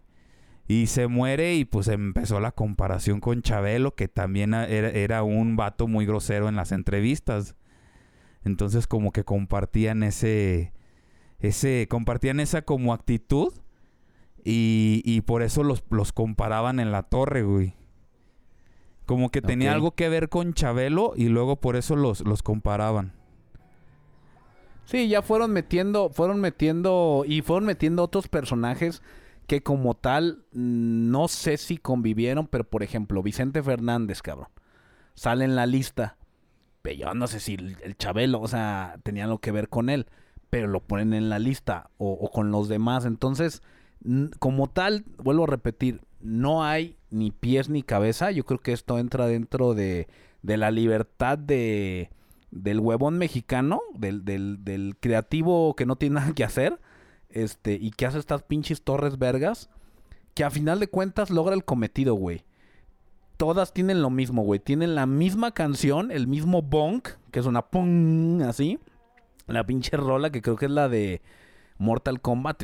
Y 0.67 0.85
se 0.85 1.07
muere 1.07 1.55
y 1.55 1.65
pues 1.65 1.87
empezó 1.87 2.39
la 2.39 2.51
comparación 2.51 3.19
con 3.21 3.41
Chabelo, 3.41 3.95
que 3.95 4.07
también 4.07 4.53
era, 4.53 4.89
era 4.89 5.23
un 5.23 5.55
vato 5.55 5.87
muy 5.87 6.05
grosero 6.05 6.47
en 6.47 6.55
las 6.55 6.71
entrevistas. 6.71 7.55
Entonces 8.45 8.85
como 8.85 9.11
que 9.11 9.23
compartían 9.23 10.03
ese, 10.03 10.73
ese, 11.39 11.87
compartían 11.89 12.39
esa 12.39 12.61
como 12.61 12.93
actitud 12.93 13.51
y, 14.45 15.01
y 15.05 15.21
por 15.21 15.41
eso 15.41 15.63
los, 15.63 15.83
los 15.89 16.13
comparaban 16.13 16.79
en 16.79 16.91
la 16.91 17.01
torre, 17.01 17.41
güey. 17.41 17.78
Como 19.09 19.31
que 19.31 19.41
tenía 19.41 19.71
algo 19.71 19.95
que 19.95 20.07
ver 20.07 20.29
con 20.29 20.53
Chabelo 20.53 21.13
y 21.15 21.29
luego 21.29 21.55
por 21.55 21.75
eso 21.75 21.95
los, 21.95 22.21
los 22.21 22.43
comparaban. 22.43 23.13
Sí, 24.85 25.07
ya 25.07 25.23
fueron 25.23 25.49
metiendo, 25.49 26.11
fueron 26.11 26.39
metiendo 26.39 27.23
y 27.25 27.41
fueron 27.41 27.65
metiendo 27.65 28.03
otros 28.03 28.27
personajes 28.27 29.01
que 29.47 29.63
como 29.63 29.95
tal 29.95 30.45
mm, 30.51 31.09
no 31.09 31.27
sé 31.27 31.57
si 31.57 31.79
convivieron, 31.79 32.45
pero 32.45 32.65
por 32.65 32.83
ejemplo, 32.83 33.23
Vicente 33.23 33.63
Fernández, 33.63 34.21
cabrón, 34.21 34.49
sale 35.15 35.43
en 35.43 35.55
la 35.55 35.65
lista. 35.65 36.19
Pero 36.83 36.95
yo 36.95 37.13
no 37.15 37.25
sé 37.25 37.39
si 37.39 37.55
el, 37.55 37.77
el 37.81 37.97
Chabelo, 37.97 38.39
o 38.39 38.47
sea, 38.47 38.99
tenía 39.01 39.23
algo 39.23 39.39
que 39.39 39.51
ver 39.51 39.69
con 39.69 39.89
él, 39.89 40.05
pero 40.51 40.67
lo 40.67 40.81
ponen 40.81 41.15
en 41.15 41.29
la 41.29 41.39
lista 41.39 41.89
o, 41.97 42.11
o 42.11 42.29
con 42.29 42.51
los 42.51 42.67
demás. 42.69 43.05
Entonces, 43.05 43.63
como 44.37 44.69
tal, 44.69 45.03
vuelvo 45.17 45.45
a 45.45 45.47
repetir, 45.47 46.01
no 46.21 46.63
hay 46.63 46.97
ni 47.09 47.31
pies 47.31 47.69
ni 47.69 47.83
cabeza. 47.83 48.31
Yo 48.31 48.45
creo 48.45 48.59
que 48.59 48.73
esto 48.73 48.99
entra 48.99 49.27
dentro 49.27 49.73
de, 49.73 50.07
de 50.41 50.57
la 50.57 50.71
libertad 50.71 51.37
de 51.37 52.09
del 52.51 52.79
huevón 52.79 53.17
mexicano, 53.17 53.81
del, 53.93 54.25
del, 54.25 54.63
del 54.63 54.95
creativo 54.99 55.75
que 55.75 55.85
no 55.85 55.95
tiene 55.95 56.15
nada 56.19 56.33
que 56.33 56.43
hacer, 56.43 56.79
este, 57.29 57.73
y 57.73 57.91
que 57.91 58.05
hace 58.05 58.19
estas 58.19 58.43
pinches 58.43 58.81
torres 58.81 59.17
vergas, 59.17 59.69
que 60.33 60.43
a 60.43 60.49
final 60.49 60.79
de 60.79 60.87
cuentas 60.87 61.29
logra 61.29 61.53
el 61.55 61.63
cometido, 61.63 62.13
güey. 62.15 62.43
Todas 63.37 63.73
tienen 63.73 64.01
lo 64.01 64.09
mismo, 64.09 64.43
güey. 64.43 64.59
Tienen 64.59 64.95
la 64.95 65.05
misma 65.05 65.53
canción, 65.53 66.11
el 66.11 66.27
mismo 66.27 66.61
bonk, 66.61 67.07
que 67.31 67.39
es 67.39 67.45
una 67.45 67.61
pum, 67.61 68.41
así. 68.41 68.79
La 69.47 69.65
pinche 69.65 69.95
rola, 69.95 70.29
que 70.29 70.41
creo 70.41 70.57
que 70.57 70.65
es 70.65 70.71
la 70.71 70.89
de 70.89 71.21
Mortal 71.77 72.19
Kombat. 72.19 72.63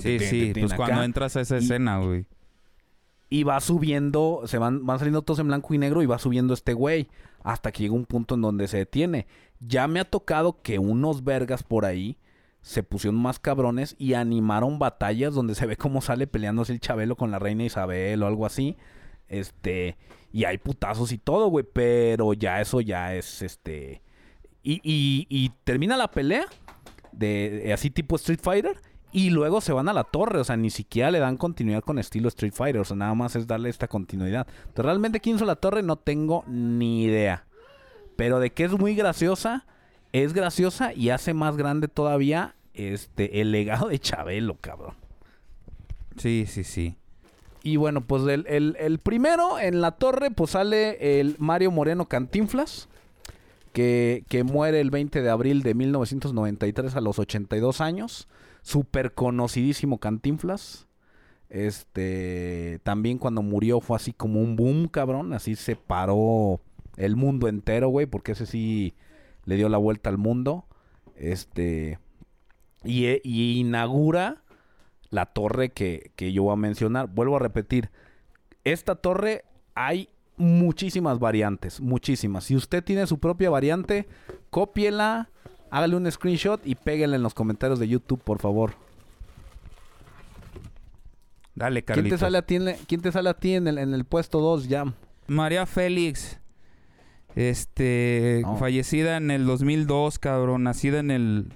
Sí, 0.00 0.18
sí, 0.18 0.52
pues 0.52 0.74
cuando 0.74 1.04
entras 1.04 1.36
a 1.36 1.42
esa 1.42 1.58
escena, 1.58 1.98
güey. 1.98 2.26
Y 3.30 3.44
va 3.44 3.60
subiendo, 3.60 4.42
se 4.46 4.58
van, 4.58 4.84
van 4.84 4.98
saliendo 4.98 5.22
todos 5.22 5.38
en 5.38 5.46
blanco 5.46 5.72
y 5.72 5.78
negro 5.78 6.02
y 6.02 6.06
va 6.06 6.18
subiendo 6.18 6.52
este 6.52 6.74
güey 6.74 7.08
hasta 7.42 7.72
que 7.72 7.84
llega 7.84 7.94
un 7.94 8.04
punto 8.04 8.34
en 8.34 8.42
donde 8.42 8.68
se 8.68 8.78
detiene. 8.78 9.26
Ya 9.60 9.86
me 9.88 10.00
ha 10.00 10.04
tocado 10.04 10.60
que 10.60 10.78
unos 10.78 11.24
vergas 11.24 11.62
por 11.62 11.84
ahí 11.84 12.18
se 12.60 12.82
pusieron 12.82 13.18
más 13.18 13.38
cabrones 13.38 13.94
y 13.98 14.14
animaron 14.14 14.78
batallas 14.78 15.32
donde 15.32 15.54
se 15.54 15.64
ve 15.64 15.76
cómo 15.76 16.02
sale 16.02 16.26
peleándose 16.26 16.72
el 16.72 16.80
Chabelo 16.80 17.16
con 17.16 17.30
la 17.30 17.38
reina 17.38 17.64
Isabel 17.64 18.22
o 18.22 18.26
algo 18.26 18.44
así. 18.44 18.76
Este, 19.28 19.96
y 20.32 20.44
hay 20.44 20.58
putazos 20.58 21.12
y 21.12 21.18
todo, 21.18 21.46
güey, 21.48 21.64
pero 21.72 22.34
ya 22.34 22.60
eso 22.60 22.80
ya 22.80 23.14
es 23.14 23.42
este 23.42 24.02
y, 24.62 24.74
y, 24.82 25.26
y 25.28 25.52
termina 25.64 25.96
la 25.96 26.10
pelea 26.10 26.44
de, 27.12 27.62
de 27.64 27.72
así 27.72 27.90
tipo 27.90 28.16
Street 28.16 28.40
Fighter 28.42 28.76
y 29.12 29.30
luego 29.30 29.60
se 29.60 29.72
van 29.72 29.88
a 29.88 29.92
la 29.92 30.04
torre, 30.04 30.38
o 30.40 30.44
sea, 30.44 30.56
ni 30.56 30.70
siquiera 30.70 31.10
le 31.10 31.18
dan 31.18 31.36
continuidad 31.36 31.82
con 31.82 31.98
estilo 31.98 32.28
Street 32.28 32.52
Fighter, 32.54 32.80
o 32.80 32.84
sea, 32.84 32.96
nada 32.96 33.14
más 33.14 33.34
es 33.36 33.46
darle 33.46 33.68
esta 33.68 33.88
continuidad. 33.88 34.46
Entonces, 34.60 34.84
realmente 34.84 35.20
quién 35.20 35.36
hizo 35.36 35.44
la 35.44 35.56
torre 35.56 35.82
no 35.82 35.96
tengo 35.96 36.44
ni 36.46 37.04
idea. 37.04 37.44
Pero 38.16 38.38
de 38.38 38.50
que 38.50 38.64
es 38.64 38.72
muy 38.72 38.94
graciosa, 38.94 39.64
es 40.12 40.32
graciosa 40.32 40.92
y 40.94 41.10
hace 41.10 41.34
más 41.34 41.56
grande 41.56 41.88
todavía 41.88 42.54
este 42.74 43.40
el 43.40 43.50
legado 43.52 43.88
de 43.88 43.98
Chabelo, 43.98 44.56
cabrón. 44.60 44.94
Sí, 46.16 46.44
sí, 46.48 46.64
sí. 46.64 46.96
Y 47.62 47.76
bueno, 47.76 48.00
pues 48.02 48.22
el, 48.26 48.46
el- 48.48 48.76
el 48.78 48.98
primero 48.98 49.58
en 49.58 49.80
la 49.80 49.92
torre, 49.92 50.30
pues 50.30 50.50
sale 50.52 51.20
el 51.20 51.36
Mario 51.38 51.70
Moreno 51.70 52.06
Cantinflas, 52.06 52.88
que, 53.72 54.24
que 54.28 54.44
muere 54.44 54.80
el 54.80 54.90
20 54.90 55.20
de 55.22 55.30
abril 55.30 55.62
de 55.62 55.74
1993 55.74 56.96
a 56.96 57.00
los 57.00 57.18
82 57.18 57.80
años. 57.80 58.28
Súper 58.62 59.14
conocidísimo 59.14 59.98
Cantinflas. 59.98 60.86
Este, 61.48 62.80
también 62.84 63.18
cuando 63.18 63.42
murió 63.42 63.80
fue 63.80 63.96
así 63.96 64.12
como 64.12 64.40
un 64.40 64.56
boom, 64.56 64.88
cabrón. 64.88 65.32
Así 65.32 65.56
se 65.56 65.76
paró 65.76 66.60
el 66.96 67.16
mundo 67.16 67.48
entero, 67.48 67.88
güey, 67.88 68.06
porque 68.06 68.32
ese 68.32 68.46
sí 68.46 68.94
le 69.44 69.56
dio 69.56 69.68
la 69.68 69.78
vuelta 69.78 70.10
al 70.10 70.18
mundo. 70.18 70.66
Este, 71.16 71.98
y, 72.84 73.06
e- 73.06 73.20
inaugura 73.24 74.42
la 75.10 75.26
torre 75.26 75.70
que, 75.70 76.12
que 76.16 76.32
yo 76.32 76.44
voy 76.44 76.52
a 76.52 76.56
mencionar. 76.56 77.08
Vuelvo 77.08 77.36
a 77.36 77.40
repetir, 77.40 77.90
esta 78.64 78.94
torre 78.94 79.44
hay 79.74 80.08
muchísimas 80.36 81.18
variantes, 81.18 81.80
muchísimas. 81.80 82.44
Si 82.44 82.56
usted 82.56 82.82
tiene 82.82 83.06
su 83.06 83.18
propia 83.18 83.50
variante, 83.50 84.06
cópiela, 84.50 85.30
hágale 85.70 85.96
un 85.96 86.10
screenshot 86.10 86.60
y 86.66 86.74
péguenle 86.74 87.16
en 87.16 87.22
los 87.22 87.34
comentarios 87.34 87.78
de 87.78 87.88
YouTube, 87.88 88.20
por 88.22 88.38
favor. 88.38 88.72
Dale, 91.54 91.82
¿Quién 91.84 91.96
Carlitos. 91.96 92.18
te 92.20 92.24
sale 92.26 92.38
a 92.38 92.42
ti 92.42 92.54
en, 92.56 92.64
la- 92.64 92.74
quién 92.86 93.00
te 93.00 93.12
sale 93.12 93.28
a 93.28 93.34
ti 93.34 93.54
en 93.54 93.66
el, 93.68 93.78
en 93.78 93.92
el 93.94 94.04
puesto 94.04 94.40
2 94.40 94.68
ya? 94.68 94.84
María 95.26 95.66
Félix. 95.66 96.38
Este, 97.36 98.40
No. 98.44 98.56
fallecida 98.56 99.16
en 99.16 99.30
el 99.30 99.46
2002, 99.46 100.18
cabrón. 100.18 100.64
Nacida 100.64 100.98
en 101.00 101.10
el 101.10 101.52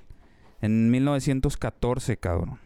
en 0.60 0.90
1914, 0.90 2.16
cabrón. 2.16 2.58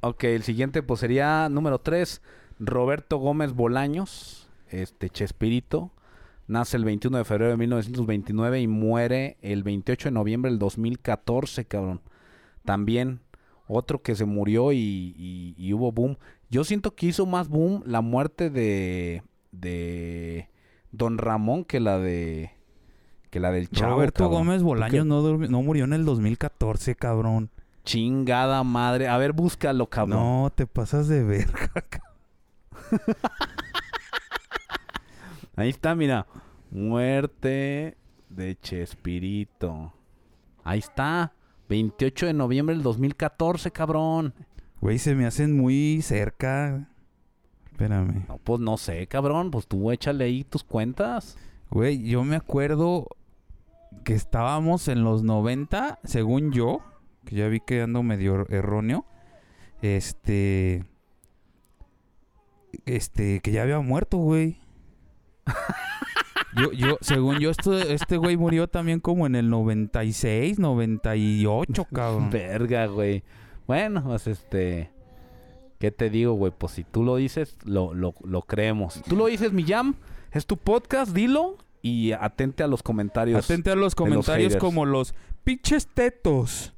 Ok, 0.00 0.24
el 0.24 0.42
siguiente 0.42 0.82
pues 0.82 1.00
sería 1.00 1.48
número 1.48 1.78
3, 1.80 2.22
Roberto 2.58 3.18
Gómez 3.18 3.52
Bolaños, 3.52 4.48
este 4.68 5.10
Chespirito. 5.10 5.90
Nace 6.50 6.76
el 6.76 6.84
21 6.84 7.16
de 7.18 7.24
febrero 7.24 7.52
de 7.52 7.56
1929 7.58 8.60
y 8.60 8.66
muere 8.66 9.36
el 9.40 9.62
28 9.62 10.08
de 10.08 10.12
noviembre 10.12 10.50
del 10.50 10.58
2014, 10.58 11.64
cabrón. 11.66 12.00
También 12.64 13.20
otro 13.68 14.02
que 14.02 14.16
se 14.16 14.24
murió 14.24 14.72
y, 14.72 15.14
y- 15.16 15.54
y 15.56 15.72
hubo 15.74 15.92
boom. 15.92 16.16
Yo 16.50 16.64
siento 16.64 16.96
que 16.96 17.06
hizo 17.06 17.24
más 17.24 17.48
boom 17.48 17.84
la 17.86 18.00
muerte 18.00 18.50
de, 18.50 19.22
de 19.52 20.48
Don 20.90 21.18
Ramón 21.18 21.64
que 21.64 21.78
la 21.78 21.98
de 22.00 22.50
que 23.30 23.38
la 23.38 23.52
del 23.52 23.70
Chavo. 23.70 23.92
Roberto 23.94 24.24
cabrón. 24.24 24.38
Gómez 24.46 24.58
¿Tú 24.58 24.64
Bolaños 24.64 25.06
no, 25.06 25.22
no 25.38 25.62
murió 25.62 25.84
en 25.84 25.92
el 25.92 26.04
2014, 26.04 26.96
cabrón. 26.96 27.48
Chingada 27.84 28.64
madre. 28.64 29.06
A 29.06 29.16
ver, 29.18 29.32
búscalo, 29.34 29.86
cabrón. 29.88 30.18
No, 30.18 30.50
te 30.52 30.66
pasas 30.66 31.06
de 31.06 31.22
verga. 31.22 31.70
cabrón. 31.88 32.10
Ahí 35.60 35.68
está, 35.68 35.94
mira. 35.94 36.26
Muerte 36.70 37.96
de 38.28 38.58
Chespirito. 38.60 39.92
Ahí 40.64 40.78
está. 40.78 41.32
28 41.68 42.26
de 42.26 42.32
noviembre 42.32 42.74
del 42.74 42.82
2014, 42.82 43.70
cabrón. 43.70 44.34
Güey, 44.80 44.98
se 44.98 45.14
me 45.14 45.26
hacen 45.26 45.56
muy 45.56 46.00
cerca. 46.02 46.88
Espérame. 47.70 48.24
No, 48.26 48.38
pues 48.38 48.60
no 48.60 48.76
sé, 48.76 49.06
cabrón. 49.06 49.50
Pues 49.50 49.66
tú 49.66 49.90
échale 49.90 50.24
ahí 50.24 50.44
tus 50.44 50.64
cuentas. 50.64 51.36
Güey, 51.70 52.02
yo 52.02 52.24
me 52.24 52.36
acuerdo 52.36 53.06
que 54.04 54.14
estábamos 54.14 54.88
en 54.88 55.04
los 55.04 55.22
90, 55.22 55.98
según 56.04 56.52
yo, 56.52 56.80
que 57.24 57.36
ya 57.36 57.48
vi 57.48 57.60
que 57.60 57.82
ando 57.82 58.02
medio 58.02 58.48
erróneo. 58.48 59.04
Este. 59.82 60.84
Este, 62.86 63.40
que 63.40 63.52
ya 63.52 63.62
había 63.62 63.80
muerto, 63.80 64.16
güey. 64.16 64.58
Yo, 66.56 66.72
yo, 66.72 66.98
según 67.00 67.38
yo, 67.38 67.50
esto, 67.50 67.78
este 67.78 68.16
güey 68.16 68.36
murió 68.36 68.66
también 68.66 68.98
como 68.98 69.26
en 69.26 69.36
el 69.36 69.48
96, 69.48 70.58
98, 70.58 71.86
cabrón. 71.92 72.30
Verga, 72.30 72.86
güey. 72.86 73.22
Bueno, 73.66 74.02
pues 74.04 74.26
este... 74.26 74.90
¿Qué 75.78 75.90
te 75.90 76.10
digo, 76.10 76.34
güey? 76.34 76.52
Pues 76.56 76.72
si 76.72 76.84
tú 76.84 77.04
lo 77.04 77.16
dices, 77.16 77.56
lo, 77.64 77.94
lo, 77.94 78.14
lo 78.24 78.42
creemos. 78.42 78.94
Si 78.94 79.00
tú 79.00 79.16
lo 79.16 79.26
dices, 79.26 79.52
mi 79.52 79.62
jam, 79.64 79.94
es 80.30 80.44
tu 80.44 80.58
podcast, 80.58 81.12
dilo. 81.12 81.56
Y 81.82 82.12
atente 82.12 82.62
a 82.62 82.66
los 82.66 82.82
comentarios. 82.82 83.42
Atente 83.42 83.70
a 83.70 83.76
los 83.76 83.94
comentarios 83.94 84.56
como 84.56 84.84
los 84.84 85.14
pinches 85.44 85.86
tetos. 85.86 86.74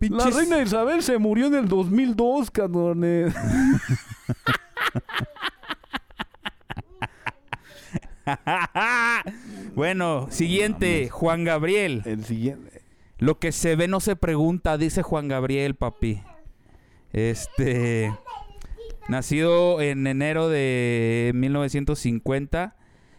La 0.00 0.30
reina 0.30 0.60
Isabel 0.62 1.02
se 1.02 1.18
murió 1.18 1.46
en 1.46 1.54
el 1.54 1.68
2002, 1.68 2.50
cabrones. 2.50 3.34
bueno, 9.74 10.26
siguiente, 10.30 11.08
Juan 11.08 11.44
Gabriel. 11.44 12.02
El 12.04 12.24
siguiente. 12.24 12.82
Lo 13.18 13.38
que 13.38 13.52
se 13.52 13.76
ve 13.76 13.88
no 13.88 14.00
se 14.00 14.16
pregunta, 14.16 14.78
dice 14.78 15.02
Juan 15.02 15.28
Gabriel, 15.28 15.74
papi. 15.74 16.22
Este. 17.12 18.12
Nacido 19.08 19.80
en 19.80 20.06
enero 20.06 20.48
de 20.48 21.32
1950 21.34 22.76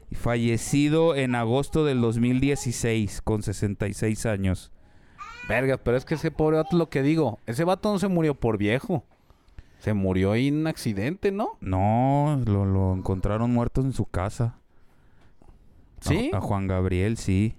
y 0.10 0.16
fallecido 0.16 1.16
en 1.16 1.36
agosto 1.36 1.86
del 1.86 2.02
2016 2.02 3.22
con 3.22 3.44
66 3.44 4.26
años. 4.26 4.72
Verga, 5.50 5.78
pero 5.78 5.98
es 5.98 6.06
que 6.06 6.16
ese 6.16 6.32
pobre 6.32 6.58
vato, 6.58 6.78
lo 6.78 6.90
que 6.90 7.02
digo, 7.02 7.40
ese 7.46 7.64
vato 7.64 7.92
no 7.92 8.00
se 8.00 8.08
murió 8.08 8.36
por 8.36 8.58
viejo. 8.58 9.04
Se 9.80 9.94
murió 9.94 10.36
en 10.36 10.60
un 10.60 10.68
accidente, 10.68 11.32
¿no? 11.32 11.58
No, 11.60 12.40
lo, 12.46 12.66
lo 12.66 12.94
encontraron 12.94 13.52
muerto 13.52 13.82
en 13.82 13.94
su 13.94 14.06
casa. 14.06 14.61
A- 16.06 16.10
¿Sí? 16.10 16.32
A, 16.34 16.42
Juan 16.42 16.68
Gabriel, 16.68 17.18
sí. 17.18 17.56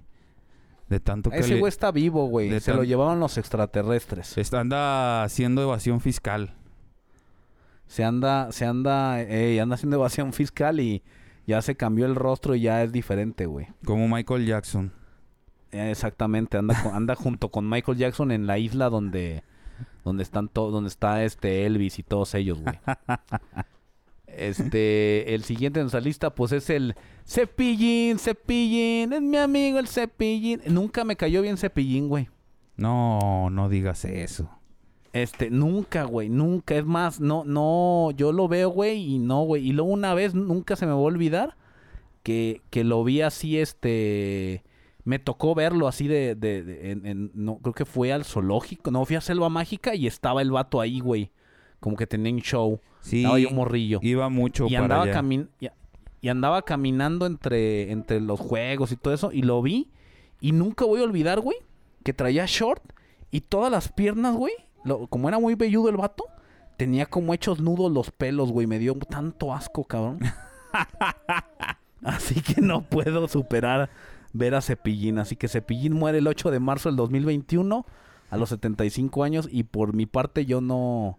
De 0.88 1.01
tanto 1.01 1.30
que 1.30 1.38
Ese 1.38 1.55
le- 1.55 1.61
güey 1.61 1.68
está 1.70 1.90
vivo, 1.90 2.26
güey. 2.26 2.49
de 2.51 2.61
Se 2.61 2.70
tan- 2.72 2.76
lo 2.78 2.84
llevaban 2.84 3.18
los 3.20 3.38
extraterrestres. 3.38 4.36
está- 4.36 4.61
anda 4.61 5.22
haciendo 5.24 5.62
evasión 5.62 6.01
fiscal. 6.01 6.55
Se 7.86 8.05
anda, 8.05 8.53
se 8.53 8.64
anda, 8.66 9.20
ey, 9.22 9.59
anda 9.59 9.74
haciendo 9.74 9.97
evasión 9.97 10.32
fiscal 10.32 10.80
y 10.80 11.03
ya 11.47 11.61
se 11.62 11.76
cambió 11.76 12.07
el 12.07 12.14
rostro 12.14 12.55
y 12.55 12.61
ya 12.62 12.82
es 12.82 12.93
diferente, 12.93 13.47
güey. 13.47 13.68
Como 13.84 14.09
Michael 14.09 14.47
Jackson. 14.47 14.93
Eh, 15.72 15.90
Exactamente, 15.90 16.59
anda, 16.59 16.80
con- 16.82 16.95
anda 16.95 17.14
junto 17.14 17.51
con 17.51 17.68
Michael 17.68 17.97
Jackson 17.99 18.30
en 18.30 18.47
la 18.47 18.59
isla 18.59 18.90
donde, 18.90 19.43
donde 20.05 20.22
están 20.22 20.49
todos, 20.49 20.72
donde 20.72 20.88
está 20.88 21.24
este 21.24 21.64
Elvis 21.66 21.99
y 21.99 22.03
todos 22.03 22.34
ellos, 22.34 22.61
güey. 22.61 22.78
Este, 24.37 25.35
el 25.35 25.45
siguiente 25.45 25.80
en 25.80 25.85
nuestra 25.85 26.01
lista, 26.01 26.35
pues 26.35 26.53
es 26.53 26.70
el 26.70 26.95
Cepillín, 27.26 28.18
Cepillín, 28.18 29.12
es 29.12 29.20
mi 29.22 29.37
amigo 29.37 29.78
el 29.78 29.89
Cepillín. 29.89 30.61
Nunca 30.66 31.05
me 31.05 31.16
cayó 31.16 31.43
bien 31.43 31.57
Cepillín, 31.57 32.09
güey. 32.09 32.28
No, 32.76 33.51
no 33.51 33.68
digas 33.68 34.05
eso. 34.05 34.49
Este, 35.12 35.51
nunca, 35.51 36.05
güey, 36.05 36.28
nunca. 36.30 36.74
Es 36.74 36.85
más, 36.87 37.20
no, 37.20 37.45
no, 37.45 38.11
yo 38.16 38.33
lo 38.33 38.49
veo, 38.49 38.70
güey, 38.70 39.14
y 39.14 39.18
no, 39.18 39.43
güey. 39.43 39.68
Y 39.68 39.72
luego 39.72 39.91
una 39.91 40.14
vez, 40.14 40.35
nunca 40.35 40.74
se 40.76 40.87
me 40.87 40.93
va 40.93 40.99
a 40.99 41.03
olvidar 41.03 41.57
que, 42.22 42.62
que 42.70 42.85
lo 42.85 43.05
vi 43.05 43.20
así, 43.20 43.59
este... 43.59 44.62
Me 45.05 45.18
tocó 45.18 45.55
verlo 45.57 45.89
así 45.89 46.07
de... 46.07 46.37
de, 46.37 46.62
de- 46.62 46.93
en- 46.93 47.07
en- 47.07 47.30
no, 47.35 47.59
creo 47.59 47.74
que 47.74 47.85
fue 47.85 48.12
al 48.12 48.24
zoológico. 48.24 48.91
No, 48.93 49.05
fui 49.05 49.16
a 49.16 49.20
Selva 49.20 49.49
Mágica 49.49 49.95
y 49.97 50.07
estaba 50.07 50.41
el 50.43 50.53
vato 50.53 50.80
ahí, 50.80 51.01
güey. 51.01 51.33
Como 51.80 51.97
que 51.97 52.07
tenía 52.07 52.33
un 52.33 52.41
show. 52.41 52.80
Sí, 53.03 53.18
Estaba 53.18 53.38
yo 53.38 53.50
morrillo. 53.50 53.98
iba 54.03 54.28
mucho 54.30 54.66
Y 54.66 54.70
para 54.72 54.82
andaba, 54.84 55.03
allá. 55.03 55.12
camin 55.12 55.48
y, 55.61 55.68
y 56.22 56.28
andaba 56.28 56.62
caminando 56.62 57.26
entre, 57.26 57.92
entre 57.92 58.20
los 58.20 58.40
juegos 58.40 58.90
y 58.92 58.96
todo 58.96 59.12
eso. 59.12 59.30
Y 59.32 59.42
lo 59.42 59.61
vi. 59.61 59.90
Y 60.40 60.53
nunca 60.53 60.84
voy 60.86 61.00
a 61.00 61.05
olvidar, 61.05 61.40
güey, 61.40 61.59
que 62.05 62.12
traía 62.14 62.44
short 62.46 62.82
y 63.30 63.40
todas 63.42 63.70
las 63.70 63.88
piernas, 63.92 64.34
güey. 64.34 64.55
lo- 64.84 65.07
como 65.09 65.28
era 65.28 65.38
muy 65.38 65.55
velludo 65.55 65.88
el 65.90 65.96
vato, 65.96 66.24
tenía 66.76 67.07
como 67.07 67.34
hechos 67.34 67.61
nudos 67.61 67.92
los 67.92 68.11
pelos, 68.11 68.50
güey. 68.50 68.66
Me 68.66 68.78
dio 68.78 68.94
tanto 68.94 69.53
asco, 69.55 69.84
cabrón. 69.84 70.18
Así 72.03 72.40
que 72.40 72.61
no 72.61 72.82
puedo 72.82 73.28
superar 73.28 73.90
ver 74.32 74.55
a 74.55 74.61
Cepillín. 74.62 75.18
Así 75.18 75.36
que 75.36 75.48
Cepillín 75.48 75.92
muere 75.92 76.18
el 76.18 76.26
8 76.26 76.50
de 76.50 76.59
marzo 76.61 76.88
del 76.88 76.96
2021 76.96 77.86
a 78.30 78.36
los 78.36 78.48
75 78.48 79.22
años. 79.24 79.48
Y 79.50 79.64
por 79.64 79.94
mi 79.94 80.07
parte 80.07 80.44
yo 80.46 80.61
no 80.61 81.18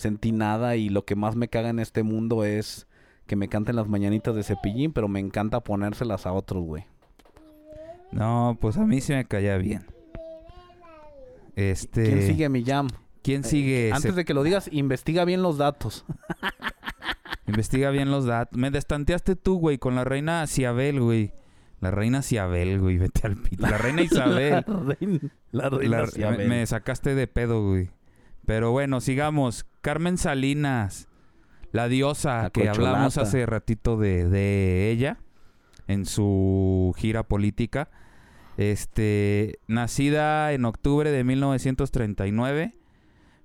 sentí 0.00 0.32
nada. 0.32 0.76
Y 0.76 0.88
lo 0.88 1.04
que 1.04 1.14
más 1.16 1.36
me 1.36 1.48
caga 1.48 1.68
en 1.70 1.78
este 1.78 2.02
mundo 2.02 2.44
es 2.44 2.86
que 3.26 3.36
me 3.36 3.48
canten 3.48 3.76
las 3.76 3.88
mañanitas 3.88 4.34
de 4.34 4.42
Cepillín. 4.42 4.92
Pero 4.92 5.08
me 5.08 5.20
encanta 5.20 5.60
ponérselas 5.60 6.26
a 6.26 6.32
otros, 6.32 6.64
güey. 6.64 6.84
No, 8.12 8.58
pues 8.60 8.76
a 8.76 8.84
mí 8.84 9.00
sí 9.00 9.12
me 9.12 9.24
caía 9.24 9.56
bien. 9.58 9.84
Este. 11.56 12.04
¿Quién 12.04 12.22
sigue 12.26 12.48
mi 12.48 12.64
jam? 12.64 12.88
¿Quién 13.22 13.44
sigue? 13.44 13.90
Antes 13.92 14.14
de 14.16 14.24
que 14.24 14.34
lo 14.34 14.42
digas, 14.42 14.68
investiga 14.72 15.24
bien 15.24 15.42
los 15.42 15.58
datos. 15.58 16.04
Investiga 17.46 17.90
bien 17.90 18.12
los 18.12 18.26
datos. 18.26 18.56
Me 18.56 18.70
destanteaste 18.70 19.34
tú, 19.34 19.58
güey, 19.58 19.78
con 19.78 19.96
la 19.96 20.04
reina 20.04 20.46
Ciabel, 20.46 21.00
güey. 21.00 21.32
La 21.80 21.90
reina 21.90 22.22
Ciabel, 22.22 22.78
güey. 22.78 22.96
Vete 22.98 23.26
al 23.26 23.36
pito. 23.36 23.66
La 23.66 23.76
reina 23.76 24.02
Isabel. 24.04 24.50
La 24.52 24.60
reina, 25.00 25.18
la 25.50 25.68
reina 25.70 25.98
La- 26.02 26.06
Ciabel. 26.06 26.38
me, 26.48 26.60
me 26.60 26.66
sacaste 26.66 27.16
de 27.16 27.26
pedo, 27.26 27.66
güey. 27.66 27.90
Pero 28.50 28.72
bueno, 28.72 29.00
sigamos. 29.00 29.64
Carmen 29.80 30.18
Salinas, 30.18 31.06
la 31.70 31.86
diosa 31.86 32.42
La 32.42 32.50
que 32.50 32.68
hablamos 32.68 33.16
hace 33.16 33.46
ratito 33.46 33.96
de, 33.96 34.28
de 34.28 34.90
ella 34.90 35.18
en 35.86 36.04
su 36.04 36.92
gira 36.98 37.22
política. 37.22 37.90
Este, 38.56 39.60
nacida 39.68 40.52
en 40.52 40.64
octubre 40.64 41.12
de 41.12 41.22
1939, 41.22 42.74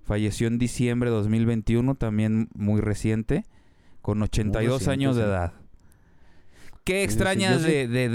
Falleció 0.06 0.48
en 0.48 0.58
diciembre 0.58 1.12
de 1.12 1.16
2021, 1.18 1.94
también 1.94 2.50
muy 2.56 2.82
reciente, 2.82 3.46
con 4.02 4.24
82 4.24 4.80
reciente, 4.80 4.92
años 4.92 5.16
de 5.18 5.22
sí. 5.22 5.28
edad. 5.30 5.54
¿Qué 6.84 7.04
extrañas 7.04 7.62
sí- 7.62 7.68
de, 7.68 7.88
de, 7.88 8.10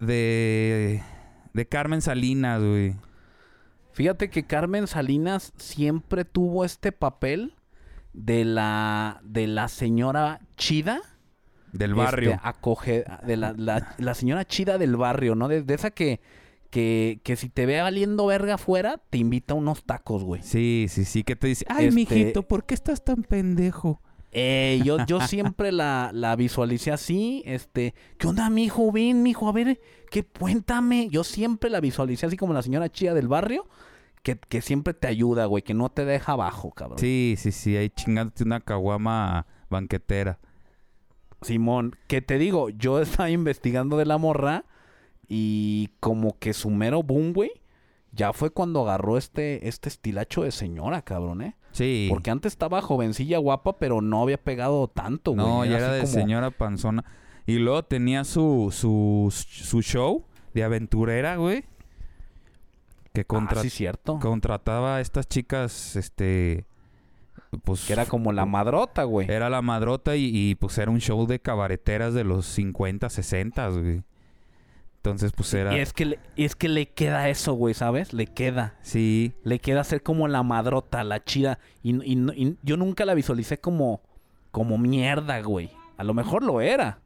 de, 0.00 1.02
de 1.52 1.66
Carmen 1.66 2.00
Salinas, 2.00 2.62
güey? 2.62 2.94
Fíjate 3.98 4.30
que 4.30 4.44
Carmen 4.44 4.86
Salinas 4.86 5.52
siempre 5.56 6.24
tuvo 6.24 6.64
este 6.64 6.92
papel 6.92 7.54
de 8.12 8.44
la 8.44 9.20
de 9.24 9.48
la 9.48 9.66
señora 9.66 10.40
chida. 10.56 11.00
Del 11.72 11.90
este, 11.90 12.00
barrio. 12.02 12.40
acoge, 12.44 13.04
de 13.26 13.36
la, 13.36 13.52
la- 13.56 13.94
la 13.98 14.14
señora 14.14 14.44
chida 14.46 14.78
del 14.78 14.96
barrio, 14.96 15.34
¿no? 15.34 15.48
De, 15.48 15.62
de 15.64 15.74
esa 15.74 15.90
que, 15.90 16.20
que, 16.70 17.18
que 17.24 17.34
si 17.34 17.48
te 17.48 17.66
ve 17.66 17.80
valiendo 17.82 18.24
verga 18.26 18.54
afuera, 18.54 19.00
te 19.10 19.18
invita 19.18 19.54
a 19.54 19.56
unos 19.56 19.82
tacos, 19.84 20.22
güey. 20.22 20.42
Sí, 20.44 20.86
sí, 20.88 21.04
sí, 21.04 21.24
que 21.24 21.34
te 21.34 21.48
dice, 21.48 21.66
ay, 21.68 21.86
Este- 21.88 21.94
mijito, 21.96 22.42
¿por 22.44 22.64
qué 22.66 22.74
estás 22.74 23.04
tan 23.04 23.24
pendejo? 23.24 24.00
Eh, 24.32 24.80
yo, 24.84 24.98
yo 25.06 25.20
siempre 25.20 25.72
la, 25.72 26.10
la 26.12 26.36
visualicé 26.36 26.92
así, 26.92 27.42
este, 27.46 27.94
¿qué 28.18 28.26
onda, 28.26 28.50
mijo? 28.50 28.92
Ven, 28.92 29.22
mijo, 29.22 29.48
a 29.48 29.52
ver, 29.52 29.80
que 30.10 30.24
cuéntame. 30.24 31.08
Yo 31.10 31.24
siempre 31.24 31.70
la 31.70 31.80
visualicé 31.80 32.26
así 32.26 32.36
como 32.36 32.52
la 32.52 32.62
señora 32.62 32.90
chida 32.90 33.14
del 33.14 33.28
barrio, 33.28 33.66
que, 34.22 34.38
que 34.38 34.60
siempre 34.60 34.94
te 34.94 35.06
ayuda, 35.06 35.46
güey, 35.46 35.62
que 35.62 35.74
no 35.74 35.88
te 35.88 36.04
deja 36.04 36.32
abajo, 36.32 36.70
cabrón. 36.72 36.98
Sí, 36.98 37.36
sí, 37.38 37.52
sí, 37.52 37.76
ahí 37.76 37.90
chingándote 37.90 38.44
una 38.44 38.60
caguama 38.60 39.46
banquetera. 39.70 40.38
Simón, 41.42 41.96
que 42.06 42.20
te 42.20 42.38
digo, 42.38 42.68
yo 42.70 43.00
estaba 43.02 43.30
investigando 43.30 43.96
de 43.96 44.06
la 44.06 44.18
morra 44.18 44.64
y 45.28 45.90
como 46.00 46.38
que 46.38 46.52
su 46.52 46.70
mero 46.70 47.02
boom, 47.02 47.32
güey, 47.32 47.52
ya 48.12 48.32
fue 48.32 48.50
cuando 48.50 48.82
agarró 48.82 49.18
este, 49.18 49.68
este 49.68 49.88
estilacho 49.88 50.42
de 50.42 50.50
señora, 50.50 51.02
cabrón, 51.02 51.42
¿eh? 51.42 51.56
Sí. 51.78 52.06
Porque 52.10 52.30
antes 52.30 52.52
estaba 52.52 52.82
jovencilla, 52.82 53.38
guapa, 53.38 53.78
pero 53.78 54.00
no 54.00 54.22
había 54.22 54.36
pegado 54.42 54.88
tanto, 54.88 55.32
güey. 55.32 55.46
No, 55.46 55.64
ya 55.64 55.76
era 55.78 55.92
de 55.92 56.00
como- 56.02 56.12
señora 56.12 56.50
panzona. 56.50 57.04
Y 57.46 57.58
luego 57.58 57.84
tenía 57.84 58.24
su, 58.24 58.68
su, 58.72 59.32
su 59.32 59.80
show 59.82 60.24
de 60.54 60.64
aventurera, 60.64 61.36
güey. 61.36 61.64
Que 63.12 63.24
contra- 63.24 63.60
Ah, 63.60 63.62
sí, 63.62 63.70
cierto. 63.70 64.18
contrataba 64.20 64.96
a 64.96 65.00
estas 65.00 65.28
chicas, 65.28 65.96
este... 65.96 66.66
Pues 67.64 67.86
Que 67.86 67.94
era 67.94 68.04
como 68.04 68.32
la 68.32 68.44
madrota, 68.44 69.04
güey. 69.04 69.30
era 69.30 69.48
la 69.48 69.62
madrota 69.62 70.16
y, 70.16 70.30
y, 70.32 70.54
pues 70.56 70.76
era 70.76 70.90
un 70.90 71.00
show 71.00 71.26
de 71.26 71.40
cabareteras 71.40 72.12
de 72.12 72.22
los 72.24 72.44
50, 72.44 73.08
60, 73.08 73.68
güey. 73.68 74.02
Entonces 74.98 75.32
pues 75.32 75.52
era... 75.54 75.76
Y 75.76 75.80
es 75.80 75.92
que, 75.92 76.04
le, 76.04 76.18
y 76.36 76.44
es 76.44 76.54
que 76.56 76.68
le 76.68 76.88
queda 76.90 77.28
eso, 77.28 77.54
güey, 77.54 77.72
¿sabes? 77.74 78.12
Le 78.12 78.26
queda. 78.26 78.74
Sí, 78.82 79.32
Le 79.44 79.58
queda 79.60 79.82
ser 79.84 80.02
como 80.02 80.28
la 80.28 80.42
madrota, 80.42 81.02
la 81.04 81.22
chida. 81.24 81.58
Y, 81.82 81.94
y 82.04 82.18
y 82.36 82.56
yo 82.62 82.76
nunca 82.76 83.04
la 83.04 83.14
visualicé 83.14 83.58
como, 83.58 84.02
como 84.50 84.76
mierda, 84.76 85.40
güey. 85.40 85.70
A 85.96 86.04
lo 86.04 86.14
mejor 86.14 86.42
lo 86.42 86.60
era. 86.60 86.98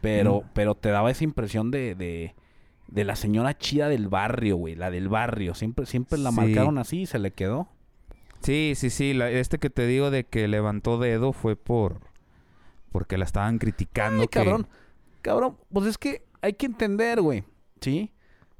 Pero, 0.00 0.42
Mm. 0.42 0.50
pero 0.54 0.74
te 0.76 0.90
daba 0.90 1.10
esa 1.10 1.24
impresión 1.24 1.70
de, 1.72 1.94
de, 1.96 2.34
de 2.86 3.04
la 3.04 3.16
señora 3.16 3.58
chida 3.58 3.88
del 3.88 4.08
barrio, 4.08 4.56
güey. 4.56 4.76
La 4.76 4.90
del 4.90 5.08
barrio. 5.08 5.54
Siempre, 5.54 5.86
siempre 5.86 6.18
la 6.18 6.30
Sí. 6.30 6.36
marcaron 6.36 6.78
así 6.78 7.00
y 7.02 7.06
se 7.06 7.18
le 7.18 7.32
quedó. 7.32 7.68
Sí, 8.40 8.74
sí, 8.76 8.90
sí. 8.90 9.12
la- 9.12 9.28
este 9.30 9.58
que 9.58 9.70
te 9.70 9.86
digo 9.88 10.12
de 10.12 10.22
que 10.24 10.46
levantó 10.46 10.98
dedo 10.98 11.32
fue 11.32 11.56
por... 11.56 12.00
Porque 12.92 13.18
la 13.18 13.24
estaban 13.24 13.58
criticando. 13.58 14.22
Ay, 14.22 14.28
que- 14.28 14.38
cabrón. 14.38 14.68
Cabrón, 15.20 15.56
pues 15.72 15.86
es 15.86 15.98
que 15.98 16.22
hay 16.42 16.54
que 16.54 16.66
entender, 16.66 17.20
güey. 17.20 17.44
¿Sí? 17.80 18.12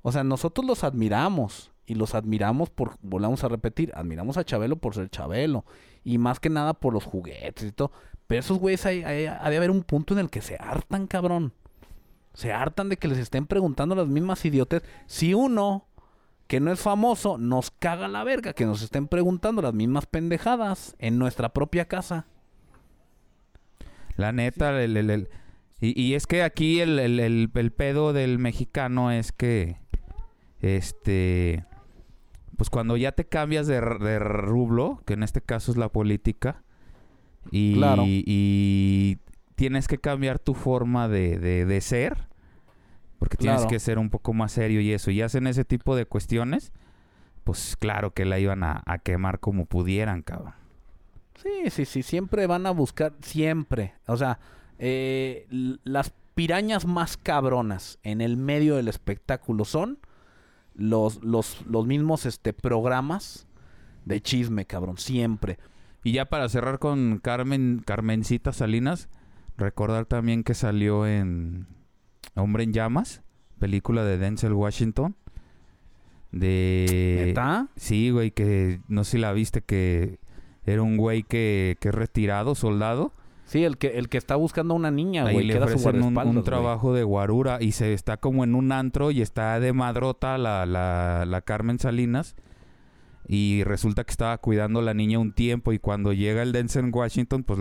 O 0.03 0.12
sea, 0.12 0.24
nosotros 0.24 0.66
los 0.66 0.85
admiramos. 0.85 1.70
Y 1.87 1.95
los 1.95 2.14
admiramos 2.14 2.68
por, 2.68 2.99
volvamos 3.01 3.45
a 3.45 3.49
repetir, 3.49 3.93
admiramos 3.95 4.37
a 4.37 4.45
Chabelo 4.45 4.76
por 4.76 4.95
ser 4.95 5.09
Chabelo. 5.09 5.64
Y 6.05 6.18
más 6.18 6.39
que 6.39 6.51
nada 6.51 6.74
por 6.74 6.93
los 6.93 7.05
juguetes 7.05 7.64
y 7.66 7.72
todo. 7.72 7.93
Pero 8.26 8.41
esos 8.41 8.59
güeyes, 8.59 8.85
hay, 8.85 9.03
ha 9.03 9.49
de 9.49 9.57
haber 9.57 9.70
un 9.70 9.83
punto 9.83 10.12
en 10.12 10.20
el 10.20 10.29
que 10.29 10.43
se 10.43 10.57
hartan, 10.61 11.07
cabrón. 11.07 11.55
Se 12.35 12.53
hartan 12.53 12.91
de 12.91 12.99
que 12.99 13.09
les 13.09 13.16
estén 13.18 13.47
preguntando 13.47 13.95
las 13.95 14.07
mismas 14.07 14.45
idiotes. 14.45 14.83
Si 15.07 15.33
uno, 15.33 15.87
que 16.47 16.61
no 16.61 16.70
es 16.72 16.79
famoso, 16.81 17.39
nos 17.39 17.70
caga 17.70 18.07
la 18.07 18.22
verga, 18.22 18.53
que 18.53 18.66
nos 18.66 18.83
estén 18.83 19.09
preguntando 19.09 19.62
las 19.62 19.72
mismas 19.72 20.05
pendejadas 20.05 20.95
en 20.99 21.18
nuestra 21.18 21.55
propia 21.55 21.87
casa. 21.87 22.26
La 24.16 24.33
neta, 24.33 24.83
el- 24.83 24.97
el- 24.97 25.11
el- 25.11 25.29
y, 25.81 26.01
y 26.01 26.14
es 26.14 26.26
que 26.26 26.43
aquí 26.43 26.81
el, 26.81 26.99
el- 26.99 27.20
el- 27.20 27.51
el 27.55 27.72
pedo 27.72 28.12
del 28.12 28.39
mexicano 28.39 29.11
es 29.12 29.33
que, 29.33 29.76
este, 30.61 31.64
pues 32.57 32.70
cuando 32.70 32.97
ya 32.97 33.12
te 33.12 33.24
cambias 33.24 33.66
de, 33.66 33.81
rublo, 34.18 35.01
que 35.07 35.14
en 35.14 35.22
este 35.22 35.41
caso 35.41 35.70
es 35.70 35.76
la 35.79 35.89
política, 35.91 36.62
y, 37.51 37.74
Claro. 37.74 38.03
y 38.07 39.18
tienes 39.55 39.89
que 39.89 39.99
cambiar 39.99 40.39
tu 40.39 40.55
forma 40.55 41.09
de, 41.09 41.39
de- 41.39 41.64
de 41.64 41.81
ser, 41.81 42.29
porque 43.18 43.37
tienes 43.37 43.66
que 43.66 43.79
ser 43.81 43.99
un 43.99 44.11
poco 44.11 44.33
más 44.33 44.53
serio 44.53 44.81
y 44.81 44.93
eso, 44.93 45.11
y 45.11 45.22
hacen 45.22 45.47
ese 45.47 45.64
tipo 45.64 45.97
de 45.97 46.07
cuestiones, 46.07 46.72
pues 47.45 47.76
claro 47.76 48.12
que 48.12 48.24
la 48.24 48.39
iban 48.39 48.62
a, 48.62 48.83
a 48.87 48.99
quemar 48.99 49.41
como 49.41 49.64
pudieran, 49.66 50.22
cabrón. 50.22 50.55
Sí, 51.37 51.70
sí, 51.70 51.85
sí, 51.85 52.03
siempre 52.03 52.47
van 52.47 52.66
a 52.66 52.70
buscar, 52.72 53.14
siempre. 53.20 53.95
O 54.07 54.16
sea, 54.16 54.39
eh, 54.79 55.47
las 55.85 56.12
pirañas 56.35 56.87
más 56.87 57.16
cabronas 57.16 57.99
en 58.03 58.20
el 58.20 58.37
medio 58.37 58.76
del 58.76 58.89
espectáculo 58.89 59.64
son 59.64 59.99
los, 60.74 61.22
los, 61.24 61.66
los 61.66 61.87
mismos 61.87 62.26
este, 62.26 62.53
programas 62.53 63.49
de 64.05 64.22
chisme, 64.22 64.64
cabrón, 64.64 64.99
siempre. 64.99 65.59
Y 66.05 66.12
ya 66.12 66.26
para 66.26 66.49
cerrar 66.49 66.79
con 66.79 67.18
Carmen, 67.18 67.83
Carmencita 67.85 68.53
Salinas, 68.53 69.09
recordar 69.57 70.07
también 70.07 70.45
que 70.45 70.55
salió 70.55 71.07
en 71.07 71.66
Hombre 72.35 72.62
en 72.62 72.72
Llamas, 72.72 73.22
película 73.59 74.05
de 74.05 74.18
Denzel 74.18 74.53
Washington. 74.53 75.16
De... 76.31 77.24
¿Neta? 77.26 77.68
Sí, 77.76 78.11
güey, 78.11 78.31
que 78.31 78.81
no 78.87 79.03
sé 79.03 79.12
si 79.12 79.18
la 79.18 79.33
viste, 79.33 79.62
que 79.62 80.20
era 80.64 80.83
un 80.83 80.97
güey 80.97 81.24
que, 81.24 81.76
que 81.81 81.89
es 81.89 81.95
retirado, 81.95 82.55
soldado. 82.55 83.12
Sí, 83.49 83.64
el 83.64 83.78
que, 83.78 83.99
el 83.99 84.09
que 84.11 84.18
está 84.18 84.36
buscando 84.36 84.74
a 84.74 84.76
una 84.76 84.90
niña, 84.90 85.24
Ahí 85.24 85.32
güey, 85.34 85.46
le 85.46 85.57
era 85.57 85.66
su 85.68 85.74
ofrecen 85.76 86.03
un, 86.03 86.16
un 86.18 86.32
güey. 86.32 86.44
trabajo 86.44 86.92
de 86.92 87.03
guarura 87.03 87.59
y 87.62 87.72
se 87.72 87.94
está 87.94 88.18
como 88.18 88.44
en 88.44 88.55
un 88.55 88.72
antro 88.72 89.11
y 89.11 89.22
está 89.22 89.59
de 89.59 89.72
madrota 89.72 90.36
la, 90.36 90.66
la, 90.66 91.24
la 91.26 91.40
Carmen 91.40 91.78
Salinas. 91.78 92.36
Y 93.26 93.62
resulta 93.64 94.05
que 94.05 94.11
estaba 94.11 94.36
cuidando 94.38 94.80
a 94.80 94.82
la 94.82 94.94
niña 94.94 95.18
un 95.18 95.32
tiempo 95.32 95.72
y 95.72 95.78
cuando 95.78 96.12
llega 96.12 96.42
el 96.42 96.53
Denzel 96.53 96.90
Washington, 96.92 97.42
pues, 97.42 97.59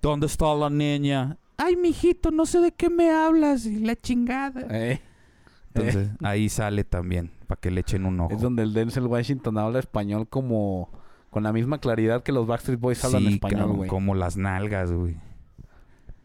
¿dónde 0.00 0.26
está 0.26 0.54
la 0.54 0.70
niña? 0.70 1.38
Ay, 1.56 1.76
mijito, 1.76 2.30
no 2.32 2.44
sé 2.46 2.58
de 2.60 2.72
qué 2.72 2.90
me 2.90 3.10
hablas 3.10 3.64
y 3.66 3.78
la 3.80 3.94
chingada. 3.94 4.66
Eh, 4.70 5.00
Entonces, 5.74 6.10
ahí 6.22 6.48
sale 6.48 6.82
también, 6.84 7.30
para 7.46 7.60
que 7.60 7.70
le 7.70 7.80
echen 7.80 8.06
un 8.06 8.18
ojo. 8.20 8.32
Es 8.34 8.40
donde 8.40 8.62
el 8.64 8.74
Denzel 8.74 9.06
Washington 9.06 9.58
habla 9.58 9.78
español 9.78 10.26
como... 10.28 10.88
Con 11.32 11.44
la 11.44 11.52
misma 11.54 11.78
claridad 11.78 12.22
que 12.22 12.30
los 12.30 12.46
Backstreet 12.46 12.78
Boys 12.78 13.02
hablan 13.04 13.22
Sí, 13.22 13.32
español, 13.32 13.72
güey. 13.72 13.88
como 13.88 14.14
las 14.14 14.36
nalgas, 14.36 14.92
güey. 14.92 15.16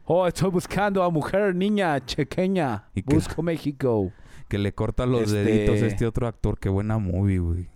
Oh, 0.03 0.27
estoy 0.27 0.49
buscando 0.51 1.01
a 1.01 1.09
mujer, 1.09 1.55
niña, 1.55 2.05
chequeña. 2.05 2.89
Y 2.93 3.03
que- 3.03 3.15
Busco 3.15 3.41
México. 3.41 4.11
Que 4.49 4.57
le 4.57 4.73
corta 4.73 5.05
los 5.05 5.23
Este- 5.23 5.43
deditos 5.45 5.81
a 5.81 5.87
este 5.87 6.05
otro 6.05 6.27
actor. 6.27 6.59
Qué 6.59 6.67
buena 6.67 6.97
movie, 6.97 7.39
güey. 7.39 7.69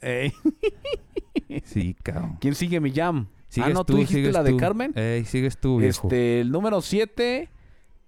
Ey. 0.00 0.32
Sí, 1.64 1.96
cabrón. 2.02 2.36
¿Quién 2.40 2.56
sigue 2.56 2.80
mi 2.80 2.90
jam? 2.92 3.28
Sigues 3.48 3.70
ah, 3.70 3.72
no, 3.72 3.84
tú, 3.84 3.94
dijiste 3.94 4.14
sigues 4.16 4.32
la 4.34 4.42
de. 4.42 4.56
Carmen. 4.56 4.92
Ey, 4.96 5.24
sigues 5.24 5.56
tú, 5.58 5.78
viejo. 5.78 6.08
Este, 6.08 6.40
el 6.40 6.50
número 6.50 6.80
7, 6.80 7.48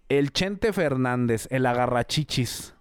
el 0.09 0.33
Chente 0.33 0.73
Fernández, 0.73 1.47
el 1.53 1.65
agarrachichis. 1.67 2.75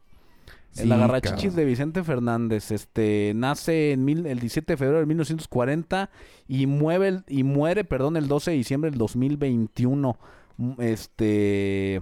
Sí, 0.72 0.84
el 0.84 0.92
agarrachichis 0.94 1.54
de 1.56 1.66
Vicente 1.66 2.04
Fernández. 2.04 2.72
Este, 2.72 3.34
nace 3.36 3.92
en 3.92 4.06
mil- 4.06 4.26
el 4.26 4.40
17 4.40 4.74
de 4.74 4.78
febrero 4.78 5.00
de 5.00 5.06
1940 5.06 6.10
y, 6.48 6.66
mueve 6.66 7.08
el- 7.10 7.24
y 7.28 7.44
muere, 7.44 7.84
perdón, 7.84 8.16
el 8.18 8.28
12 8.28 8.52
de 8.52 8.58
diciembre 8.58 8.90
del 8.90 8.98
2021. 8.98 10.18
Mm, 10.58 10.74
Este, 10.82 12.02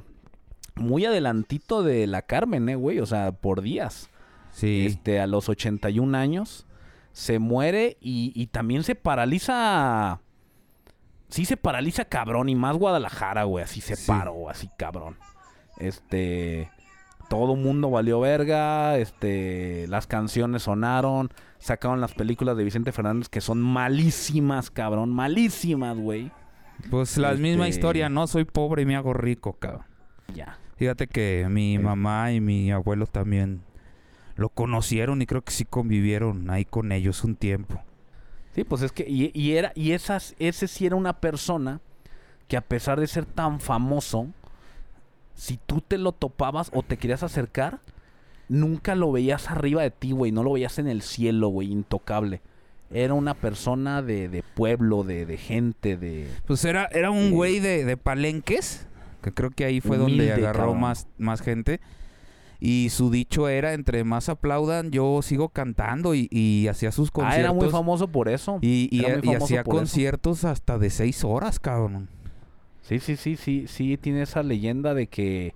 muy 0.75 1.05
adelantito 1.05 1.81
de 1.83 2.05
la 2.07 2.21
Carmen, 2.21 2.69
eh, 2.69 2.75
güey, 2.75 2.99
o 2.99 3.05
sea, 3.05 3.31
por 3.31 3.61
días. 3.61 4.09
Sí. 4.51 4.85
Este, 4.87 5.19
a 5.19 5.27
los 5.27 5.49
81 5.49 6.15
años 6.15 6.65
se 7.11 7.39
muere 7.39 7.97
y, 8.01 8.31
y 8.35 8.47
también 8.47 8.83
se 8.83 8.95
paraliza. 8.95 10.21
Sí 11.27 11.45
se 11.45 11.57
paraliza 11.57 12.05
cabrón 12.05 12.49
y 12.49 12.55
más 12.55 12.75
Guadalajara, 12.77 13.43
güey, 13.43 13.63
así 13.63 13.81
se 13.81 13.95
Sí. 13.95 14.07
paró, 14.07 14.49
así 14.49 14.69
cabrón. 14.77 15.17
Este, 15.77 16.69
todo 17.29 17.55
mundo 17.55 17.89
valió 17.89 18.19
verga, 18.19 18.97
este, 18.97 19.85
las 19.87 20.07
canciones 20.07 20.63
sonaron, 20.63 21.29
sacaron 21.59 22.01
las 22.01 22.13
películas 22.13 22.57
de 22.57 22.63
Vicente 22.63 22.91
Fernández 22.91 23.29
que 23.29 23.41
son 23.41 23.61
malísimas, 23.61 24.71
cabrón, 24.71 25.11
malísimas, 25.11 25.97
güey. 25.97 26.31
Pues 26.89 27.17
la 27.17 27.33
misma 27.33 27.67
este- 27.67 27.77
historia, 27.79 28.09
¿no? 28.09 28.25
Soy 28.27 28.45
pobre 28.45 28.81
y 28.81 28.85
me 28.85 28.95
hago 28.95 29.13
rico, 29.13 29.53
cabrón. 29.53 29.85
Ya. 30.33 30.57
Fíjate 30.77 31.07
que 31.07 31.45
mi 31.49 31.75
Eh. 31.75 31.79
mamá 31.79 32.31
y 32.31 32.39
mi 32.41 32.71
abuelo 32.71 33.05
también 33.05 33.61
lo 34.35 34.49
conocieron 34.49 35.21
y 35.21 35.25
creo 35.25 35.41
que 35.43 35.51
sí 35.51 35.65
convivieron 35.65 36.49
ahí 36.49 36.63
con 36.65 36.91
ellos 36.93 37.23
un 37.25 37.35
tiempo. 37.35 37.81
Sí, 38.55 38.63
pues 38.63 38.81
es 38.81 38.91
que, 38.93 39.05
y, 39.07 39.31
y 39.33 39.51
era, 39.57 39.73
y 39.75 39.91
esas, 39.91 40.35
ese 40.39 40.67
sí 40.67 40.85
era 40.85 40.95
una 40.95 41.19
persona 41.19 41.81
que 42.47 42.55
a 42.57 42.61
pesar 42.61 42.99
de 42.99 43.07
ser 43.07 43.25
tan 43.25 43.59
famoso, 43.59 44.27
si 45.39 45.57
tú 45.65 45.79
te 45.81 45.97
lo 45.97 46.11
topabas 46.11 46.69
o 46.73 46.83
te 46.83 46.97
querías 46.97 47.23
acercar, 47.23 47.79
nunca 48.49 48.93
lo 48.95 49.11
veías 49.13 49.49
arriba 49.49 49.81
de 49.81 49.89
ti, 49.91 50.11
güey, 50.11 50.33
no 50.33 50.43
lo 50.43 50.51
veías 50.53 50.79
en 50.79 50.87
el 50.87 51.01
cielo, 51.01 51.47
güey, 51.47 51.71
intocable. 51.71 52.41
Era 52.91 53.13
una 53.13 53.35
persona 53.35 54.01
de, 54.01 54.27
de 54.27 54.43
pueblo, 54.43 55.03
de, 55.03 55.25
de 55.25 55.37
gente, 55.37 55.95
de... 55.95 56.27
Pues 56.45 56.65
era, 56.65 56.85
era 56.91 57.09
un 57.09 57.31
güey 57.31 57.59
de, 57.61 57.85
de 57.85 57.95
palenques, 57.95 58.85
que 59.21 59.31
creo 59.31 59.51
que 59.51 59.63
ahí 59.63 59.79
fue 59.79 59.97
donde 59.97 60.33
agarró 60.33 60.59
cabrón. 60.59 60.81
más, 60.81 61.07
más 61.17 61.41
gente. 61.41 61.79
Y 62.59 62.89
su 62.89 63.09
dicho 63.09 63.47
era, 63.47 63.71
entre 63.73 64.03
más 64.03 64.27
aplaudan, 64.27 64.91
yo 64.91 65.21
sigo 65.21 65.47
cantando 65.49 66.13
y, 66.15 66.27
y 66.31 66.67
hacía 66.67 66.91
sus 66.91 67.07
Ah, 67.09 67.13
conciertos. 67.13 67.39
era 67.39 67.53
muy 67.53 67.69
famoso 67.69 68.09
por 68.09 68.27
eso. 68.27 68.57
Y, 68.61 69.05
hacía 69.05 69.61
eso. 69.61 69.69
conciertos 69.69 70.43
hasta 70.43 70.77
de 70.77 70.89
seis 70.89 71.23
horas, 71.23 71.59
cabrón. 71.59 72.09
Sí, 72.89 72.99
sí, 72.99 73.17
sí, 73.17 73.35
sí, 73.35 73.67
sí, 73.67 73.97
tiene 73.97 74.23
esa 74.23 74.41
leyenda 74.41 74.95
de 74.95 75.05
que 75.05 75.53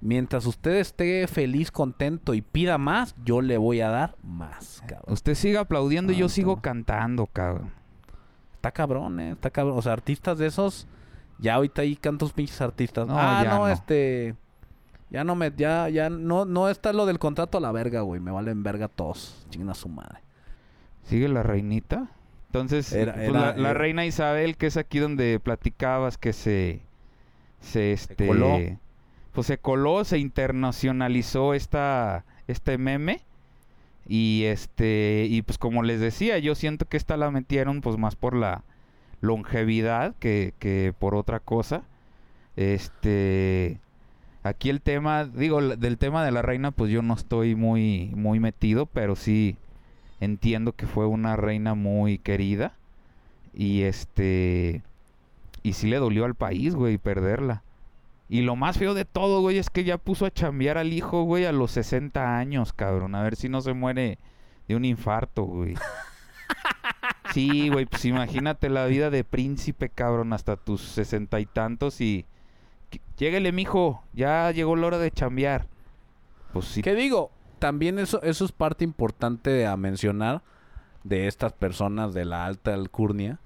mientras 0.00 0.46
usted 0.46 0.76
esté 0.76 1.26
feliz, 1.26 1.70
contento 1.70 2.32
y 2.32 2.40
pida 2.40 2.78
más, 2.78 3.14
yo 3.22 3.42
le 3.42 3.58
voy 3.58 3.82
a 3.82 3.90
dar 3.90 4.16
más, 4.22 4.82
cabrón. 4.86 5.12
Usted 5.12 5.34
sigue 5.34 5.58
aplaudiendo 5.58 6.10
y 6.10 6.16
yo 6.16 6.30
sigo 6.30 6.62
cantando, 6.62 7.26
cabrón. 7.26 7.70
Está 8.54 8.70
cabrón, 8.70 9.20
eh, 9.20 9.32
está 9.32 9.50
cabrón. 9.50 9.76
O 9.76 9.82
sea, 9.82 9.92
artistas 9.92 10.38
de 10.38 10.46
esos, 10.46 10.88
ya 11.38 11.56
ahorita 11.56 11.82
hay 11.82 11.96
cantos 11.96 12.32
pinches 12.32 12.62
artistas. 12.62 13.06
No, 13.06 13.14
ah, 13.14 13.42
ya 13.44 13.50
no, 13.50 13.58
no. 13.58 13.68
este, 13.68 14.34
ya 15.10 15.22
no 15.22 15.34
me, 15.34 15.52
ya, 15.54 15.90
ya, 15.90 16.08
no, 16.08 16.46
no 16.46 16.70
está 16.70 16.94
lo 16.94 17.04
del 17.04 17.18
contrato 17.18 17.58
a 17.58 17.60
la 17.60 17.72
verga, 17.72 18.00
güey. 18.00 18.22
Me 18.22 18.30
valen 18.30 18.62
verga 18.62 18.88
todos. 18.88 19.46
Chinguen 19.50 19.68
a 19.68 19.74
su 19.74 19.90
madre. 19.90 20.20
¿Sigue 21.02 21.28
la 21.28 21.42
reinita? 21.42 22.08
Entonces, 22.50 22.92
Era- 22.92 23.14
pues, 23.14 23.28
era- 23.28 23.40
la, 23.40 23.56
la 23.56 23.70
era- 23.70 23.78
reina 23.78 24.04
Isabel, 24.06 24.56
que 24.56 24.66
es 24.66 24.76
aquí 24.76 24.98
donde 24.98 25.38
platicabas 25.40 26.18
que 26.18 26.32
se... 26.32 26.80
Se, 27.60 27.92
este, 27.92 28.26
coló. 28.26 28.58
Pues 29.32 29.46
se 29.46 29.58
coló, 29.58 30.02
se 30.04 30.18
internacionalizó 30.18 31.54
esta, 31.54 32.24
este 32.48 32.76
meme. 32.78 33.20
Y 34.08 34.44
este, 34.46 35.26
y 35.28 35.42
pues 35.42 35.58
como 35.58 35.82
les 35.84 36.00
decía, 36.00 36.38
yo 36.38 36.54
siento 36.56 36.86
que 36.86 36.96
esta 36.96 37.16
la 37.16 37.30
metieron 37.30 37.80
pues 37.82 37.96
más 37.98 38.16
por 38.16 38.34
la 38.34 38.64
longevidad 39.20 40.14
que, 40.18 40.54
que 40.58 40.92
por 40.98 41.14
otra 41.14 41.38
cosa. 41.38 41.82
Este, 42.56 43.78
aquí 44.42 44.70
el 44.70 44.80
tema, 44.80 45.24
digo, 45.24 45.60
del 45.60 45.98
tema 45.98 46.24
de 46.24 46.32
la 46.32 46.42
reina, 46.42 46.70
pues 46.72 46.90
yo 46.90 47.02
no 47.02 47.14
estoy 47.14 47.54
muy, 47.54 48.10
muy 48.16 48.40
metido, 48.40 48.86
pero 48.86 49.16
sí 49.16 49.56
entiendo 50.20 50.72
que 50.72 50.86
fue 50.86 51.06
una 51.06 51.36
reina 51.36 51.74
muy 51.74 52.18
querida. 52.18 52.74
Y 53.52 53.82
este, 53.82 54.82
y 55.62 55.72
sí 55.72 55.88
le 55.88 55.96
dolió 55.96 56.24
al 56.24 56.34
país, 56.34 56.74
güey, 56.74 56.98
perderla. 56.98 57.62
Y 58.28 58.42
lo 58.42 58.54
más 58.54 58.78
feo 58.78 58.94
de 58.94 59.04
todo, 59.04 59.40
güey, 59.40 59.58
es 59.58 59.70
que 59.70 59.82
ya 59.82 59.98
puso 59.98 60.24
a 60.24 60.30
chambear 60.30 60.78
al 60.78 60.92
hijo, 60.92 61.24
güey, 61.24 61.46
a 61.46 61.52
los 61.52 61.72
60 61.72 62.38
años, 62.38 62.72
cabrón. 62.72 63.16
A 63.16 63.22
ver 63.24 63.34
si 63.34 63.48
no 63.48 63.60
se 63.60 63.72
muere 63.72 64.18
de 64.68 64.76
un 64.76 64.84
infarto, 64.84 65.44
güey. 65.44 65.74
Sí, 67.32 67.68
güey, 67.68 67.86
pues 67.86 68.04
imagínate 68.06 68.68
la 68.68 68.86
vida 68.86 69.08
de 69.08 69.22
príncipe, 69.22 69.88
cabrón, 69.88 70.32
hasta 70.32 70.56
tus 70.56 70.82
sesenta 70.82 71.38
y 71.38 71.46
tantos 71.46 72.00
y... 72.00 72.26
Lléguele, 73.18 73.52
mijo, 73.52 74.02
ya 74.12 74.50
llegó 74.50 74.74
la 74.74 74.88
hora 74.88 74.98
de 74.98 75.12
chambear. 75.12 75.68
Pues 76.52 76.64
sí, 76.64 76.82
¿Qué 76.82 76.96
digo? 76.96 77.30
También 77.60 77.98
eso, 77.98 78.20
eso 78.22 78.44
es 78.44 78.52
parte 78.52 78.84
importante 78.84 79.66
a 79.66 79.76
mencionar 79.76 80.42
de 81.04 81.28
estas 81.28 81.52
personas 81.52 82.14
de 82.14 82.24
la 82.24 82.46
alta 82.46 82.74
alcurnia. 82.74 83.38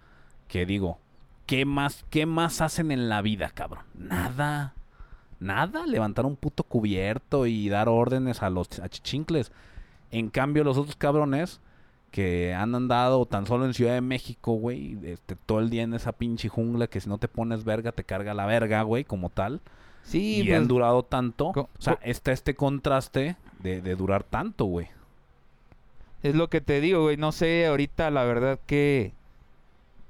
Que 0.48 0.64
digo, 0.64 0.98
¿qué 1.46 1.64
más, 1.64 2.06
qué 2.10 2.24
más 2.24 2.60
hacen 2.60 2.90
en 2.90 3.08
la 3.08 3.20
vida, 3.22 3.50
cabrón? 3.50 3.84
Nada. 3.94 4.72
Nada. 5.40 5.84
Levantar 5.86 6.26
un 6.26 6.36
puto 6.36 6.62
cubierto 6.62 7.46
y 7.46 7.68
dar 7.68 7.88
órdenes 7.88 8.42
a 8.42 8.50
los 8.50 8.78
achichincles. 8.78 9.52
En 10.10 10.30
cambio, 10.30 10.64
los 10.64 10.78
otros 10.78 10.96
cabrones 10.96 11.60
que 12.12 12.54
han 12.54 12.76
andado 12.76 13.26
tan 13.26 13.44
solo 13.44 13.66
en 13.66 13.74
Ciudad 13.74 13.94
de 13.94 14.00
México, 14.00 14.52
güey, 14.52 14.96
este, 15.02 15.34
todo 15.34 15.58
el 15.58 15.68
día 15.68 15.82
en 15.82 15.94
esa 15.94 16.12
pinche 16.12 16.48
jungla 16.48 16.86
que 16.86 17.00
si 17.00 17.08
no 17.08 17.18
te 17.18 17.26
pones 17.26 17.64
verga 17.64 17.90
te 17.90 18.04
carga 18.04 18.32
la 18.34 18.46
verga, 18.46 18.82
güey, 18.82 19.02
como 19.02 19.30
tal 19.30 19.60
sí, 20.04 20.36
y 20.36 20.44
pues, 20.44 20.56
han 20.56 20.68
durado 20.68 21.02
tanto. 21.02 21.48
o 21.48 21.68
sea, 21.78 21.98
está 22.02 22.30
este 22.30 22.54
contraste 22.54 23.36
de, 23.64 23.80
de 23.80 23.96
durar 23.96 24.22
tanto, 24.22 24.66
güey. 24.66 24.86
Es 26.22 26.34
lo 26.34 26.48
que 26.48 26.60
te 26.60 26.80
digo, 26.80 27.02
güey. 27.02 27.16
No 27.16 27.32
sé 27.32 27.66
ahorita, 27.66 28.10
la 28.10 28.24
verdad, 28.24 28.60
que... 28.66 29.12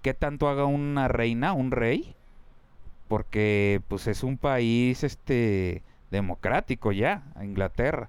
¿Qué 0.03 0.13
tanto 0.13 0.49
haga 0.49 0.67
una 0.67 1.09
reina, 1.09 1.55
un 1.55 1.71
rey? 1.71 2.15
Porque, 3.09 3.81
pues, 3.89 4.07
es 4.09 4.23
un 4.23 4.37
país, 4.37 5.03
este... 5.05 5.83
Democrático 6.11 6.93
ya, 6.93 7.23
Inglaterra. 7.43 8.09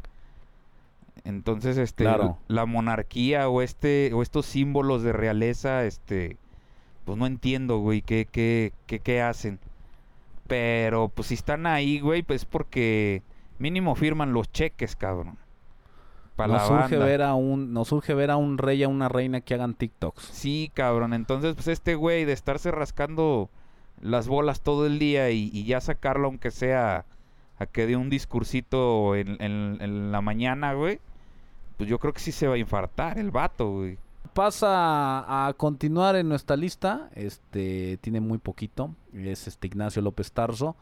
Entonces, 1.24 1.78
este... 1.78 2.04
Claro. 2.04 2.38
La 2.48 2.66
monarquía 2.66 3.48
o 3.48 3.62
este... 3.62 4.12
O 4.14 4.24
estos 4.24 4.46
símbolos 4.48 5.04
de 5.04 5.14
realeza, 5.14 5.86
este... 5.86 6.38
Pues 7.06 7.20
no 7.20 7.28
entiendo, 7.28 7.78
güey, 7.78 8.02
qué, 8.02 8.28
qué, 8.32 8.74
qué, 8.88 9.00
qué 9.00 9.22
hacen. 9.22 9.60
Pero, 10.48 11.10
pues, 11.10 11.28
si 11.28 11.36
están 11.36 11.68
ahí, 11.68 12.00
güey, 12.00 12.24
pues 12.24 12.46
porque... 12.46 13.22
Mínimo 13.60 13.95
firman 13.95 14.34
los 14.34 14.51
cheques, 14.51 14.95
cabrón. 14.95 15.38
Pa' 16.36 16.47
Nos 16.47 16.62
la 16.62 16.68
surge 16.68 16.95
banda. 16.97 17.06
ver 17.06 17.22
a 17.22 17.34
un, 17.36 17.74
nos 17.74 17.88
surge 17.88 18.14
ver 18.14 18.30
a 18.30 18.36
un 18.38 18.58
rey 18.58 18.84
a 18.84 18.89
una 18.89 19.08
reina 19.08 19.39
que 19.41 19.53
hagan 19.53 19.74
TikToks. 19.74 20.24
Sí, 20.24 20.70
cabrón. 20.74 21.14
Entonces, 21.14 21.56
pues 21.56 21.68
este 21.70 21.95
güey 21.95 22.26
de 22.26 22.34
estarse 22.34 22.72
rascando 22.72 23.49
las 24.01 24.28
bolas 24.28 24.60
todo 24.62 24.86
el 24.86 24.99
día 24.99 25.30
y, 25.32 25.49
y 25.53 25.64
ya 25.64 25.80
sacarlo, 25.80 26.28
aunque 26.28 26.51
sea 26.51 27.06
a 27.58 27.66
que 27.66 27.88
dé 27.88 27.95
un 27.95 28.10
discursito 28.10 29.16
en, 29.16 29.38
en- 29.41 29.78
en 29.80 30.12
la 30.12 30.20
mañana, 30.20 30.74
güey. 30.74 30.99
Pues 31.78 31.89
yo 31.89 31.99
creo 31.99 32.12
que 32.14 32.20
sí 32.20 32.34
se 32.34 32.47
va 32.49 32.56
a 32.56 32.58
infartar 32.58 33.18
el 33.18 33.32
vato, 33.32 33.72
güey. 33.72 33.97
Pasa 34.34 35.47
a 35.47 35.53
continuar 35.53 36.18
en 36.18 36.28
nuestra 36.28 36.58
lista. 36.58 37.10
Este 37.16 37.97
tiene 38.01 38.20
muy 38.20 38.38
poquito. 38.39 38.91
Es 39.14 39.47
este 39.47 39.68
Ignacio 39.68 40.01
López 40.01 40.34
Tarso. 40.34 40.76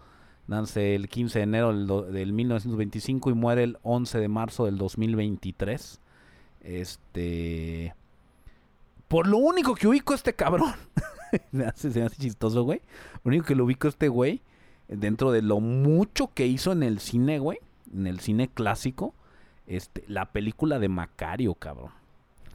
Nace 0.47 0.95
el 0.95 1.07
15 1.07 1.39
de 1.39 1.43
enero 1.43 1.67
del, 1.73 1.87
do- 1.87 2.01
del 2.03 2.33
1925 2.33 3.29
y 3.29 3.33
muere 3.33 3.63
el 3.63 3.77
11 3.83 4.19
de 4.19 4.27
marzo 4.27 4.65
del 4.65 4.77
2023. 4.77 5.99
Este. 6.61 7.95
Por 9.07 9.27
lo 9.27 9.37
único 9.37 9.75
que 9.75 9.87
ubico 9.87 10.13
a 10.13 10.15
este 10.15 10.33
cabrón. 10.33 10.73
se, 11.75 12.03
hace 12.03 12.15
chistoso, 12.17 12.63
güey. 12.63 12.81
Lo 13.23 13.29
único 13.29 13.45
que 13.45 13.55
lo 13.55 13.65
ubico 13.65 13.87
a 13.87 13.89
este 13.89 14.07
güey. 14.09 14.41
Dentro 14.87 15.31
de 15.31 15.41
lo 15.41 15.59
mucho 15.59 16.31
que 16.33 16.45
hizo 16.45 16.71
en 16.73 16.83
el 16.83 16.99
cine, 16.99 17.39
güey. 17.39 17.59
En 17.93 18.05
el 18.07 18.19
cine 18.19 18.49
clásico. 18.49 19.13
Este, 19.65 20.03
la 20.07 20.31
película 20.33 20.77
de 20.79 20.89
Macario, 20.89 21.55
cabrón. 21.55 21.91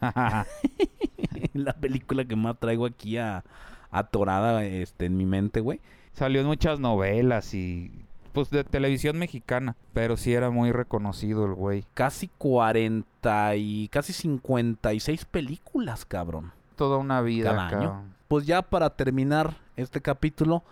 la 1.54 1.72
película 1.74 2.24
que 2.24 2.36
más 2.36 2.58
traigo 2.58 2.86
aquí 2.86 3.16
a 3.16 3.44
atorada 3.90 4.64
este, 4.64 5.06
en 5.06 5.16
mi 5.16 5.26
mente, 5.26 5.60
güey. 5.60 5.80
Salió 6.18 6.40
en 6.40 6.48
muchas 6.48 6.80
novelas 6.80 7.54
y 7.54 7.92
pues 8.32 8.50
de 8.50 8.64
televisión 8.64 9.18
mexicana, 9.18 9.76
pero 9.92 10.16
sí 10.16 10.34
era 10.34 10.50
muy 10.50 10.72
reconocido 10.72 11.44
el 11.46 11.54
güey. 11.54 11.84
Casi 11.94 12.26
40 12.38 13.54
y 13.56 13.86
casi 13.88 14.12
56 14.12 15.24
películas, 15.26 16.04
cabrón. 16.04 16.50
Toda 16.74 16.96
una 16.98 17.20
vida, 17.20 17.50
Cada 17.52 17.68
año. 17.68 18.04
Pues 18.26 18.46
ya 18.46 18.62
para 18.62 18.90
terminar 18.90 19.54
este 19.76 20.00
capítulo, 20.00 20.64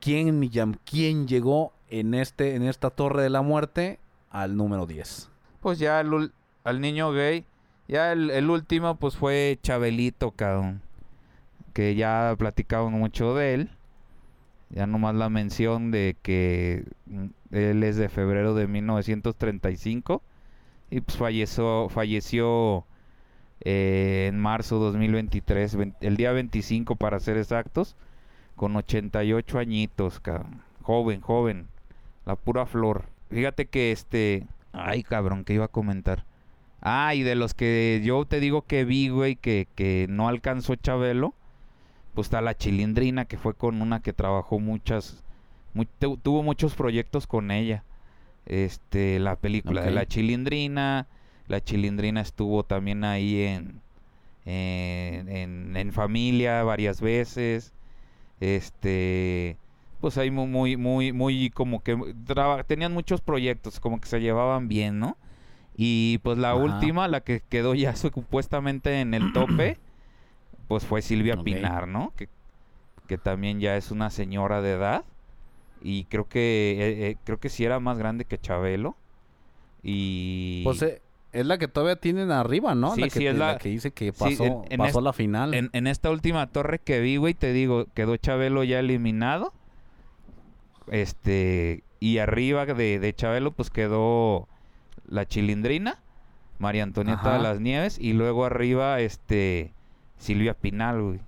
¿quién, 0.00 0.38
Millán, 0.38 0.78
quién 0.84 1.26
llegó 1.26 1.72
en, 1.90 2.14
este, 2.14 2.54
en 2.54 2.62
esta 2.62 2.90
torre 2.90 3.22
de 3.24 3.30
la 3.30 3.42
muerte 3.42 3.98
al 4.30 4.56
número 4.56 4.86
10? 4.86 5.30
Pues 5.60 5.78
ya 5.80 6.00
el 6.00 6.08
ul- 6.10 6.32
al 6.64 6.80
niño 6.80 7.10
gay, 7.12 7.44
ya 7.88 8.12
el, 8.12 8.30
el 8.30 8.48
último 8.50 8.94
pues 8.96 9.16
fue 9.16 9.58
Chabelito, 9.62 10.30
cabrón. 10.30 10.80
Que 11.72 11.94
ya 11.96 12.34
platicamos 12.38 12.92
mucho 12.92 13.34
de 13.34 13.54
él. 13.54 13.70
Ya 14.72 14.86
nomás 14.86 15.14
la 15.14 15.28
mención 15.28 15.90
de 15.90 16.16
que 16.22 16.84
mm, 17.06 17.26
él 17.52 17.82
es 17.84 17.96
de 17.96 18.08
febrero 18.08 18.54
de 18.54 18.66
1935 18.66 20.22
y 20.90 21.00
pues 21.00 21.16
falleció, 21.18 22.84
eh, 23.60 24.26
en 24.28 24.38
marzo 24.40 24.78
2023, 24.78 25.76
vein- 25.76 25.94
el 26.00 26.16
día 26.16 26.32
25 26.32 26.96
para 26.96 27.20
ser 27.20 27.36
exactos, 27.36 27.96
con 28.56 28.76
88 28.76 29.58
añitos, 29.58 30.20
cabrón. 30.20 30.62
Joven, 30.82 31.20
joven, 31.20 31.66
la 32.26 32.36
pura 32.36 32.66
flor. 32.66 33.04
Fíjate 33.30 33.66
que 33.66 33.92
este, 33.92 34.46
ay 34.72 35.02
cabrón, 35.02 35.44
que 35.44 35.54
iba 35.54 35.66
a 35.66 35.68
comentar. 35.68 36.24
Ah, 36.80 37.14
y 37.14 37.22
de 37.22 37.36
los 37.36 37.54
que 37.54 38.00
yo 38.04 38.24
te 38.24 38.40
digo 38.40 38.62
que 38.62 38.84
vi, 38.84 39.08
güey, 39.08 39.36
que, 39.36 39.68
que 39.74 40.06
no 40.10 40.28
alcanzó 40.28 40.74
Chabelo, 40.74 41.34
pues 42.14 42.26
está 42.26 42.40
la 42.40 42.56
Chilindrina, 42.56 43.24
que 43.24 43.38
fue 43.38 43.54
con 43.54 43.80
una 43.82 44.00
que 44.00 44.12
trabajó 44.12 44.58
muchas, 44.58 45.22
mu- 45.74 45.84
tu- 45.98 46.16
tuvo 46.18 46.42
muchos 46.42 46.74
proyectos 46.74 47.26
con 47.26 47.50
ella. 47.50 47.84
Este, 48.46 49.18
la 49.20 49.36
película 49.36 49.82
de 49.82 49.90
la 49.92 50.06
Chilindrina, 50.06 51.06
la 51.48 51.62
Chilindrina 51.62 52.20
estuvo 52.20 52.64
también 52.64 53.04
ahí 53.04 53.42
en, 53.42 53.80
en, 54.44 55.28
en- 55.28 55.76
en 55.76 55.92
familia 55.92 56.62
varias 56.64 57.00
veces. 57.00 57.72
Este, 58.40 59.56
pues 60.00 60.18
ahí 60.18 60.30
muy, 60.32 60.48
muy, 60.48 60.76
muy, 60.76 61.12
muy 61.12 61.50
como 61.50 61.82
que 61.82 61.96
traba- 62.26 62.64
tenían 62.64 62.92
muchos 62.92 63.20
proyectos, 63.20 63.78
como 63.80 64.00
que 64.00 64.08
se 64.08 64.20
llevaban 64.20 64.66
bien, 64.68 64.98
¿no? 64.98 65.16
Y 65.76 66.18
pues 66.18 66.38
la 66.38 66.48
Ajá. 66.50 66.56
última, 66.56 67.06
la 67.08 67.20
que 67.20 67.40
quedó 67.48 67.74
ya 67.74 67.94
supuestamente 67.96 69.00
en 69.00 69.14
el 69.14 69.32
tope, 69.32 69.78
pues 70.68 70.84
fue 70.84 71.02
Silvia. 71.02 71.36
Pinar, 71.42 71.88
¿no? 71.88 72.12
Que, 72.16 72.28
que 73.06 73.18
también 73.18 73.60
ya 73.60 73.76
es 73.76 73.90
una 73.90 74.10
señora 74.10 74.60
de 74.62 74.72
edad. 74.72 75.04
Y 75.82 76.04
creo 76.04 76.28
que 76.28 76.76
eh, 76.78 77.08
eh, 77.10 77.16
creo 77.24 77.40
que 77.40 77.48
sí 77.48 77.64
era 77.64 77.80
más 77.80 77.98
grande 77.98 78.24
que 78.24 78.38
Chabelo. 78.38 78.96
Y 79.82 80.62
Pues 80.64 80.80
eh, 80.82 81.02
es 81.32 81.44
la 81.44 81.58
que 81.58 81.66
todavía 81.66 81.96
tienen 81.96 82.30
arriba, 82.30 82.74
¿no? 82.76 82.94
Sí, 82.94 83.00
la, 83.00 83.08
que, 83.08 83.18
sí, 83.18 83.26
es 83.26 83.36
la- 83.36 83.58
que 83.58 83.68
dice 83.68 83.90
que 83.90 84.12
sí, 84.12 84.18
pasó, 84.18 84.44
en- 84.44 84.62
en 84.70 84.78
pasó 84.78 85.00
la 85.00 85.12
final. 85.12 85.54
en, 85.54 85.70
en 85.72 85.86
esta 85.88 86.10
última 86.10 86.46
torre 86.46 86.78
que 86.78 87.00
vi, 87.00 87.16
güey, 87.16 87.34
te 87.34 87.52
digo, 87.52 87.86
quedó 87.94 88.16
Chabelo 88.16 88.62
ya 88.64 88.78
eliminado. 88.78 89.52
Este, 90.88 91.82
y 92.00 92.18
arriba 92.18 92.66
de, 92.66 92.98
de 92.98 93.14
Chabelo, 93.14 93.52
pues 93.52 93.70
quedó 93.70 94.48
la 95.06 95.26
Chilindrina, 95.26 95.98
María 96.58 96.82
Antonieta 96.82 97.20
Ajá. 97.22 97.32
de 97.34 97.38
las 97.42 97.60
Nieves, 97.60 97.98
y 97.98 98.12
luego 98.12 98.44
arriba, 98.44 99.00
este, 99.00 99.72
Silvia 100.22 100.54
Pinal, 100.54 101.02
güey. 101.02 101.20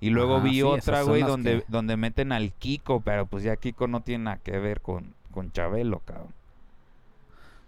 Y 0.00 0.10
luego 0.10 0.40
vi 0.40 0.56
sí, 0.56 0.62
otra, 0.62 1.02
güey, 1.02 1.22
donde, 1.22 1.58
que- 1.60 1.64
donde 1.68 1.96
meten 1.96 2.32
al 2.32 2.52
Kiko, 2.52 3.00
pero 3.00 3.26
pues 3.26 3.42
ya 3.44 3.56
Kiko 3.56 3.86
no 3.88 4.02
tiene 4.02 4.24
nada 4.24 4.36
que 4.38 4.58
ver 4.58 4.80
con, 4.80 5.14
con 5.32 5.50
Chabelo, 5.52 6.00
cabrón. 6.00 6.34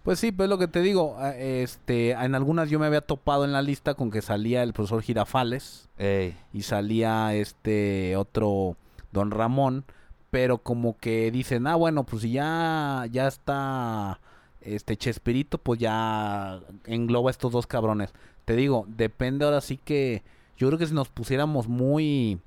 Pues 0.02 0.20
sí, 0.20 0.30
pues 0.32 0.48
lo 0.48 0.56
que 0.58 0.68
te 0.68 0.80
digo, 0.80 1.16
este, 1.36 2.12
en 2.12 2.34
algunas 2.34 2.70
yo 2.70 2.78
me 2.78 2.86
había 2.86 3.00
topado 3.00 3.44
en 3.44 3.52
la 3.52 3.60
lista 3.62 3.94
con 3.94 4.10
que 4.10 4.22
salía 4.22 4.62
el 4.62 4.72
profesor 4.72 5.02
Girafales 5.02 5.88
Ey, 5.98 6.34
y 6.52 6.62
salía 6.62 7.34
este 7.34 8.16
otro 8.16 8.76
Don 9.12 9.30
Ramón, 9.30 9.84
pero 10.30 10.58
como 10.58 10.96
que 10.98 11.30
dicen, 11.30 11.66
ah, 11.66 11.74
bueno, 11.74 12.04
pues 12.04 12.22
ya, 12.22 13.06
ya 13.10 13.26
está 13.26 14.20
este 14.60 14.96
Chespirito, 14.96 15.58
pues 15.58 15.78
ya 15.80 16.60
engloba 16.86 17.30
a 17.30 17.32
estos 17.32 17.52
dos 17.52 17.66
cabrones. 17.66 18.12
Te 18.44 18.56
digo, 18.56 18.86
depende 18.88 19.44
ahora 19.44 19.60
sí 19.60 19.78
que, 19.84 20.22
yo 20.56 20.66
creo 20.68 20.78
que 20.78 20.86
si 20.86 20.94
nos 20.94 21.08
pusiéramos 21.08 21.68
muy 21.68 22.38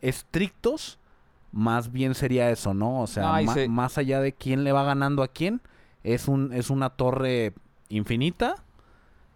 estrictos, 0.00 0.98
más 1.52 1.92
bien 1.92 2.14
sería 2.14 2.50
eso, 2.50 2.74
¿no? 2.74 3.00
O 3.02 3.06
sea, 3.06 3.24
más 3.68 3.98
allá 3.98 4.20
de 4.20 4.32
quién 4.32 4.64
le 4.64 4.72
va 4.72 4.84
ganando 4.84 5.22
a 5.22 5.28
quién, 5.28 5.60
es 6.04 6.28
un 6.28 6.52
es 6.52 6.70
una 6.70 6.90
torre 6.90 7.52
infinita 7.88 8.56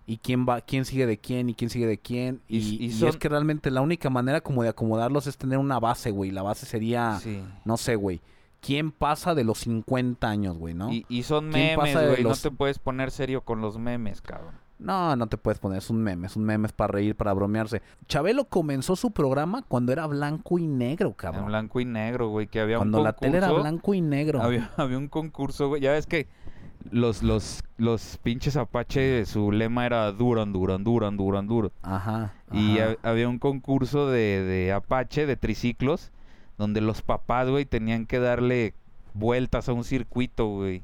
y 0.06 0.18
quién 0.18 0.46
va 0.48 0.60
quién 0.60 0.84
sigue 0.84 1.06
de 1.06 1.16
quién 1.18 1.48
y 1.48 1.54
quién 1.54 1.70
sigue 1.70 1.86
de 1.86 1.98
quién 1.98 2.40
Y- 2.48 2.58
y, 2.58 2.76
y 2.82 2.84
y 2.86 2.92
son- 2.92 3.08
es 3.08 3.16
que 3.16 3.28
realmente 3.28 3.70
la 3.70 3.80
única 3.80 4.10
manera 4.10 4.40
como 4.40 4.62
de 4.62 4.68
acomodarlos 4.68 5.26
es 5.26 5.36
tener 5.36 5.58
una 5.58 5.80
base, 5.80 6.10
güey. 6.10 6.30
La 6.30 6.42
base 6.42 6.66
sería 6.66 7.18
sí. 7.20 7.42
no 7.64 7.76
sé, 7.76 7.96
güey. 7.96 8.20
¿Quién 8.62 8.92
pasa 8.92 9.34
de 9.34 9.44
los 9.44 9.58
50 9.58 10.26
años, 10.26 10.56
güey, 10.56 10.72
no? 10.72 10.90
Y, 10.90 11.04
y 11.10 11.24
son 11.24 11.50
¿Quién 11.50 11.76
memes, 11.78 11.94
güey. 11.94 12.22
los- 12.22 12.44
No 12.44 12.50
te 12.50 12.56
puedes 12.56 12.78
poner 12.78 13.10
serio 13.10 13.42
con 13.42 13.60
los 13.60 13.76
memes, 13.76 14.22
cabrón. 14.22 14.54
No, 14.78 15.14
no 15.14 15.26
te 15.28 15.36
puedes 15.36 15.58
poner, 15.60 15.78
es 15.78 15.90
un 15.90 16.02
meme, 16.02 16.26
es 16.26 16.34
un 16.36 16.42
meme 16.44 16.66
es 16.66 16.72
para 16.72 16.92
reír, 16.92 17.14
para 17.14 17.32
bromearse. 17.34 17.82
Chabelo 18.08 18.46
comenzó 18.46 18.96
su 18.96 19.10
programa 19.12 19.62
cuando 19.68 19.92
era 19.92 20.06
blanco 20.08 20.58
y 20.58 20.66
negro, 20.66 21.08
En 21.10 21.14
cabrón. 21.14 21.46
blanco 21.46 21.78
y 21.80 21.84
negro, 21.84 22.28
güey. 22.30 22.46
Que 22.48 22.60
había 22.60 22.78
Cuando 22.78 22.98
un 22.98 23.04
la 23.04 23.12
tele 23.12 23.38
era 23.38 23.46
concurso, 23.48 23.62
blanco 23.62 23.94
y 23.94 24.00
negro. 24.00 24.42
Había, 24.42 24.70
había 24.76 24.98
un 24.98 25.08
concurso, 25.08 25.68
güey. 25.68 25.82
Ya 25.82 25.92
ves 25.92 26.06
que 26.06 26.26
los, 26.90 27.22
los, 27.22 27.62
los 27.76 28.18
pinches 28.24 28.56
Apache, 28.56 29.24
su 29.24 29.52
lema 29.52 29.86
era 29.86 30.10
Duran, 30.10 30.52
Duran, 30.52 30.82
Duran, 30.82 31.16
Duran, 31.16 31.46
Duran. 31.46 31.70
Ajá. 31.82 32.34
Y 32.50 32.78
ajá. 32.80 32.96
ha- 33.04 33.10
había 33.10 33.28
un 33.28 33.38
concurso 33.38 34.08
de, 34.08 34.42
de 34.42 34.72
Apache, 34.72 35.26
de 35.26 35.36
triciclos, 35.36 36.10
donde 36.58 36.80
los 36.80 37.02
papás, 37.02 37.48
güey, 37.48 37.64
tenían 37.64 38.06
que 38.06 38.18
darle 38.18 38.74
vueltas 39.14 39.68
a 39.68 39.72
un 39.72 39.84
circuito, 39.84 40.46
güey. 40.46 40.82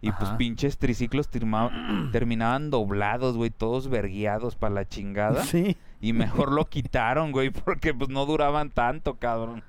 Y 0.00 0.12
pues 0.12 0.30
pinches 0.32 0.76
triciclos 0.76 1.28
terminaban 2.12 2.70
doblados, 2.70 3.36
güey, 3.36 3.50
todos 3.50 3.88
vergueados 3.88 4.54
para 4.54 4.74
la 4.74 4.88
chingada. 4.88 5.44
Sí. 5.44 5.76
Y 6.00 6.12
mejor 6.12 6.52
lo 6.52 6.66
quitaron, 6.66 7.32
güey, 7.32 7.50
porque 7.50 7.94
pues 7.94 8.10
no 8.10 8.26
duraban 8.26 8.70
tanto, 8.70 9.14
cabrón. 9.14 9.62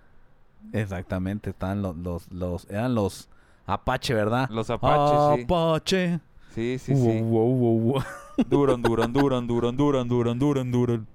Exactamente, 0.73 1.51
estaban 1.51 1.81
los, 1.81 1.95
los, 1.95 2.31
los, 2.31 2.69
eran 2.69 2.95
los 2.95 3.29
Apache, 3.65 4.13
¿verdad? 4.13 4.49
Los 4.49 4.69
Apaches, 4.69 5.37
sí. 5.37 5.43
Apache. 5.43 6.19
Sí, 6.53 6.77
sí, 6.79 6.95
sí. 6.95 7.21
wow, 7.21 7.53
wow, 7.53 7.79
wow. 7.79 8.03
Duran, 8.49 8.81
duran, 8.81 9.11
duran, 9.13 9.47
duran, 9.47 9.77
duran, 9.77 10.07
duran, 10.07 10.39
duran, 10.39 10.71
duran. 10.71 11.07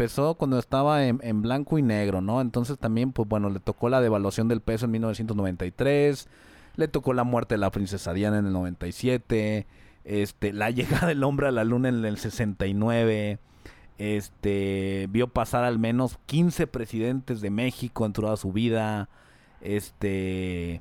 Empezó 0.00 0.36
cuando 0.36 0.60
estaba 0.60 1.04
en, 1.06 1.18
en 1.24 1.42
blanco 1.42 1.76
y 1.76 1.82
negro, 1.82 2.20
¿no? 2.20 2.40
Entonces 2.40 2.78
también, 2.78 3.10
pues 3.10 3.28
bueno, 3.28 3.50
le 3.50 3.58
tocó 3.58 3.88
la 3.88 4.00
devaluación 4.00 4.46
del 4.46 4.60
peso 4.60 4.84
en 4.84 4.92
1993, 4.92 6.28
le 6.76 6.86
tocó 6.86 7.14
la 7.14 7.24
muerte 7.24 7.56
de 7.56 7.58
la 7.58 7.72
princesa 7.72 8.12
Diana 8.12 8.38
en 8.38 8.46
el 8.46 8.52
97, 8.52 9.66
este, 10.04 10.52
la 10.52 10.70
llegada 10.70 11.08
del 11.08 11.24
hombre 11.24 11.48
a 11.48 11.50
la 11.50 11.64
luna 11.64 11.88
en 11.88 12.04
el 12.04 12.16
69, 12.16 13.40
este, 13.98 15.08
vio 15.10 15.26
pasar 15.32 15.64
al 15.64 15.80
menos 15.80 16.20
15 16.26 16.68
presidentes 16.68 17.40
de 17.40 17.50
México 17.50 18.06
en 18.06 18.12
toda 18.12 18.36
su 18.36 18.52
vida, 18.52 19.08
este, 19.60 20.80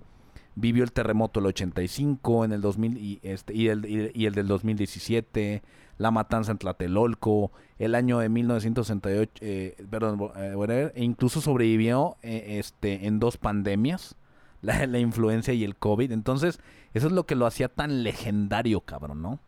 vivió 0.53 0.83
el 0.83 0.91
terremoto 0.91 1.39
del 1.39 1.47
85 1.47 2.45
en 2.45 2.51
el 2.51 2.61
2000 2.61 2.97
y, 2.99 3.19
este, 3.23 3.55
y, 3.55 3.69
el, 3.69 3.83
y- 3.87 4.11
y 4.13 4.27
el 4.27 4.35
del 4.35 4.47
2017, 4.47 5.63
la 5.97 6.11
matanza 6.11 6.51
en 6.51 6.57
Tlatelolco, 6.57 7.51
el 7.79 7.95
año 7.95 8.19
de 8.19 8.29
1968, 8.29 9.31
eh, 9.41 9.75
perdón, 9.89 10.31
eh, 10.37 10.91
e 10.95 11.03
incluso 11.03 11.41
sobrevivió 11.41 12.17
eh, 12.21 12.57
este, 12.59 13.07
en 13.07 13.19
dos 13.19 13.37
pandemias, 13.37 14.15
la, 14.61 14.85
la 14.87 14.99
influencia 14.99 15.53
y 15.53 15.63
el 15.63 15.75
COVID. 15.75 16.11
Entonces, 16.11 16.59
eso 16.93 17.07
es 17.07 17.13
lo 17.13 17.25
que 17.25 17.35
lo 17.35 17.45
hacía 17.45 17.67
tan 17.69 18.03
legendario, 18.03 18.81
cabrón, 18.81 19.21
¿no? 19.21 19.39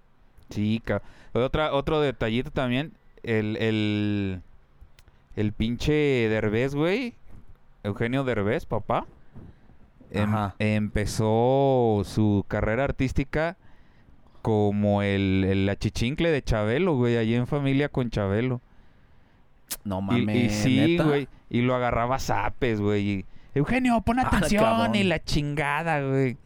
Sí, 0.49 0.81
ca- 0.83 1.01
Otra, 1.33 1.73
otro 1.73 2.01
detallito 2.01 2.51
también. 2.51 2.93
El, 3.23 3.57
el, 3.57 4.41
el 5.35 5.53
pinche 5.53 5.93
Derbez, 5.93 6.73
güey. 6.75 7.13
Eugenio 7.83 8.23
Derbez, 8.23 8.65
papá. 8.65 9.05
em- 10.11 10.33
empezó 10.59 12.01
su 12.05 12.45
carrera 12.47 12.83
artística 12.83 13.57
como 14.41 15.01
el, 15.01 15.45
el 15.47 15.69
achichincle 15.69 16.31
de 16.31 16.41
Chabelo, 16.43 16.95
güey. 16.95 17.17
Allí 17.17 17.35
en 17.35 17.47
familia 17.47 17.89
con 17.89 18.09
Chabelo. 18.09 18.61
No 19.83 19.99
Y, 19.99 20.21
mames. 20.21 20.35
y 20.35 20.49
sí, 20.49 20.77
¿neta? 20.79 21.03
güey. 21.03 21.27
Y 21.49 21.61
lo 21.61 21.75
agarraba 21.75 22.15
a 22.15 22.19
zapes, 22.19 22.79
güey. 22.81 23.09
y, 23.09 23.25
Eugenio, 23.55 23.99
pon 24.01 24.19
Ah, 24.19 24.27
atención 24.27 24.93
y 24.95 25.03
la 25.03 25.23
chingada, 25.23 26.01
güey. 26.01 26.37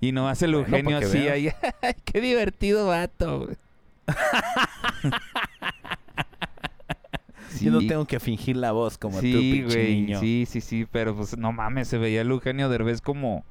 Y 0.00 0.12
nomás 0.12 0.40
el 0.42 0.52
Bueno, 0.54 0.66
Eugenio 0.68 0.98
así 0.98 1.18
veas. 1.18 1.32
ahí. 1.32 1.48
"Ay, 1.82 1.94
Qué 2.04 2.20
divertido 2.20 2.86
vato, 2.86 3.40
güey. 3.46 3.56
Yo 7.60 7.72
no 7.72 7.80
Sí, 7.80 7.88
tengo 7.88 8.04
que 8.04 8.20
fingir 8.20 8.56
la 8.56 8.72
voz 8.72 8.98
como 8.98 9.16
tú, 9.16 9.22
sí, 9.22 9.32
pinche 9.52 9.74
güey. 9.74 10.00
niño. 10.02 10.20
Sí, 10.20 10.44
sí, 10.48 10.60
sí. 10.60 10.86
Pero 10.90 11.16
pues 11.16 11.36
no 11.36 11.50
mames, 11.52 11.88
se 11.88 11.98
veía 11.98 12.20
el 12.20 12.30
Eugenio 12.30 12.68
Derbez 12.68 13.00
como, 13.00 13.44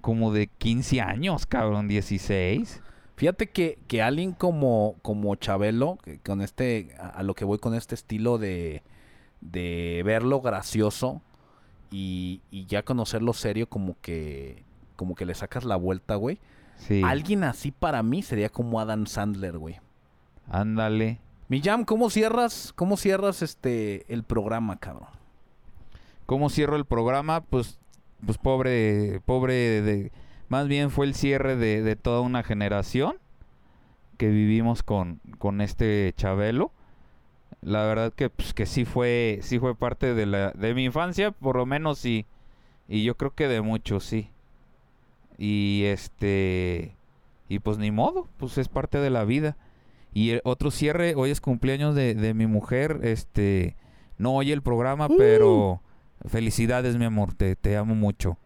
como 0.00 0.32
de 0.32 0.48
15 0.48 1.00
años, 1.00 1.46
cabrón. 1.46 1.86
16. 1.86 2.82
Fíjate 3.20 3.50
que, 3.50 3.78
que 3.86 4.00
alguien 4.00 4.32
como, 4.32 4.96
como 5.02 5.34
Chabelo, 5.34 5.98
que 6.02 6.20
con 6.20 6.40
este, 6.40 6.94
a, 6.98 7.08
a 7.08 7.22
lo 7.22 7.34
que 7.34 7.44
voy 7.44 7.58
con 7.58 7.74
este 7.74 7.94
estilo 7.94 8.38
de, 8.38 8.82
de 9.42 10.00
verlo 10.06 10.40
gracioso 10.40 11.20
y, 11.90 12.40
y 12.50 12.64
ya 12.64 12.82
conocerlo 12.82 13.34
serio, 13.34 13.68
como 13.68 13.94
que, 14.00 14.64
como 14.96 15.14
que 15.14 15.26
le 15.26 15.34
sacas 15.34 15.64
la 15.64 15.76
vuelta, 15.76 16.14
güey. 16.14 16.38
Sí. 16.78 17.02
Alguien 17.04 17.44
así 17.44 17.72
para 17.72 18.02
mí 18.02 18.22
sería 18.22 18.48
como 18.48 18.80
Adam 18.80 19.04
Sandler, 19.04 19.58
güey. 19.58 19.80
Ándale. 20.48 21.20
Mi 21.48 21.60
Jam, 21.60 21.84
¿cómo 21.84 22.08
cierras, 22.08 22.72
cómo 22.74 22.96
cierras 22.96 23.42
este 23.42 24.10
el 24.10 24.24
programa, 24.24 24.78
cabrón? 24.78 25.10
¿Cómo 26.24 26.48
cierro 26.48 26.76
el 26.76 26.86
programa? 26.86 27.42
Pues, 27.42 27.78
pues 28.24 28.38
pobre, 28.38 29.20
pobre 29.26 29.82
de, 29.82 30.10
más 30.50 30.68
bien 30.68 30.90
fue 30.90 31.06
el 31.06 31.14
cierre 31.14 31.56
de, 31.56 31.80
de 31.80 31.96
toda 31.96 32.20
una 32.20 32.42
generación 32.42 33.16
que 34.18 34.28
vivimos 34.28 34.82
con, 34.82 35.20
con 35.38 35.62
este 35.62 36.12
Chabelo. 36.16 36.72
La 37.62 37.84
verdad 37.84 38.12
que, 38.12 38.28
pues, 38.28 38.52
que 38.52 38.66
sí 38.66 38.84
fue, 38.84 39.38
sí 39.42 39.58
fue 39.58 39.74
parte 39.74 40.12
de 40.14 40.26
la, 40.26 40.50
de 40.50 40.74
mi 40.74 40.84
infancia, 40.84 41.30
por 41.30 41.56
lo 41.56 41.64
menos 41.64 41.98
sí. 41.98 42.26
Y 42.88 43.04
yo 43.04 43.16
creo 43.16 43.34
que 43.34 43.48
de 43.48 43.60
muchos, 43.62 44.04
sí. 44.04 44.30
Y 45.38 45.84
este, 45.86 46.96
y 47.48 47.60
pues 47.60 47.78
ni 47.78 47.90
modo, 47.90 48.28
pues 48.36 48.58
es 48.58 48.68
parte 48.68 48.98
de 48.98 49.10
la 49.10 49.24
vida. 49.24 49.56
Y 50.12 50.30
el 50.30 50.40
otro 50.44 50.70
cierre, 50.70 51.14
hoy 51.14 51.30
es 51.30 51.40
cumpleaños 51.40 51.94
de, 51.94 52.14
de 52.14 52.34
mi 52.34 52.46
mujer, 52.46 53.00
este, 53.04 53.76
no 54.18 54.34
oye 54.34 54.52
el 54.52 54.62
programa, 54.62 55.06
Uh. 55.06 55.16
pero 55.16 55.82
felicidades, 56.26 56.96
mi 56.96 57.04
amor, 57.04 57.32
te, 57.34 57.56
te 57.56 57.76
amo 57.76 57.94
mucho. 57.94 58.36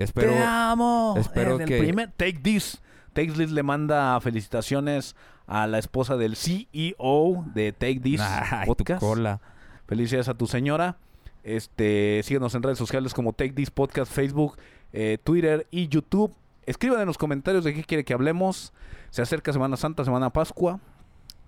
Espero, 0.00 0.32
Te 0.32 0.38
amo. 0.42 1.14
espero 1.18 1.56
En 1.56 1.62
el 1.62 1.68
que- 1.68 1.78
primer 1.78 2.10
Take 2.12 2.40
This. 2.42 2.80
Take 3.12 3.32
This 3.32 3.50
le 3.50 3.62
manda 3.62 4.18
felicitaciones 4.20 5.14
a 5.46 5.66
la 5.66 5.78
esposa 5.78 6.16
del 6.16 6.36
CEO 6.36 7.44
de 7.54 7.72
Take 7.72 8.00
This 8.00 8.20
Ay, 8.20 8.60
tu 8.66 8.66
Podcast. 8.68 9.00
cola. 9.00 9.40
Felicidades 9.86 10.28
a 10.28 10.34
tu 10.34 10.46
señora. 10.46 10.96
Este, 11.42 12.20
síguenos 12.24 12.54
en 12.54 12.62
redes 12.62 12.78
sociales 12.78 13.12
como 13.14 13.32
Take 13.32 13.52
This 13.52 13.70
Podcast, 13.70 14.10
Facebook, 14.12 14.56
eh, 14.92 15.18
Twitter 15.22 15.66
y 15.70 15.88
YouTube. 15.88 16.34
Escriban 16.66 17.00
en 17.00 17.06
los 17.06 17.18
comentarios 17.18 17.64
de 17.64 17.74
qué 17.74 17.84
quiere 17.84 18.04
que 18.04 18.12
hablemos. 18.14 18.72
Se 19.10 19.22
acerca 19.22 19.52
Semana 19.52 19.76
Santa, 19.76 20.04
Semana 20.04 20.30
Pascua. 20.30 20.80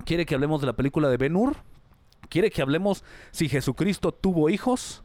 ¿Quiere 0.05 0.27
que 0.27 0.35
hablemos 0.35 0.61
de 0.61 0.67
la 0.67 0.73
película 0.73 1.09
de 1.09 1.17
Ben 1.17 1.37
Hur? 1.37 1.57
¿Quiere 2.29 2.51
que 2.51 2.61
hablemos 2.63 3.05
si 3.31 3.49
Jesucristo 3.49 4.13
tuvo 4.13 4.51
hijos? 4.51 5.05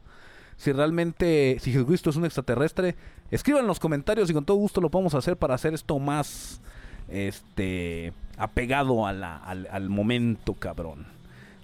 Si 0.58 0.72
realmente, 0.72 1.56
si 1.60 1.72
Jesucristo 1.72 2.10
es 2.10 2.16
un 2.16 2.24
extraterrestre, 2.26 2.96
escriban 3.30 3.62
en 3.62 3.68
los 3.68 3.78
comentarios 3.80 4.28
y 4.28 4.34
con 4.34 4.44
todo 4.44 4.56
gusto 4.58 4.80
lo 4.80 4.90
podemos 4.90 5.14
hacer 5.14 5.36
para 5.36 5.54
hacer 5.54 5.72
esto 5.72 5.98
más, 5.98 6.60
este, 7.08 8.12
apegado 8.36 9.06
a 9.06 9.12
la- 9.12 9.36
al, 9.36 9.66
al 9.70 9.88
momento, 9.88 10.54
cabrón. 10.54 11.06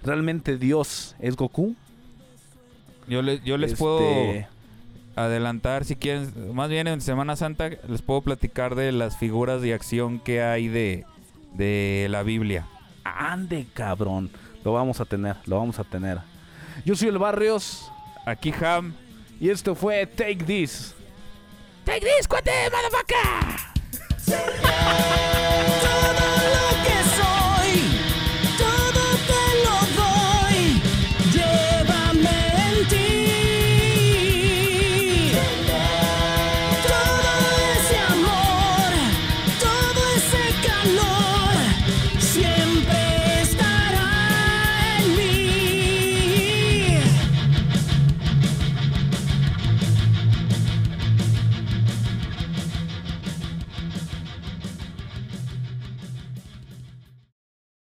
¿Realmente 0.01 0.57
Dios 0.57 1.15
es 1.19 1.35
Goku? 1.35 1.75
Yo, 3.07 3.21
le- 3.21 3.41
yo 3.41 3.57
les 3.57 3.73
Este, 3.73 3.83
puedo 3.83 4.45
adelantar, 5.15 5.85
si 5.85 5.95
quieren, 5.95 6.31
más 6.55 6.69
bien 6.69 6.87
en 6.87 7.01
Semana 7.01 7.35
Santa, 7.35 7.69
les 7.87 8.01
puedo 8.01 8.21
platicar 8.21 8.75
de 8.75 8.91
las 8.91 9.17
figuras 9.17 9.61
de 9.61 9.73
acción 9.73 10.19
que 10.19 10.41
hay 10.41 10.67
de, 10.67 11.05
de 11.53 12.07
la 12.09 12.23
Biblia. 12.23 12.65
Ande, 13.03 13.67
cabrón. 13.73 14.29
Lo 14.63 14.73
vamos 14.73 14.99
a 14.99 15.05
tener, 15.05 15.35
lo 15.45 15.57
vamos 15.59 15.77
a 15.79 15.83
tener. 15.83 16.19
Yo 16.85 16.95
soy 16.95 17.09
el 17.09 17.17
Barrios 17.19 17.91
aquí 18.25 18.53
Ham. 18.61 18.95
Y 19.39 19.49
esto 19.49 19.75
fue 19.75 20.05
Take 20.05 20.43
This. 20.45 20.93
Take 21.85 22.01
This, 22.01 22.27
cuate, 22.27 22.69
motherfucker. 22.71 23.75